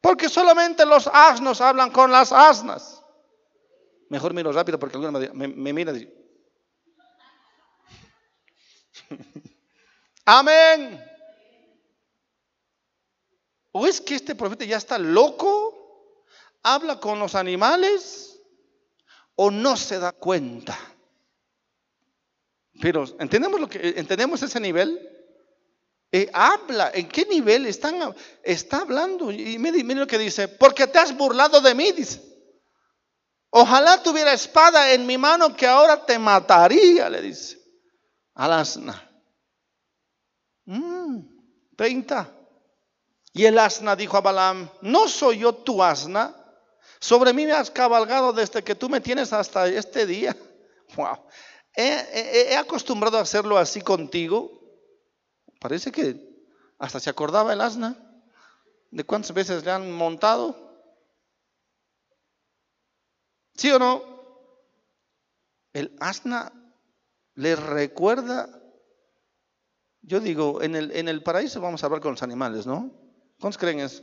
[0.00, 3.00] Porque solamente los asnos hablan con las asnas.
[4.08, 5.92] Mejor miro rápido porque alguna me, me, mira.
[10.24, 11.00] Amén.
[13.70, 15.77] ¿O es que este profeta ya está loco?
[16.70, 18.42] ¿Habla con los animales?
[19.36, 20.78] ¿O no se da cuenta?
[22.78, 25.00] Pero ¿entendemos, lo que, ¿entendemos ese nivel?
[26.12, 29.32] Eh, habla, ¿en qué nivel están, está hablando?
[29.32, 32.22] Y mire, lo que dice, porque te has burlado de mí, dice.
[33.48, 37.58] Ojalá tuviera espada en mi mano que ahora te mataría, le dice.
[38.34, 39.10] Al asna.
[41.76, 42.22] 30.
[42.22, 42.26] Mm,
[43.32, 46.37] y el asna dijo a Balaam, ¿no soy yo tu asna
[47.00, 50.36] Sobre mí me has cabalgado desde que tú me tienes hasta este día.
[50.96, 51.18] Wow.
[51.74, 54.50] He, acostumbrado a hacerlo así contigo.
[55.60, 56.46] Parece que
[56.78, 57.94] hasta se acordaba el asna
[58.90, 60.56] de cuántas veces le han montado.
[63.54, 64.02] ¿Sí o no?
[65.74, 66.52] El asna
[67.34, 68.48] le recuerda,
[70.00, 72.90] yo digo, en el, en el paraíso vamos a hablar con los animales, ¿no?
[73.38, 74.02] ¿Cuántos creen eso?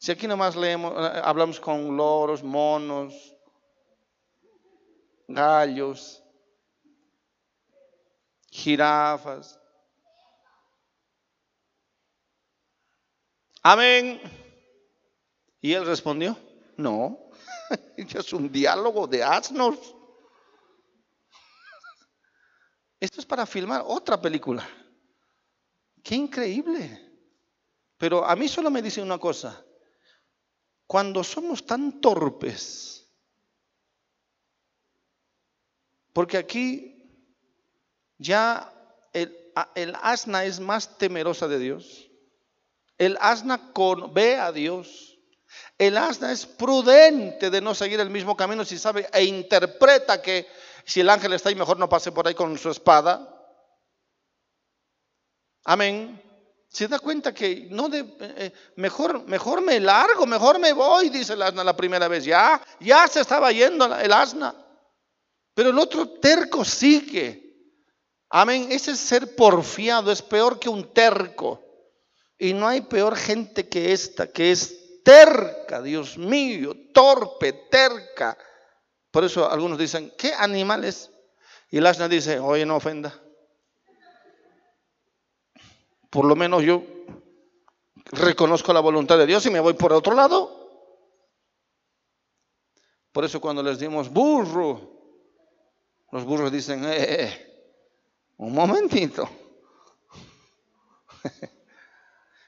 [0.00, 3.12] Si aquí nomás leemos, eh, hablamos con loros, monos,
[5.28, 6.24] gallos,
[8.50, 9.60] jirafas.
[13.62, 14.22] Amén.
[15.60, 16.34] Y él respondió,
[16.78, 17.18] no,
[17.98, 19.94] es un diálogo de asnos.
[22.98, 24.66] Esto es para filmar otra película.
[26.02, 27.06] Qué increíble.
[27.98, 29.62] Pero a mí solo me dice una cosa.
[30.90, 33.06] Cuando somos tan torpes,
[36.12, 37.08] porque aquí
[38.18, 38.74] ya
[39.12, 42.10] el, asna es más temerosa de Dios.
[42.98, 45.16] El asna con, ve a Dios.
[45.78, 50.48] El asna es prudente de no seguir el mismo camino si sabe e interpreta que
[50.84, 53.32] si el ángel está ahí, mejor no pase por ahí con su espada.
[55.62, 56.20] Amén.
[56.70, 61.08] Se da cuenta que no de, eh, eh, mejor, mejor me largo, mejor me voy,
[61.08, 62.24] dice el asna la primera vez.
[62.24, 64.54] Ya, ya se estaba yendo el asna.
[65.52, 67.74] Pero el otro terco sigue.
[68.28, 68.68] Amén.
[68.70, 71.60] Ese ser porfiado es peor que un terco.
[72.38, 78.38] Y no hay peor gente que esta, que es terca, Dios mío, torpe, terca.
[79.10, 81.10] Por eso algunos dicen, ¿qué animales?
[81.68, 83.12] Y el asna dice, oye, no ofenda.
[86.10, 86.82] Por lo menos yo
[88.12, 90.58] reconozco la voluntad de Dios y me voy por otro lado.
[93.12, 94.90] Por eso cuando les dimos burro,
[96.12, 97.46] los burros dicen, eh, eh, eh
[98.38, 99.28] un momentito.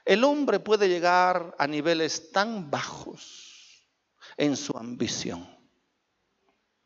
[0.05, 3.87] El hombre puede llegar a niveles tan bajos
[4.37, 5.53] en su ambición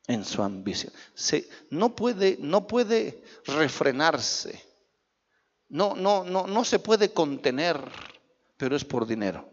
[0.07, 0.93] en su ambición.
[1.13, 4.66] Se, no, puede, no puede refrenarse.
[5.69, 7.79] No, no, no, no se puede contener,
[8.57, 9.49] pero es por dinero.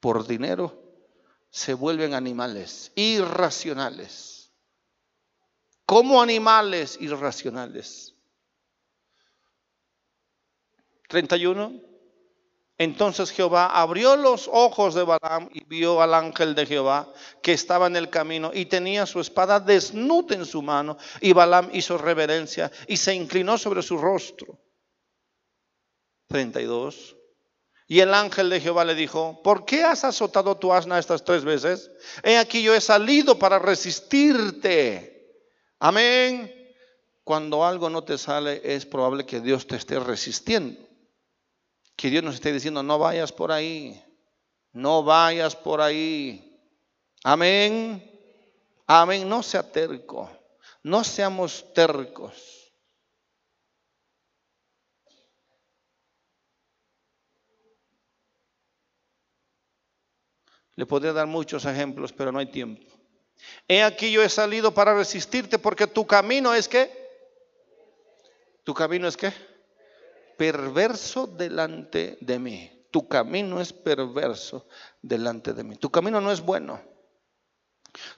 [0.00, 0.82] Por dinero
[1.50, 4.52] se vuelven animales irracionales.
[5.86, 8.14] Como animales irracionales.
[11.08, 11.87] 31.
[12.78, 17.88] Entonces Jehová abrió los ojos de Balaam y vio al ángel de Jehová que estaba
[17.88, 20.96] en el camino y tenía su espada desnuda en su mano.
[21.20, 24.60] Y Balaam hizo reverencia y se inclinó sobre su rostro.
[26.28, 27.16] 32.
[27.88, 31.42] Y el ángel de Jehová le dijo, ¿por qué has azotado tu asna estas tres
[31.42, 31.90] veces?
[32.22, 35.42] He aquí yo he salido para resistirte.
[35.80, 36.54] Amén.
[37.24, 40.87] Cuando algo no te sale es probable que Dios te esté resistiendo
[41.98, 44.00] que Dios nos esté diciendo, no vayas por ahí,
[44.72, 46.56] no vayas por ahí.
[47.24, 48.00] Amén.
[48.86, 49.28] Amén.
[49.28, 50.30] No sea terco,
[50.84, 52.72] no seamos tercos.
[60.76, 62.86] Le podría dar muchos ejemplos, pero no hay tiempo.
[63.66, 66.92] He aquí yo he salido para resistirte porque tu camino es que,
[68.62, 69.47] tu camino es que,
[70.38, 72.86] perverso delante de mí.
[72.90, 74.66] Tu camino es perverso
[75.02, 75.76] delante de mí.
[75.76, 76.80] Tu camino no es bueno.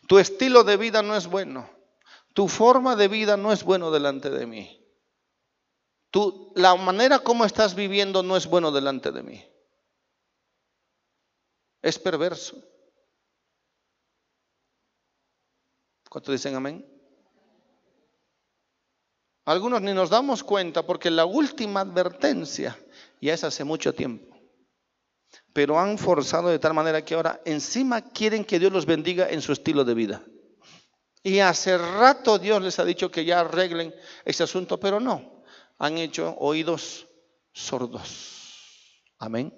[0.07, 1.69] Tu estilo de vida no es bueno.
[2.35, 4.77] Tu forma de vida no es bueno delante de mí.
[6.11, 9.45] Tu, la manera como estás viviendo no es bueno delante de mí.
[11.83, 12.63] Es perverso.
[16.09, 16.90] ¿Cuánto dicen amén?
[19.51, 22.78] Algunos ni nos damos cuenta porque la última advertencia
[23.20, 24.39] ya es hace mucho tiempo.
[25.52, 29.43] Pero han forzado de tal manera que ahora encima quieren que Dios los bendiga en
[29.43, 30.22] su estilo de vida.
[31.24, 33.93] Y hace rato Dios les ha dicho que ya arreglen
[34.24, 35.43] ese asunto, pero no.
[35.78, 37.09] Han hecho oídos
[37.52, 39.02] sordos.
[39.18, 39.52] Amén.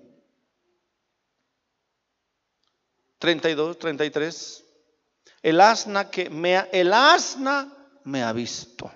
[3.18, 4.64] 32, 33.
[5.42, 7.70] El asna que me el asna
[8.04, 8.90] me ha visto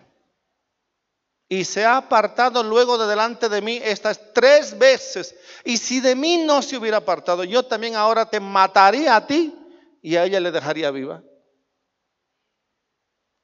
[1.49, 5.35] y se ha apartado luego de delante de mí estas tres veces.
[5.65, 9.55] Y si de mí no se hubiera apartado, yo también ahora te mataría a ti
[10.03, 11.23] y a ella le dejaría viva.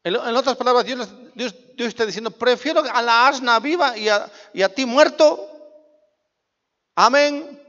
[0.05, 4.75] En, otras palabras, Dios, está diciendo, prefiero a la asna viva y a, y a
[4.75, 5.49] ti muerto.
[6.97, 7.61] Amén.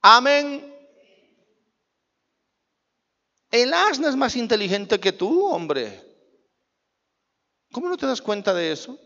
[0.00, 0.74] Amén.
[3.50, 6.02] El asno es más inteligente que tú, hombre.
[7.72, 8.98] ¿Cómo no te das cuenta de eso?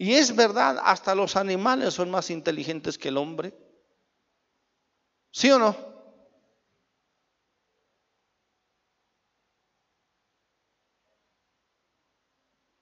[0.00, 3.52] Y es verdad, hasta los animales son más inteligentes que el hombre.
[5.30, 5.76] ¿Sí o no?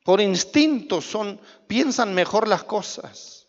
[0.04, 3.48] Por instinto son, piensan mejor las cosas.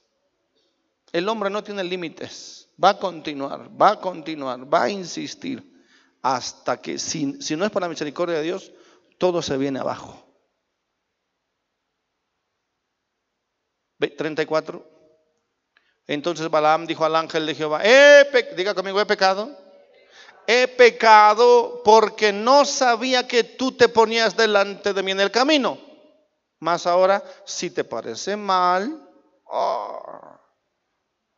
[1.12, 2.70] El hombre no tiene límites.
[2.84, 5.64] Va a continuar, va a continuar, va a insistir
[6.24, 8.72] hasta que, si, si no es por la misericordia de Dios,
[9.20, 10.29] todo se viene abajo.
[14.00, 15.00] 34.
[16.08, 17.84] Entonces Balaam dijo al ángel de Jehová,
[18.56, 19.56] diga conmigo, he pecado.
[20.48, 25.78] He pecado porque no sabía que tú te ponías delante de mí en el camino.
[26.60, 29.08] Más ahora, si te parece mal,
[29.46, 30.40] oh,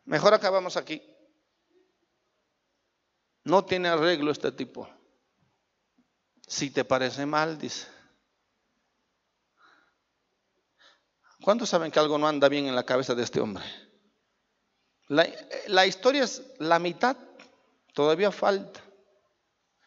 [0.05, 1.01] mejor acabamos aquí.
[3.43, 4.87] No tiene arreglo este tipo.
[6.47, 7.87] Si te parece mal, dice.
[11.43, 13.63] ¿Cuántos saben que algo no anda bien en la cabeza de este hombre?
[15.07, 17.17] La, historia es la mitad,
[17.93, 18.79] todavía falta.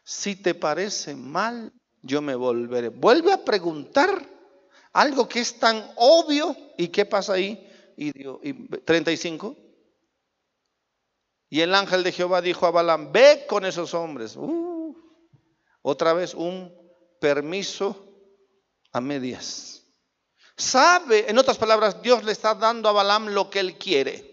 [0.05, 1.73] Si te parece mal,
[2.03, 2.89] yo me volveré.
[2.89, 4.29] Vuelve a preguntar
[4.93, 6.55] algo que es tan obvio.
[6.77, 7.71] ¿Y qué pasa ahí?
[7.97, 8.11] Y,
[8.43, 9.57] y 35.
[11.49, 14.37] Y el ángel de Jehová dijo a Balaam, ve con esos hombres.
[14.37, 14.95] Uh,
[15.83, 16.71] otra vez un
[17.21, 17.97] permiso
[18.93, 19.84] a medias.
[20.57, 24.33] Sabe, en otras palabras, Dios le está dando a Balaam lo que él quiere.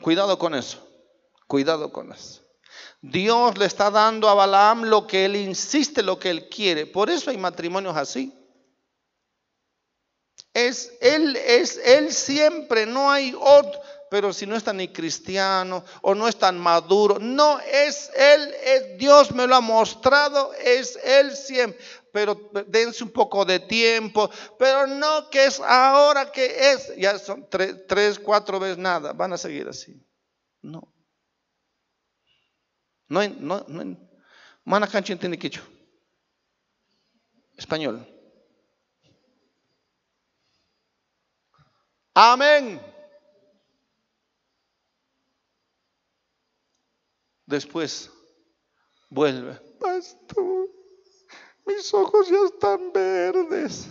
[0.00, 0.86] Cuidado con eso.
[1.46, 2.42] Cuidado con eso.
[3.02, 6.86] Dios le está dando a Balaam lo que él insiste, lo que él quiere.
[6.86, 8.32] Por eso hay matrimonios así.
[10.54, 13.78] Es él, es él siempre, no hay otro.
[14.10, 18.98] Pero si no está ni cristiano o no es tan maduro, no es él, es
[18.98, 21.78] Dios me lo ha mostrado, es él siempre
[22.14, 22.36] pero
[22.68, 28.20] dense un poco de tiempo, pero no que es ahora que es, ya son tres,
[28.20, 30.00] cuatro veces nada, van a seguir así.
[30.62, 30.94] No.
[33.08, 33.98] No, no, no.
[34.64, 35.60] Mana cancha entiende quicho.
[37.56, 38.06] Español.
[42.14, 42.80] Amén.
[47.54, 48.10] Después
[49.08, 49.54] vuelve.
[49.78, 50.68] Pastor.
[51.64, 53.86] Mis ojos ya están verdes.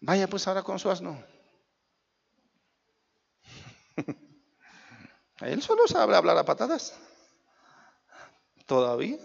[0.00, 1.22] Vaya pues ahora con su asno.
[5.40, 6.98] Él solo sabe hablar a patadas.
[8.64, 9.18] Todavía.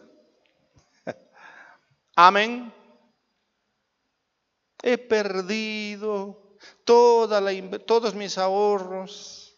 [2.17, 2.73] Amén.
[4.81, 7.53] He perdido toda la,
[7.85, 9.57] todos mis ahorros,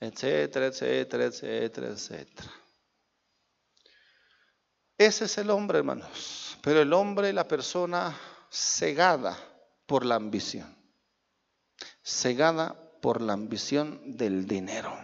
[0.00, 2.65] etcétera, etcétera, etcétera, etcétera.
[4.98, 6.58] Ese es el hombre, hermanos.
[6.62, 8.18] Pero el hombre, la persona
[8.50, 9.36] cegada
[9.86, 10.74] por la ambición,
[12.02, 14.96] cegada por la ambición del dinero.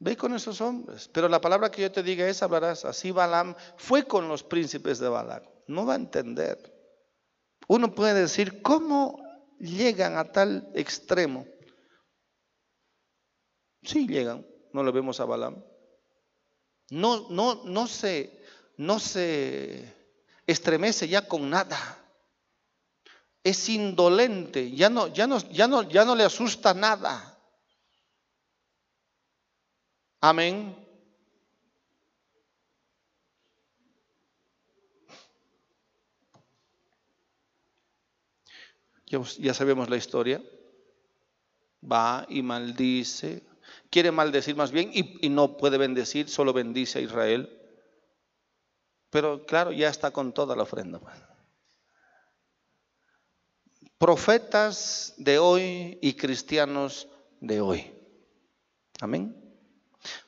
[0.00, 1.08] Ve con esos hombres.
[1.08, 3.10] Pero la palabra que yo te diga es, hablarás así.
[3.10, 5.42] Balaam fue con los príncipes de Balaam.
[5.66, 6.58] No va a entender.
[7.68, 9.22] Uno puede decir, ¿cómo
[9.58, 11.46] llegan a tal extremo?
[13.82, 15.64] Sí llegan, no lo vemos a Balaam.
[16.90, 18.44] No, no, no se,
[18.76, 19.94] no se
[20.46, 22.00] estremece ya con nada.
[23.42, 27.38] Es indolente, ya no, ya no, ya no, ya no le asusta nada.
[30.20, 30.74] Amén.
[39.38, 40.42] Ya, sabemos la historia.
[41.82, 43.42] Va y maldice
[43.94, 47.48] quiere maldecir más bien y, no puede bendecir, solo bendice a Israel.
[49.08, 50.98] Pero claro, ya está con toda la ofrenda.
[50.98, 51.14] Pues.
[53.96, 57.06] Profetas de hoy y cristianos
[57.38, 57.92] de hoy.
[58.98, 59.32] Amén.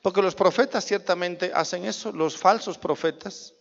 [0.01, 3.53] Porque los profetas ciertamente hacen eso, los falsos profetas.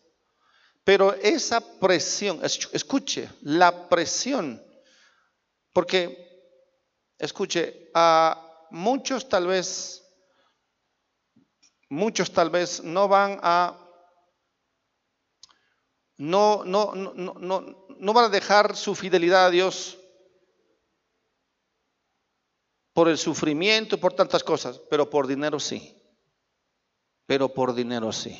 [0.83, 4.63] Pero esa presión, escuche, la presión,
[5.73, 6.61] porque,
[7.17, 10.03] escuche, a muchos tal vez,
[11.89, 13.79] muchos tal vez no van a,
[16.17, 19.97] no, no, no, no, no van a dejar su fidelidad a Dios
[22.95, 26.01] por el sufrimiento y por tantas cosas, pero por dinero sí.
[27.25, 28.39] Pero por dinero sí.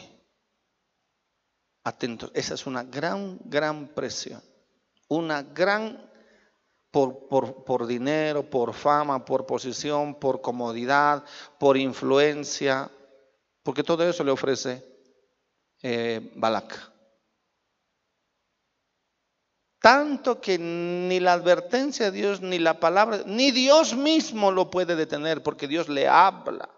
[1.83, 4.41] Atentos, esa es una gran, gran presión.
[5.09, 6.09] Una gran
[6.95, 11.25] por, por, por dinero, por fama, por posición, por comodidad,
[11.59, 12.89] por influencia,
[13.63, 14.81] porque todo eso le ofrece
[15.83, 16.93] eh, Balak.
[19.81, 24.95] Tanto que ni la advertencia de Dios, ni la palabra, ni Dios mismo lo puede
[24.95, 26.69] detener, porque Dios le habla.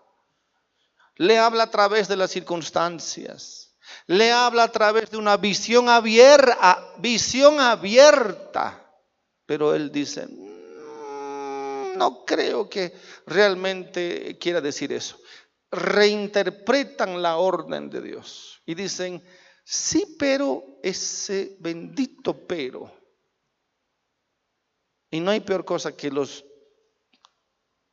[1.17, 3.77] Le habla a través de las circunstancias.
[4.07, 8.86] Le habla a través de una visión abierta, visión abierta
[9.47, 12.93] pero él dice, mm, no creo que
[13.25, 15.17] realmente quiera decir eso.
[15.71, 19.23] Reinterpretan la orden de Dios y dicen,
[19.63, 22.91] sí, pero ese bendito pero.
[25.09, 26.43] Y no hay peor cosa que los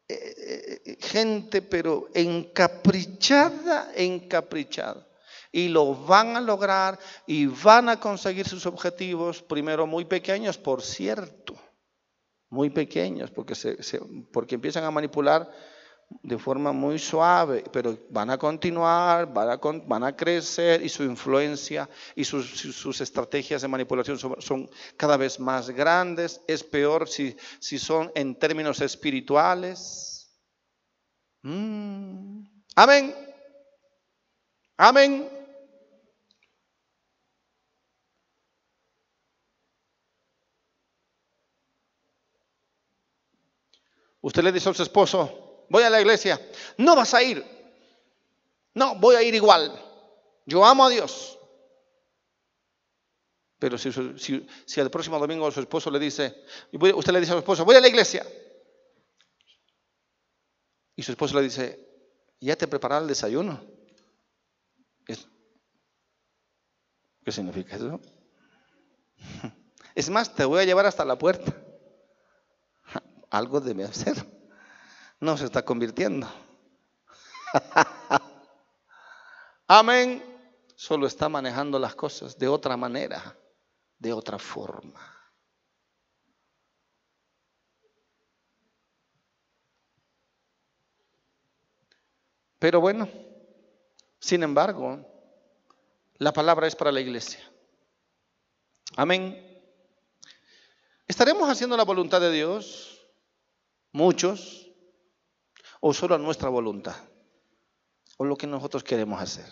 [0.09, 5.09] eh, eh, eh, gente, pero encaprichada, encaprichada
[5.55, 6.99] y lo van a lograr
[7.29, 11.55] y van a conseguir sus objetivos, primero muy pequeños, por cierto,
[12.51, 13.77] muy pequeños, porque, se,
[14.33, 15.49] porque empiezan a manipular
[16.25, 19.57] de forma muy suave, pero van a continuar, van a,
[19.87, 25.39] van a crecer y su influencia y sus, sus estrategias de manipulación son, cada vez
[25.39, 26.41] más grandes.
[26.49, 30.37] Es peor si, si son en términos espirituales.
[31.43, 32.43] Mm.
[32.75, 33.15] Amén.
[34.77, 35.44] Amén.
[44.25, 46.41] Usted le dice a su esposo, voy a la iglesia,
[46.79, 47.45] no vas a ir.
[48.73, 49.79] No, voy a ir igual.
[50.47, 51.39] Yo amo a Dios.
[53.59, 56.43] Pero si, si, el próximo domingo su esposo le dice,
[56.73, 58.27] usted le dice a su esposo, voy a la iglesia.
[60.97, 61.87] Y su esposo le dice,
[62.41, 63.63] ¿ya te prepararon el desayuno?
[67.23, 68.01] ¿Qué significa eso?
[69.95, 71.55] Es más, te voy a llevar hasta la puerta
[73.37, 74.15] algo debe hacer.
[75.21, 76.29] No se está convirtiendo.
[79.67, 80.23] Amén.
[80.77, 83.37] Solo está manejando las cosas de otra manera,
[83.99, 85.01] de otra forma.
[92.59, 93.09] Pero bueno,
[94.19, 95.07] sin embargo,
[96.19, 97.41] la palabra es para la iglesia.
[98.97, 99.41] Amén.
[101.07, 102.94] ¿Estaremos haciendo la voluntad de Dios?
[103.95, 104.69] Muchos,
[105.81, 106.97] o solo a nuestra voluntad,
[108.19, 109.47] o lo que nosotros queremos hacer,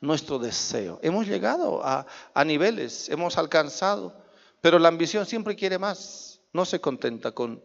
[0.00, 1.00] nuestro deseo.
[1.02, 2.06] Hemos llegado a,
[2.44, 4.14] niveles, hemos alcanzado,
[4.60, 7.64] pero la ambición siempre quiere más, no se contenta con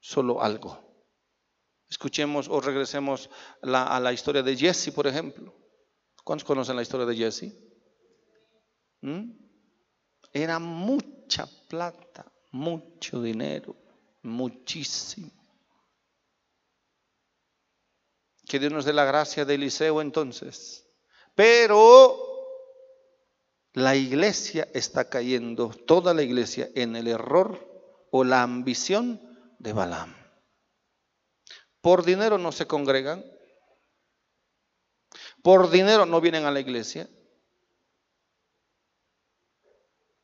[0.00, 0.78] solo algo.
[1.88, 3.30] Escuchemos o regresemos
[3.62, 5.54] a la historia de Jesse, por ejemplo.
[6.22, 7.54] ¿Cuántos conocen la historia de Jesse?
[9.00, 9.30] ¿Mm?
[10.32, 13.89] Era mucha plata, mucho dinero
[14.22, 15.30] muchísimo.
[18.46, 20.86] Que Dios nos dé la gracia de Eliseo entonces.
[21.34, 22.30] Pero
[23.72, 27.68] la iglesia está cayendo, toda la iglesia, en el error
[28.10, 29.20] o la ambición
[29.58, 30.14] de Balaam.
[31.80, 33.24] Por dinero no se congregan,
[35.42, 37.08] por dinero no vienen a la iglesia,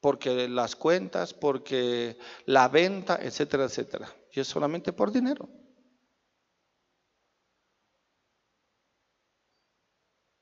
[0.06, 4.08] porque las cuentas, porque la venta, etcétera, etcétera.
[4.30, 5.48] Y es solamente por dinero.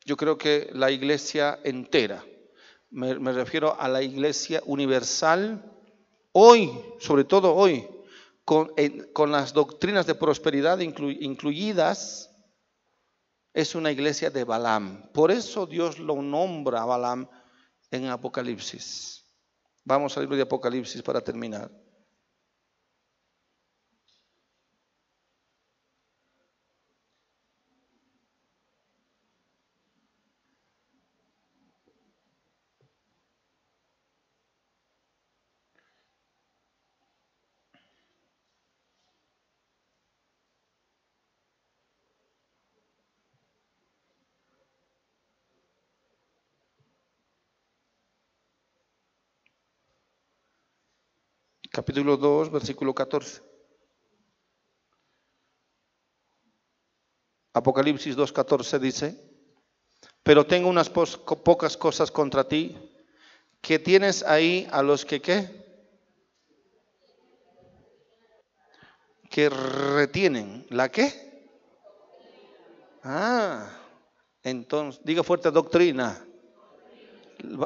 [0.04, 2.22] Yo creo que la iglesia entera,
[2.90, 5.64] me, refiero a la iglesia universal,
[6.32, 6.70] hoy,
[7.00, 7.88] sobre todo hoy,
[8.44, 8.70] con,
[9.32, 12.30] las doctrinas de prosperidad incluidas,
[13.54, 15.10] es una iglesia de Balaam.
[15.14, 17.30] Por eso Dios lo nombra a Balaam
[17.90, 19.23] en Apocalipsis.
[19.84, 21.70] Vamos al libro de Apocalipsis para terminar.
[51.94, 53.40] Capítulo 2, versículo 14.
[57.52, 59.14] Apocalipsis 2.14 dice,
[60.24, 62.76] pero tengo unas pocas cosas contra ti,
[63.60, 65.48] que tienes ahí a los que qué?
[69.30, 70.66] Que retienen.
[70.70, 71.12] ¿La qué?
[73.04, 73.70] Ah,
[74.42, 76.26] entonces, diga fuerte doctrina.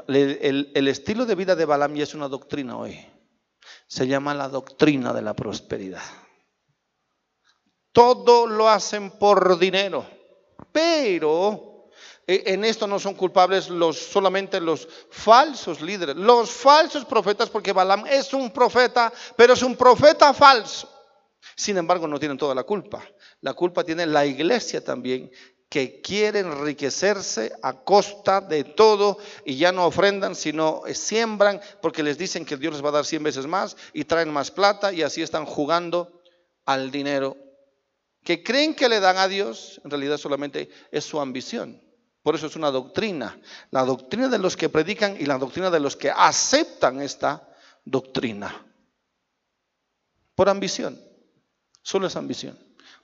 [0.06, 3.17] El, estilo de vida de Balaam ya es una doctrina hoy.
[3.88, 6.02] Se llama la doctrina de la prosperidad.
[7.90, 10.06] Todo lo hacen por dinero,
[10.70, 11.68] pero
[12.26, 18.04] eh, en esto no son culpables solamente los falsos líderes, los falsos profetas, porque Balaam
[18.06, 20.88] es un profeta, pero es un profeta falso.
[21.56, 23.02] Sin embargo, no tienen toda la culpa.
[23.40, 25.30] La culpa tiene la iglesia también,
[25.68, 32.16] que quiere enriquecerse a costa de todo y ya no ofrendan, sino siembran porque les
[32.16, 35.02] dicen que Dios les va a dar cien veces más y traen más plata y
[35.02, 36.22] así están jugando
[36.64, 37.36] al dinero
[38.28, 41.80] que creen que le dan a Dios, en realidad solamente es su ambición.
[42.22, 43.40] Por eso es una doctrina,
[43.70, 47.48] la doctrina de los que predican y la doctrina de los que aceptan esta
[47.86, 48.66] doctrina.
[50.34, 51.00] Por ambición,
[51.80, 52.58] solo es ambición,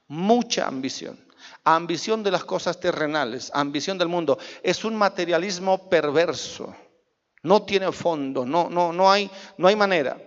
[0.08, 1.23] mucha ambición.
[1.64, 4.38] Ambición de las cosas terrenales, ambición del mundo.
[4.62, 6.74] Es un materialismo perverso.
[7.42, 10.20] No tiene fondo, no, no, no, hay, no hay manera.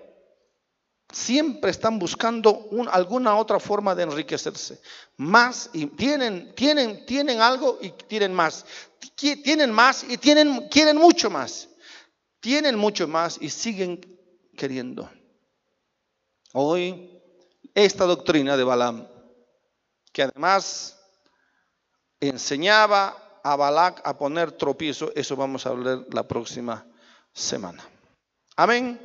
[1.12, 4.82] Siempre están buscando alguna otra forma de enriquecerse.
[5.18, 8.66] Más y tienen, tienen, tienen algo y tienen más.
[9.16, 11.70] Tienen más y tienen, quieren mucho más.
[12.40, 14.02] Tienen mucho más y siguen
[14.56, 15.10] queriendo.
[16.54, 17.22] Hoy,
[17.74, 19.08] esta doctrina de Balaam,
[20.12, 20.97] que además
[22.20, 26.86] enseñaba a Balac a poner tropiezo, eso vamos a hablar la próxima
[27.34, 27.88] semana.
[28.56, 29.00] Amén.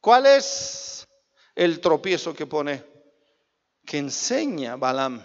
[0.00, 1.06] ¿Cuál es
[1.54, 2.84] el tropiezo que pone,
[3.84, 5.22] que enseña Balaam?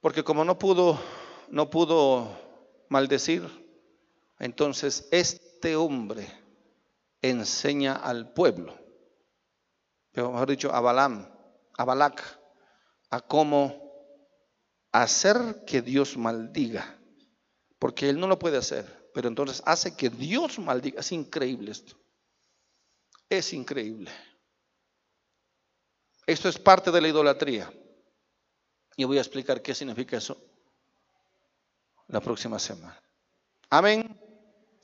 [0.00, 1.00] Porque como no pudo,
[1.48, 2.28] no pudo
[2.88, 3.42] maldecir,
[4.38, 6.26] entonces este hombre
[7.22, 8.78] enseña al pueblo,
[10.12, 11.30] mejor dicho, a Balaam,
[11.76, 12.22] a Balac,
[13.10, 13.83] a cómo
[14.94, 16.96] hacer que Dios maldiga,
[17.80, 21.00] porque él no lo puede hacer, pero entonces hace que Dios maldiga.
[21.00, 21.96] Es increíble esto.
[23.28, 24.12] Es increíble.
[26.24, 27.72] Esto es parte de la idolatría.
[28.96, 30.40] Y voy a explicar qué significa eso
[32.06, 33.02] la próxima semana.
[33.70, 34.16] Amén.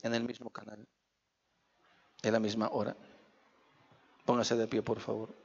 [0.01, 0.85] En el mismo canal.
[2.21, 2.97] En la misma hora.
[4.25, 5.40] Póngase de pie, por favor.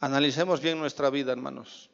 [0.00, 1.90] Analicemos bien nuestra vida, hermanos.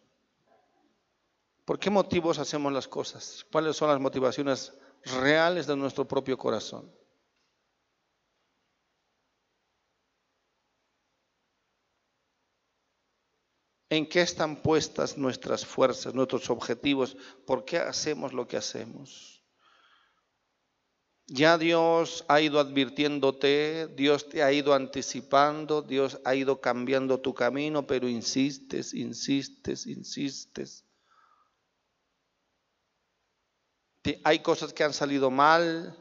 [1.64, 3.44] ¿Por qué motivos hacemos las cosas?
[3.50, 4.72] ¿Cuáles son las motivaciones
[5.04, 6.88] reales de nuestro propio corazón?
[13.90, 17.16] ¿En qué están puestas nuestras fuerzas, nuestros objetivos?
[17.44, 19.35] ¿Por qué hacemos lo que hacemos?
[21.28, 27.34] Ya Dios ha ido advirtiéndote, Dios te ha ido anticipando, Dios ha ido cambiando tu
[27.34, 30.84] camino, pero insistes, insistes, insistes.
[34.22, 35.96] hay cosas que han salido mal,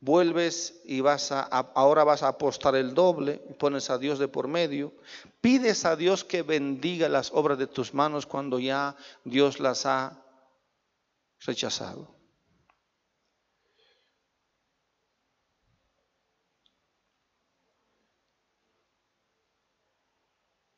[0.00, 4.46] vuelves y vas a, ahora vas a apostar el doble, pones a Dios de por
[4.46, 4.92] medio,
[5.40, 10.22] pides a Dios que bendiga las obras de tus manos cuando ya Dios las ha
[11.40, 12.15] rechazado.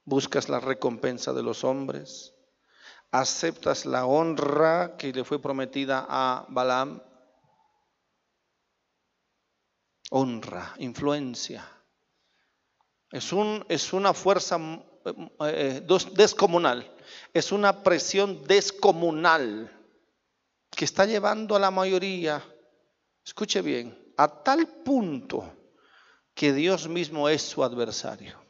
[0.08, 2.34] Buscas la recompensa de los hombres,
[3.10, 7.02] aceptas la honra que le fue prometida a Balaam.
[10.10, 11.68] Honra, influencia.
[13.10, 14.58] Es, un, es una fuerza
[15.40, 16.90] eh, descomunal,
[17.34, 19.70] es una presión descomunal
[20.70, 22.42] que está llevando a la mayoría,
[23.24, 25.52] escuche bien, a tal punto
[26.34, 28.47] que Dios mismo es su adversario.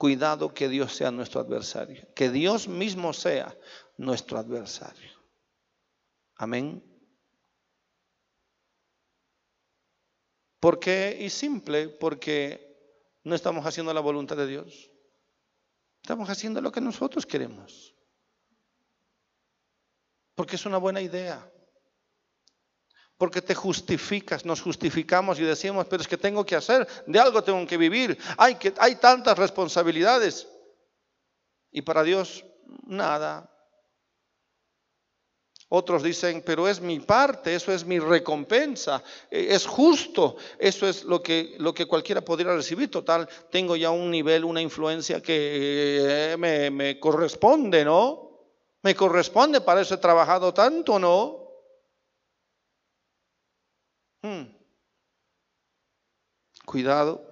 [0.00, 3.54] Cuidado que Dios sea nuestro adversario, que Dios mismo sea
[3.98, 5.10] nuestro adversario.
[6.36, 6.82] Amén.
[10.58, 11.18] ¿Por qué?
[11.20, 14.90] Y simple, porque no estamos haciendo la voluntad de Dios.
[16.00, 17.94] Estamos haciendo lo que nosotros queremos.
[20.34, 21.46] Porque es una buena idea
[23.20, 27.44] porque te justificas, nos justificamos y decimos, pero es que tengo que hacer, de algo
[27.44, 30.48] tengo que vivir, hay, que, hay tantas responsabilidades.
[31.70, 32.42] Y para Dios,
[32.86, 33.54] nada.
[35.68, 41.04] Otros dicen, pero es mi parte, eso es mi recompensa, eh, es justo, eso es
[41.04, 42.90] lo que, lo que cualquiera podría recibir.
[42.90, 48.30] Total, tengo ya un nivel, una influencia que eh, me, me corresponde, ¿no?
[48.80, 51.39] Me corresponde, para eso he trabajado tanto, ¿no?
[54.22, 54.44] Hmm.
[56.64, 57.26] Cuidado.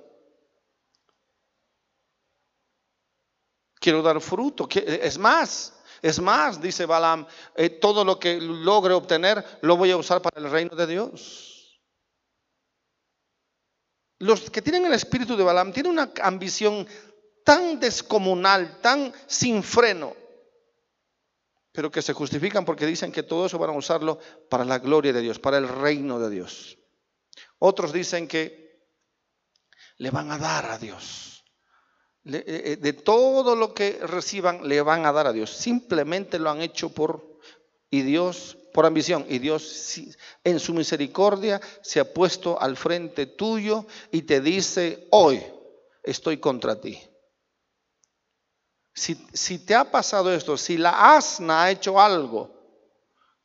[3.80, 4.68] Quiero dar fruto.
[4.74, 9.96] Es más, es más, dice Balaam, eh, todo lo que logre obtener lo voy a
[9.96, 11.80] usar para el reino de Dios.
[14.20, 16.86] Los que tienen el espíritu de Balaam tienen una ambición
[17.44, 20.14] tan descomunal, tan sin freno,
[21.78, 24.18] pero que se justifican porque dicen que todo eso van a usarlo
[24.50, 26.76] para la gloria de Dios, para el reino de Dios.
[27.60, 28.82] Otros dicen que
[29.98, 31.44] le van a dar a Dios.
[32.24, 35.50] Eh, eh, de todo lo que reciban le van a dar a Dios.
[35.50, 37.38] Simplemente lo han hecho por
[37.90, 40.00] y Dios por ambición y Dios
[40.42, 45.40] en su misericordia se ha puesto al frente tuyo y te dice, hoy
[46.02, 47.00] estoy contra ti.
[48.98, 52.50] Si, te ha pasado esto, si la asna ha hecho algo,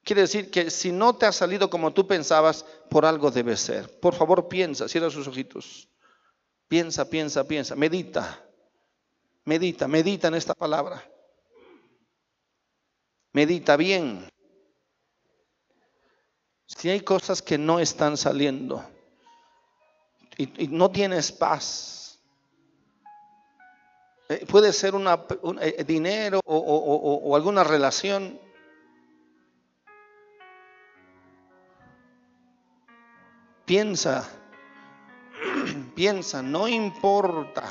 [0.04, 4.00] quiere decir que si no te ha salido como tú pensabas, por algo debe ser.
[4.00, 5.88] Por favor, piensa, cierra sus ojitos.
[6.68, 8.44] Piensa, piensa, piensa, medita.
[9.46, 11.08] Medita, medita en esta palabra.
[13.32, 14.28] Medita bien.
[16.66, 18.84] Si hay cosas que no están saliendo
[20.36, 22.03] y, no tienes paz,
[24.34, 25.26] eh, puede ser una,
[25.62, 28.40] eh, dinero o alguna relación.
[33.66, 34.30] Piensa,
[35.96, 37.64] piensa, no importa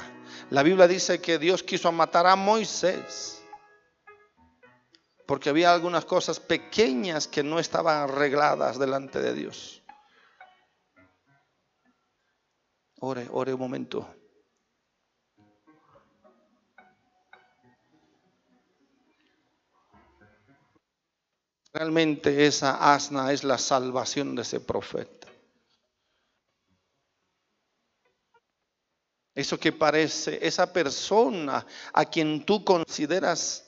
[0.52, 3.42] la Biblia dice que Dios quiso matar a Moisés
[5.26, 9.82] porque había algunas cosas pequeñas que no estaban arregladas delante de Dios.
[13.00, 14.06] Ore, ore un momento.
[21.72, 25.28] Realmente esa asna es la salvación de ese profeta.
[29.34, 33.66] Eso que parece, esa persona a quien tú consideras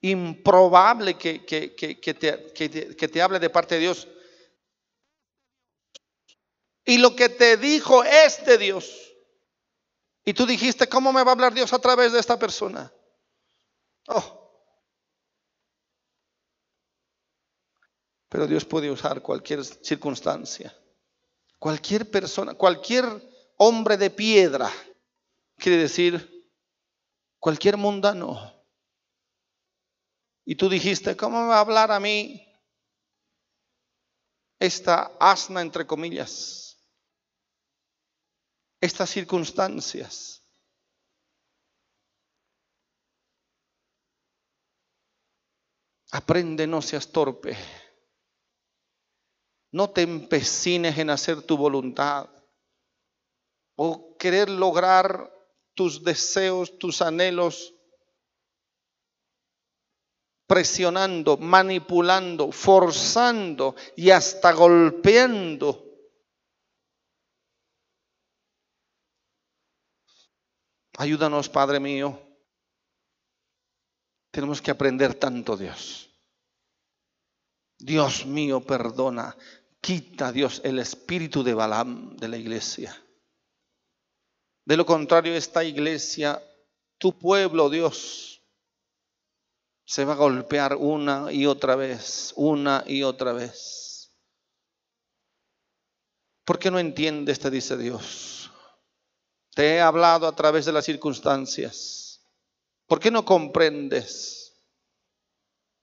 [0.00, 1.68] improbable que, que,
[2.14, 4.08] te, que te hable de parte de Dios.
[6.84, 9.14] Y lo que te dijo es de Dios.
[10.24, 12.92] Y tú dijiste, ¿cómo me va a hablar Dios a través de esta persona?
[14.08, 14.41] Oh.
[18.32, 20.74] Pero Dios puede usar cualquier circunstancia.
[21.58, 23.04] Cualquier persona, cualquier
[23.58, 24.72] hombre de piedra,
[25.58, 26.50] quiere decir
[27.38, 28.64] cualquier mundano.
[30.46, 32.42] Y tú dijiste, ¿cómo me va a hablar a mí
[34.58, 36.82] esta asna, entre comillas?
[38.80, 40.42] Estas circunstancias.
[46.12, 47.58] Aprende, no seas torpe.
[49.72, 52.28] No te empecines en hacer tu voluntad
[53.74, 55.32] o querer lograr
[55.74, 57.74] tus deseos, tus anhelos,
[60.46, 65.82] presionando, manipulando, forzando y hasta golpeando.
[70.98, 72.20] Ayúdanos, Padre mío.
[74.30, 76.10] Tenemos que aprender tanto, Dios.
[77.78, 79.36] Dios mío, perdona.
[79.82, 82.96] Quita, Dios, el espíritu de Balaam de la iglesia.
[84.64, 86.40] De lo contrario, esta iglesia,
[86.98, 88.40] tu pueblo, Dios,
[89.84, 94.12] se va a golpear una y otra vez, una y otra vez.
[96.44, 97.40] ¿Por qué no entiendes?
[97.40, 98.52] Te dice Dios.
[99.52, 102.24] Te he hablado a través de las circunstancias.
[102.86, 104.41] ¿Por qué no comprendes?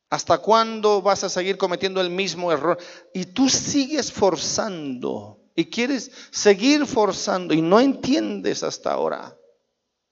[0.10, 2.80] ¿Hasta cuándo vas a seguir cometiendo el mismo error?
[3.14, 9.38] Y tú sigues forzando y quieres seguir forzando y no entiendes hasta ahora.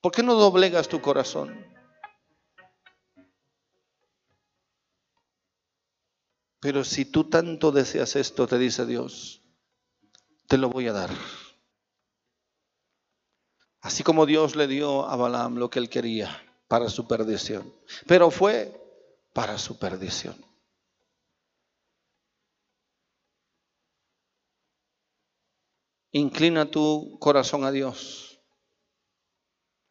[0.01, 1.65] ¿Por qué no doblegas tu corazón?
[6.59, 9.41] Pero si tú tanto deseas esto, te dice Dios,
[10.47, 11.09] te lo voy a dar.
[13.81, 17.73] Así como Dios le dio a Balaam lo que él quería para su perdición.
[18.05, 18.86] Pero fue
[19.37, 20.35] para su perdición.
[26.11, 28.41] Inclina tu corazón a Dios.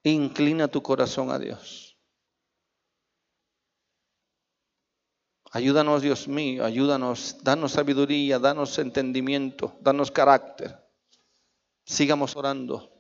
[0.02, 1.96] Inclina tu corazón a Dios.
[5.52, 10.76] Ayúdanos, Dios mío, ayúdanos, danos sabiduría, danos entendimiento, danos carácter.
[11.84, 12.92] Sigamos orando.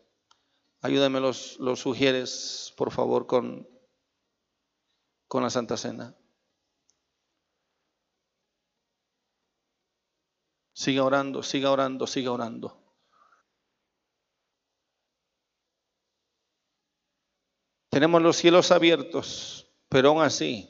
[0.80, 3.68] Ayúdame los, los sugieres, por favor, con,
[5.26, 6.16] con la Santa Cena.
[10.76, 12.76] Siga orando, siga orando, siga orando.
[17.88, 20.68] Tenemos los cielos abiertos, pero aún así,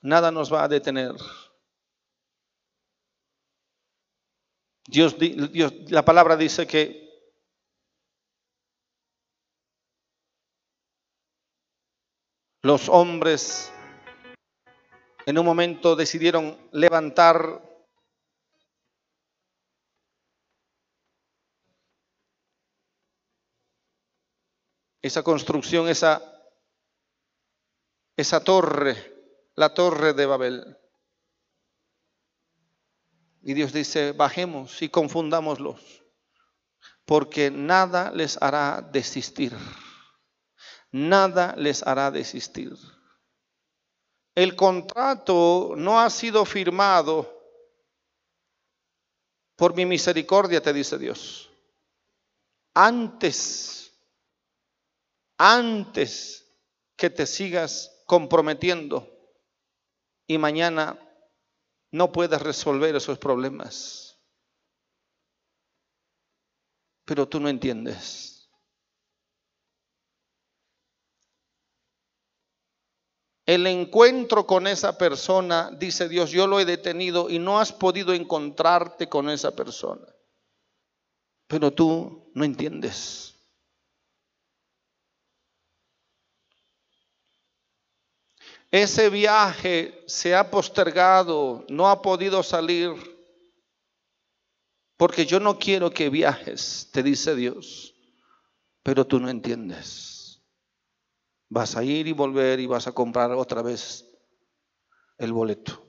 [0.00, 1.12] nada nos va a detener.
[4.86, 7.36] Dios, Dios, la palabra dice que
[12.62, 13.70] los hombres
[15.26, 17.71] en un momento decidieron levantar
[25.02, 26.22] esa construcción, esa,
[28.16, 28.96] esa torre,
[29.56, 30.78] la torre de Babel.
[33.42, 36.04] Y Dios dice, bajemos y confundámoslos,
[37.04, 39.56] porque nada les hará desistir.
[40.92, 42.76] Nada les hará desistir.
[44.34, 47.42] El contrato no ha sido firmado
[49.56, 51.50] por mi misericordia, te dice Dios.
[52.74, 53.81] Antes
[55.44, 56.54] antes
[56.96, 59.08] que te sigas comprometiendo
[60.28, 60.96] y mañana
[61.90, 64.16] no puedas resolver esos problemas.
[67.04, 68.48] Pero tú no entiendes.
[73.44, 78.14] El encuentro con esa persona, dice Dios, yo lo he detenido y no has podido
[78.14, 80.06] encontrarte con esa persona.
[81.48, 83.31] Pero tú no entiendes.
[88.72, 92.94] Ese viaje se ha postergado, no ha podido salir,
[94.96, 97.94] porque yo no quiero que viajes, te dice Dios,
[98.82, 100.42] pero tú no entiendes.
[101.50, 104.06] Vas a ir y volver y vas a comprar otra vez
[105.18, 105.86] el boleto.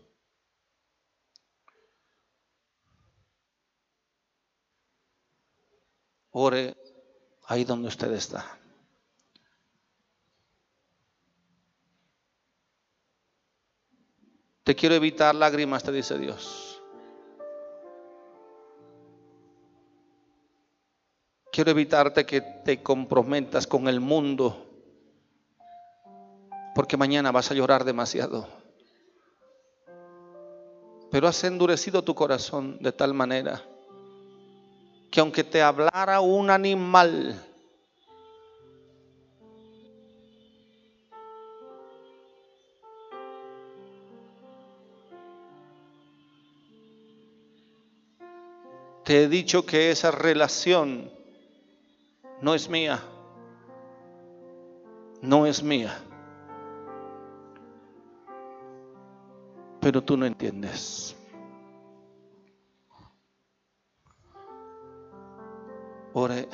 [6.31, 6.75] Ore
[7.45, 8.59] ahí donde usted está.
[14.63, 16.81] Te quiero evitar lágrimas, te dice Dios.
[21.51, 24.65] Quiero evitarte que te comprometas con el mundo,
[26.73, 28.47] porque mañana vas a llorar demasiado.
[31.11, 33.61] Pero has endurecido tu corazón de tal manera
[35.11, 37.39] que aunque te hablara un animal,
[49.03, 51.11] Te he dicho que esa relación
[52.41, 53.03] no es mía.
[55.21, 56.01] No es mía.
[59.81, 61.17] Pero tú no entiendes.
[66.13, 66.47] Ore,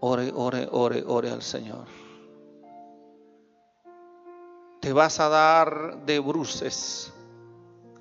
[0.00, 1.86] ore, ore, ore, ore al Señor.
[4.80, 7.12] Te vas a dar de bruces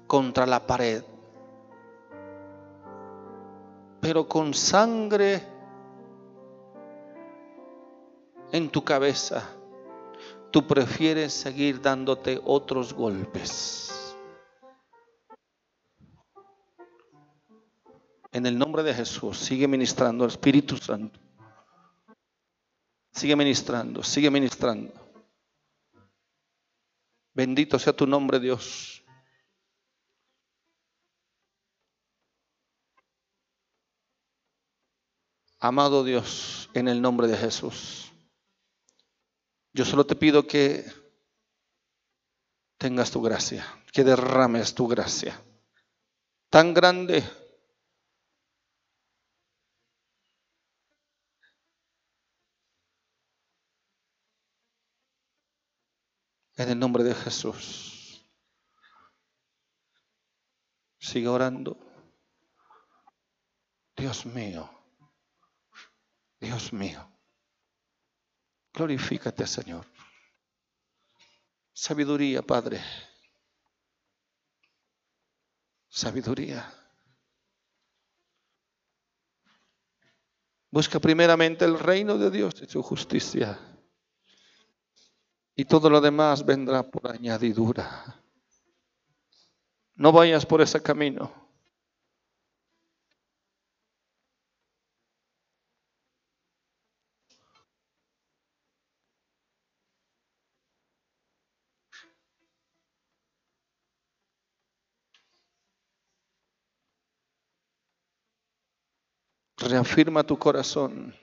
[0.05, 1.03] contra la pared
[4.01, 5.43] pero con sangre
[8.51, 9.47] en tu cabeza,
[10.51, 14.15] tú prefieres seguir dándote otros golpes.
[18.31, 21.19] En el nombre de Jesús, sigue ministrando al Espíritu Santo.
[23.11, 24.93] Sigue ministrando, sigue ministrando.
[27.33, 28.98] Bendito sea tu nombre, Dios.
[35.59, 38.11] Amado Dios, en el nombre de Jesús,
[39.73, 40.85] yo solo te pido que
[42.77, 45.39] tengas tu gracia, que derrames tu gracia
[46.49, 47.23] tan grande
[56.57, 58.25] en el nombre de Jesús.
[60.99, 61.77] Sigue orando.
[63.95, 64.78] Dios mío.
[66.39, 67.05] Dios mío,
[68.73, 69.85] glorifícate, Señor.
[71.73, 72.81] Sabiduría, Padre.
[75.87, 76.73] Sabiduría.
[80.71, 83.57] Busca primeramente el reino de Dios y su justicia.
[85.55, 88.21] Y todo lo demás vendrá por añadidura.
[89.95, 91.38] No vayas por ese camino.
[109.61, 111.15] Reafirma tu corazón.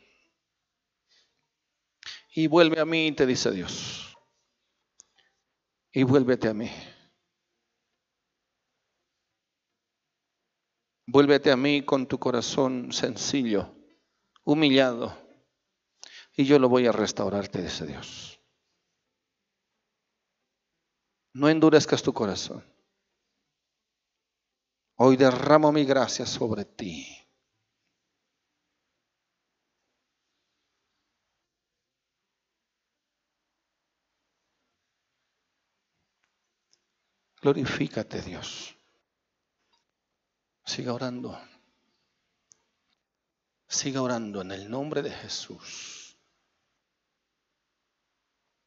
[2.34, 4.16] Y vuelve a mí, te dice Dios.
[5.90, 6.70] Y vuélvete a mí.
[11.06, 13.74] Vuélvete a mí con tu corazón sencillo,
[14.44, 15.16] humillado.
[16.36, 18.38] Y yo lo voy a restaurar, te dice Dios.
[21.32, 22.64] No endurezcas tu corazón.
[24.96, 27.25] Hoy derramo mi gracia sobre ti.
[37.46, 38.76] Glorifícate, Dios.
[40.64, 41.40] Siga orando.
[43.68, 46.18] Siga orando en el nombre de Jesús.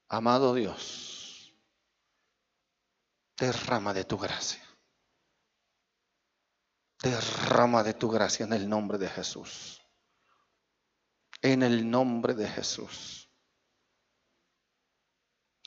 [0.07, 1.53] Amado Dios,
[3.37, 4.63] derrama de tu gracia.
[7.03, 9.81] Derrama de tu gracia en el nombre de Jesús.
[11.41, 13.29] En el nombre de Jesús.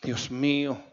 [0.00, 0.91] Dios mío,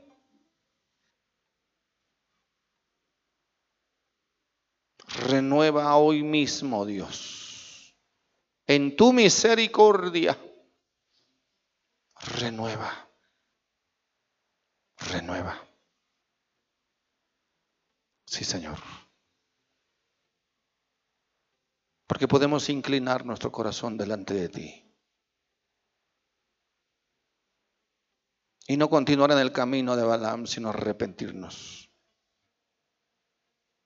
[5.16, 7.96] Renueva hoy mismo, Dios.
[8.68, 10.38] En tu misericordia.
[12.38, 13.10] Renueva.
[14.98, 15.60] Renueva.
[18.26, 18.78] Sí, Señor.
[22.06, 24.86] Porque podemos inclinar nuestro corazón delante de ti.
[28.68, 31.90] Y no continuar en el camino de Balaam, sino arrepentirnos.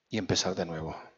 [0.10, 1.13] Y empezar de nuevo.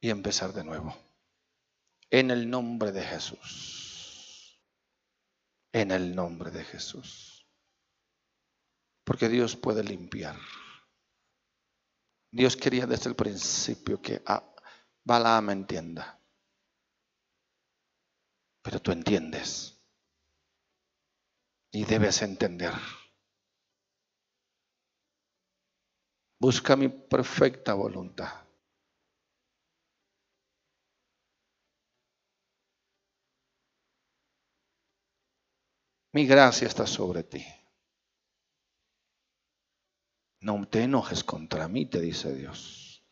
[0.00, 0.96] Y empezar de nuevo.
[2.10, 4.60] En el nombre de Jesús.
[5.72, 7.46] En el nombre de Jesús.
[9.04, 10.36] Porque Dios puede limpiar.
[12.32, 14.22] Dios quería desde el principio que
[15.04, 16.20] Balaam entienda.
[18.62, 19.76] Pero tú entiendes.
[21.72, 22.72] Y debes entender.
[26.38, 28.39] Busca mi perfecta voluntad.
[36.12, 37.46] Mi gracia está sobre ti.
[40.40, 43.04] No te enojes contra mí, te dice Dios.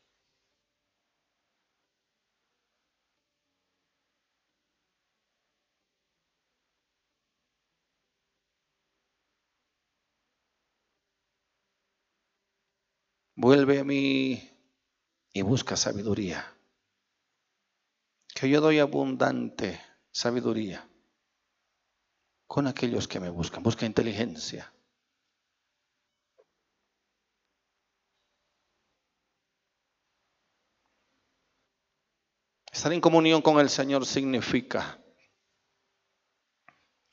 [13.37, 14.51] Vuelve a mí
[15.33, 16.53] y busca sabiduría.
[18.35, 19.81] Que yo doy abundante
[20.11, 20.88] sabiduría
[22.49, 23.63] con aquellos que me buscan.
[23.63, 24.73] Busca inteligencia.
[32.73, 34.99] Estar en comunión con el Señor significa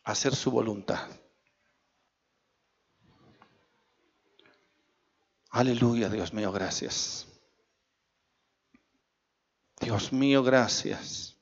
[0.03, 1.09] hacer su voluntad.
[5.49, 7.27] Aleluya, Dios mío, gracias.
[9.79, 11.34] Dios mío, gracias.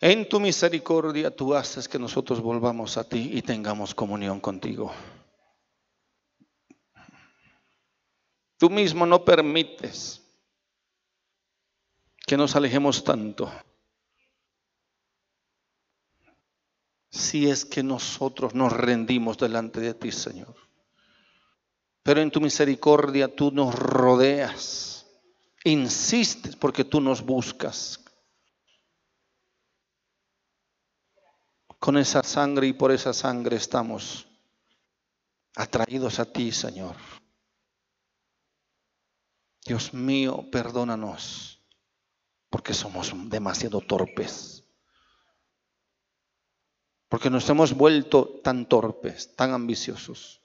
[0.00, 4.92] En tu misericordia tú haces que nosotros volvamos a ti y tengamos comunión contigo.
[8.58, 10.22] Tú mismo no permites
[12.26, 13.50] que nos alejemos tanto.
[17.10, 20.54] Si es que nosotros nos rendimos delante de ti, Señor.
[22.02, 25.06] Pero en tu misericordia tú nos rodeas,
[25.64, 28.03] insistes porque tú nos buscas,
[31.84, 34.26] Con esa sangre y por esa sangre estamos
[35.54, 36.96] atraídos a ti, Señor.
[39.66, 41.62] Dios mío, perdónanos,
[42.48, 44.64] porque somos demasiado torpes.
[47.10, 50.40] Porque nos hemos vuelto tan torpes, tan ambiciosos.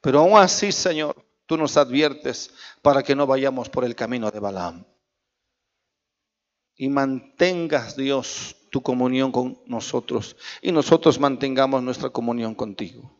[0.00, 1.14] Pero aún así, Señor,
[1.46, 2.52] tú nos adviertes
[2.82, 4.84] para que no vayamos por el camino de Balaam.
[6.74, 13.10] Y mantengas, Dios, tu comunión con nosotros y nosotros mantengamos nuestra comunión contigo.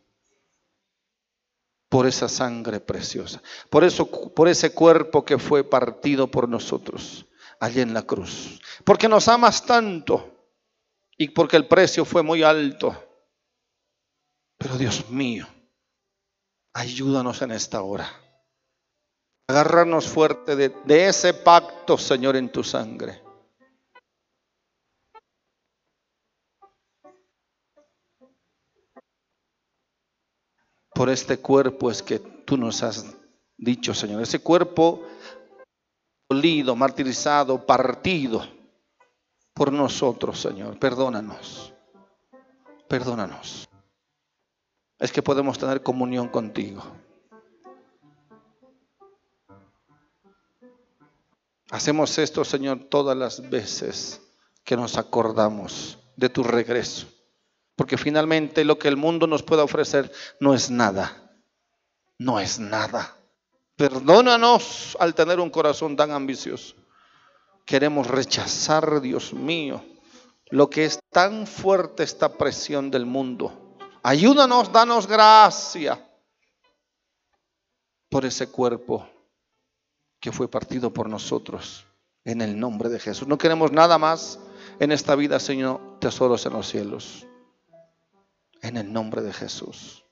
[1.89, 7.25] Por esa sangre preciosa, por eso por ese cuerpo que fue partido por nosotros
[7.59, 8.59] allí en la cruz.
[8.83, 10.37] Porque nos amas tanto
[11.17, 12.95] y porque el precio fue muy alto.
[14.57, 15.47] Pero Dios mío,
[16.73, 18.09] ayúdanos en esta hora.
[19.47, 23.26] Agarrarnos fuerte de, de ese pacto, Señor, en tu sangre.
[30.97, 33.05] Por este cuerpo es que tú nos has
[33.55, 34.19] dicho, Señor.
[34.19, 35.03] Ese cuerpo
[36.27, 38.43] dolido, martirizado, partido
[39.53, 40.79] por nosotros, Señor.
[40.79, 41.71] Perdónanos.
[42.89, 43.69] Perdónanos.
[44.97, 46.81] Es que podemos tener comunión contigo.
[51.69, 54.19] Hacemos esto, Señor, todas las veces
[54.63, 57.16] que nos acordamos de tu regreso.
[57.77, 61.31] Porque finalmente lo que el mundo nos pueda ofrecer no es nada.
[62.17, 63.15] No es nada.
[63.75, 66.75] Perdónanos al tener un corazón tan ambicioso.
[67.63, 69.85] Queremos rechazar, Dios mío,
[70.49, 73.77] lo que es tan fuerte esta presión del mundo.
[74.01, 76.03] Ayúdanos, danos gracia
[78.09, 79.07] por ese cuerpo
[80.19, 81.85] que fue partido por nosotros
[82.25, 83.27] en el nombre de Jesús.
[83.27, 84.39] No queremos nada más
[84.79, 87.26] en esta vida, Señor, tesoros en los cielos.
[88.61, 90.03] En el nombre de Jesús.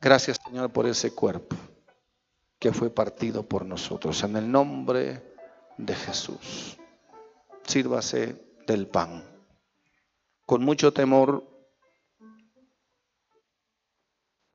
[0.00, 1.56] Gracias, Señor, por ese cuerpo
[2.58, 4.22] que fue partido por nosotros.
[4.22, 5.22] En el nombre
[5.76, 6.76] de Jesús.
[7.64, 9.24] Sírvase del pan.
[10.46, 11.44] Con mucho temor,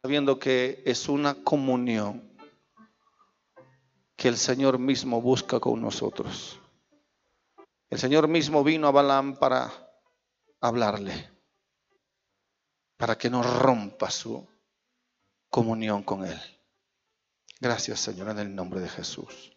[0.02, 2.34] sabiendo que es una comunión
[4.15, 6.60] que el Señor mismo busca con nosotros.
[7.90, 9.72] El Señor mismo vino a Balaam para
[10.64, 11.30] hablarle,
[12.95, 14.48] para que no rompa su
[15.49, 16.40] comunión con Él.
[17.60, 19.53] Gracias Señor en el nombre de Jesús.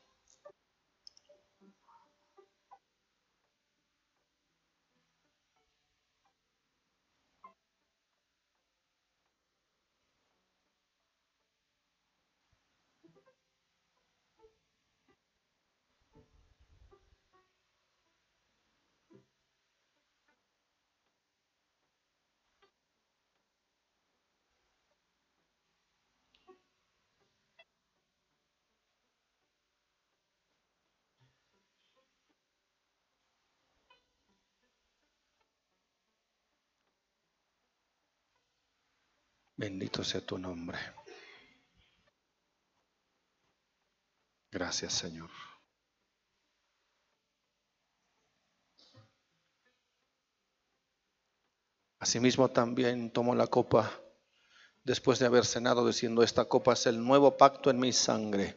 [39.67, 40.79] Bendito sea tu nombre.
[44.49, 45.29] Gracias, Señor.
[51.99, 53.91] Asimismo también tomo la copa
[54.85, 58.57] después de haber cenado diciendo, esta copa es el nuevo pacto en mi sangre.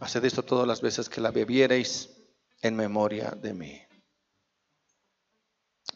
[0.00, 2.16] Haced esto todas las veces que la bebiereis
[2.62, 3.82] en memoria de mí.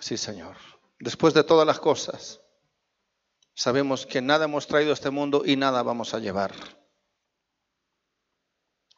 [0.01, 0.59] Sí, Señor.
[0.99, 2.44] Después de todas las cosas,
[3.55, 6.53] sabemos que nada hemos traído a este mundo y nada vamos a llevar.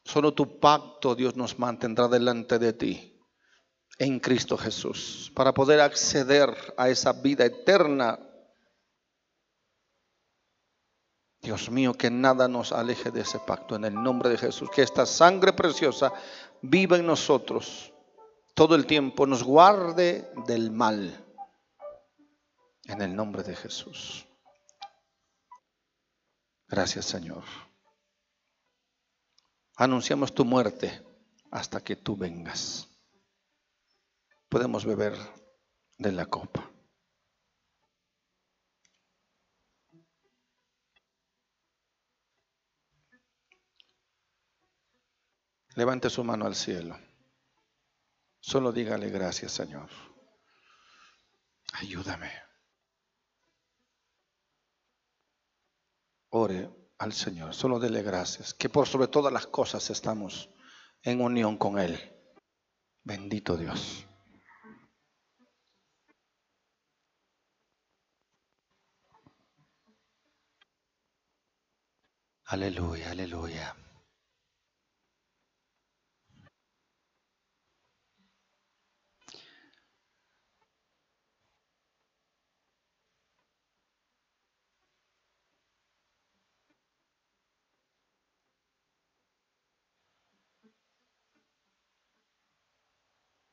[0.04, 3.20] Solo tu pacto, Dios, nos mantendrá delante de ti
[3.98, 8.18] en Cristo Jesús para poder acceder a esa vida eterna.
[11.40, 14.70] Dios mío, que nada nos aleje de ese pacto en el nombre de Jesús.
[14.70, 16.12] Que esta sangre preciosa
[16.62, 17.92] viva en nosotros
[18.54, 21.24] todo el tiempo, nos guarde del mal.
[22.84, 24.26] En el nombre de Jesús.
[26.68, 27.44] Gracias Señor.
[29.76, 31.02] Anunciamos tu muerte
[31.50, 32.88] hasta que tú vengas.
[34.48, 35.14] Podemos beber
[35.98, 36.70] de la copa.
[45.74, 46.98] Levante su mano al cielo.
[48.40, 49.90] Solo dígale gracias, Señor.
[51.74, 52.45] Ayúdame.
[56.36, 60.50] Ore al Señor, solo dele gracias, que por sobre todas las cosas estamos
[61.02, 61.98] en unión con Él.
[63.02, 64.06] Bendito Dios.
[72.44, 73.76] Aleluya, aleluya.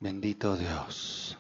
[0.03, 1.37] Bendito Dios.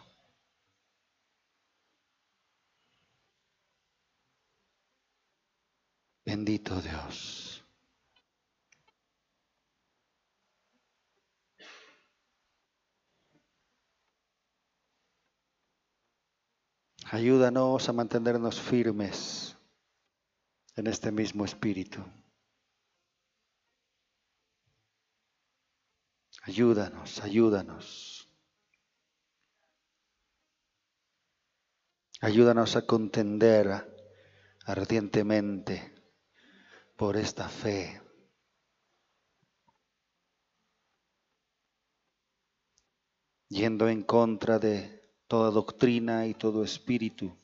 [6.25, 7.61] Bendito Dios.
[17.11, 19.57] Ayúdanos a mantenernos firmes
[20.77, 22.01] en este mismo espíritu.
[26.43, 28.12] Ayúdanos, ayúdanos.
[32.23, 33.67] Ayúdanos a contender
[34.65, 35.93] ardientemente
[36.95, 38.01] por esta fe.
[43.49, 47.35] Yendo en contra de toda doctrina y todo espíritu.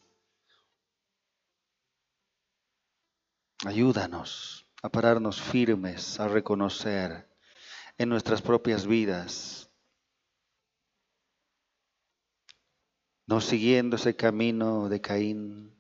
[3.66, 7.30] Ayúdanos a pararnos firmes, a reconocer
[7.98, 9.69] en nuestras propias vidas,
[13.30, 15.80] no siguiendo ese camino de Caín,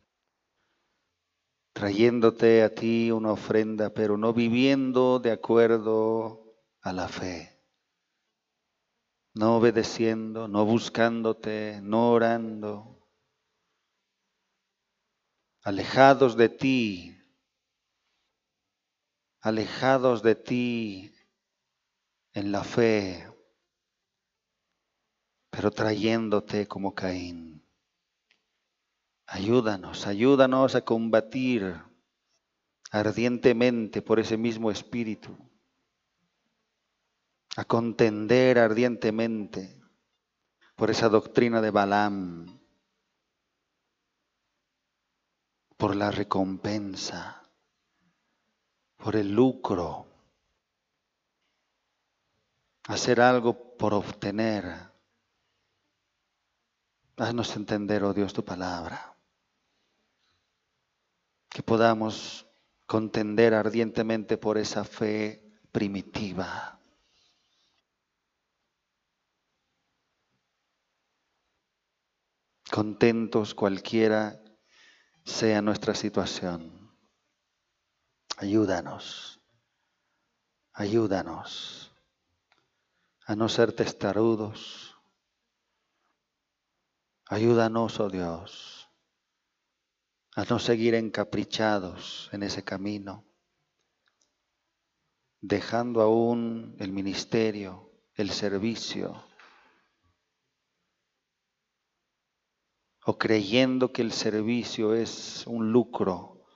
[1.73, 7.59] trayéndote a ti una ofrenda, pero no viviendo de acuerdo a la fe
[9.39, 13.07] no obedeciendo, no buscándote, no orando,
[15.63, 17.17] alejados de ti,
[19.39, 21.15] alejados de ti
[22.34, 23.31] en la fe,
[25.49, 27.63] pero trayéndote como Caín.
[29.26, 31.81] Ayúdanos, ayúdanos a combatir
[32.91, 35.38] ardientemente por ese mismo espíritu
[37.55, 39.81] a contender ardientemente
[40.76, 42.59] por esa doctrina de Balaam,
[45.76, 47.51] por la recompensa,
[48.95, 50.07] por el lucro,
[52.85, 54.89] hacer algo por obtener.
[57.19, 59.15] Haznos entender, oh Dios, tu palabra.
[61.49, 62.48] Que podamos
[62.88, 66.80] contender ardientemente por esa fe primitiva
[72.69, 74.41] contentos cualquiera
[75.25, 76.95] sea nuestra situación.
[78.38, 79.41] Ayúdanos,
[80.73, 81.91] ayúdanos
[83.25, 84.89] a no ser testarudos.
[87.32, 88.90] Ayúdanos, oh Dios,
[90.35, 93.24] a no seguir encaprichados en ese camino,
[95.40, 99.24] dejando aún el ministerio, el servicio,
[103.06, 106.48] o creyendo que el servicio es un lucro,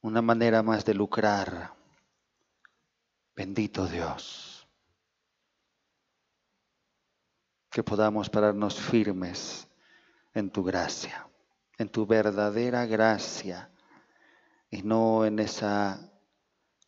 [0.00, 1.74] una manera más de lucrar.
[3.34, 4.55] Bendito Dios.
[7.76, 9.68] Que podamos pararnos firmes
[10.32, 11.28] en tu gracia,
[11.76, 13.70] en tu verdadera gracia
[14.70, 16.10] y no en esa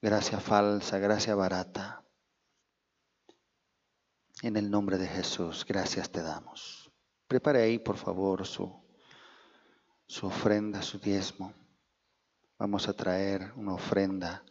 [0.01, 2.03] gracia falsa, gracia barata.
[4.41, 6.91] En el nombre de Jesús, gracias te damos.
[7.27, 8.75] Prepare ahí, por favor, su,
[10.07, 11.53] su ofrenda, su diezmo.
[12.57, 14.43] Vamos a traer una ofrenda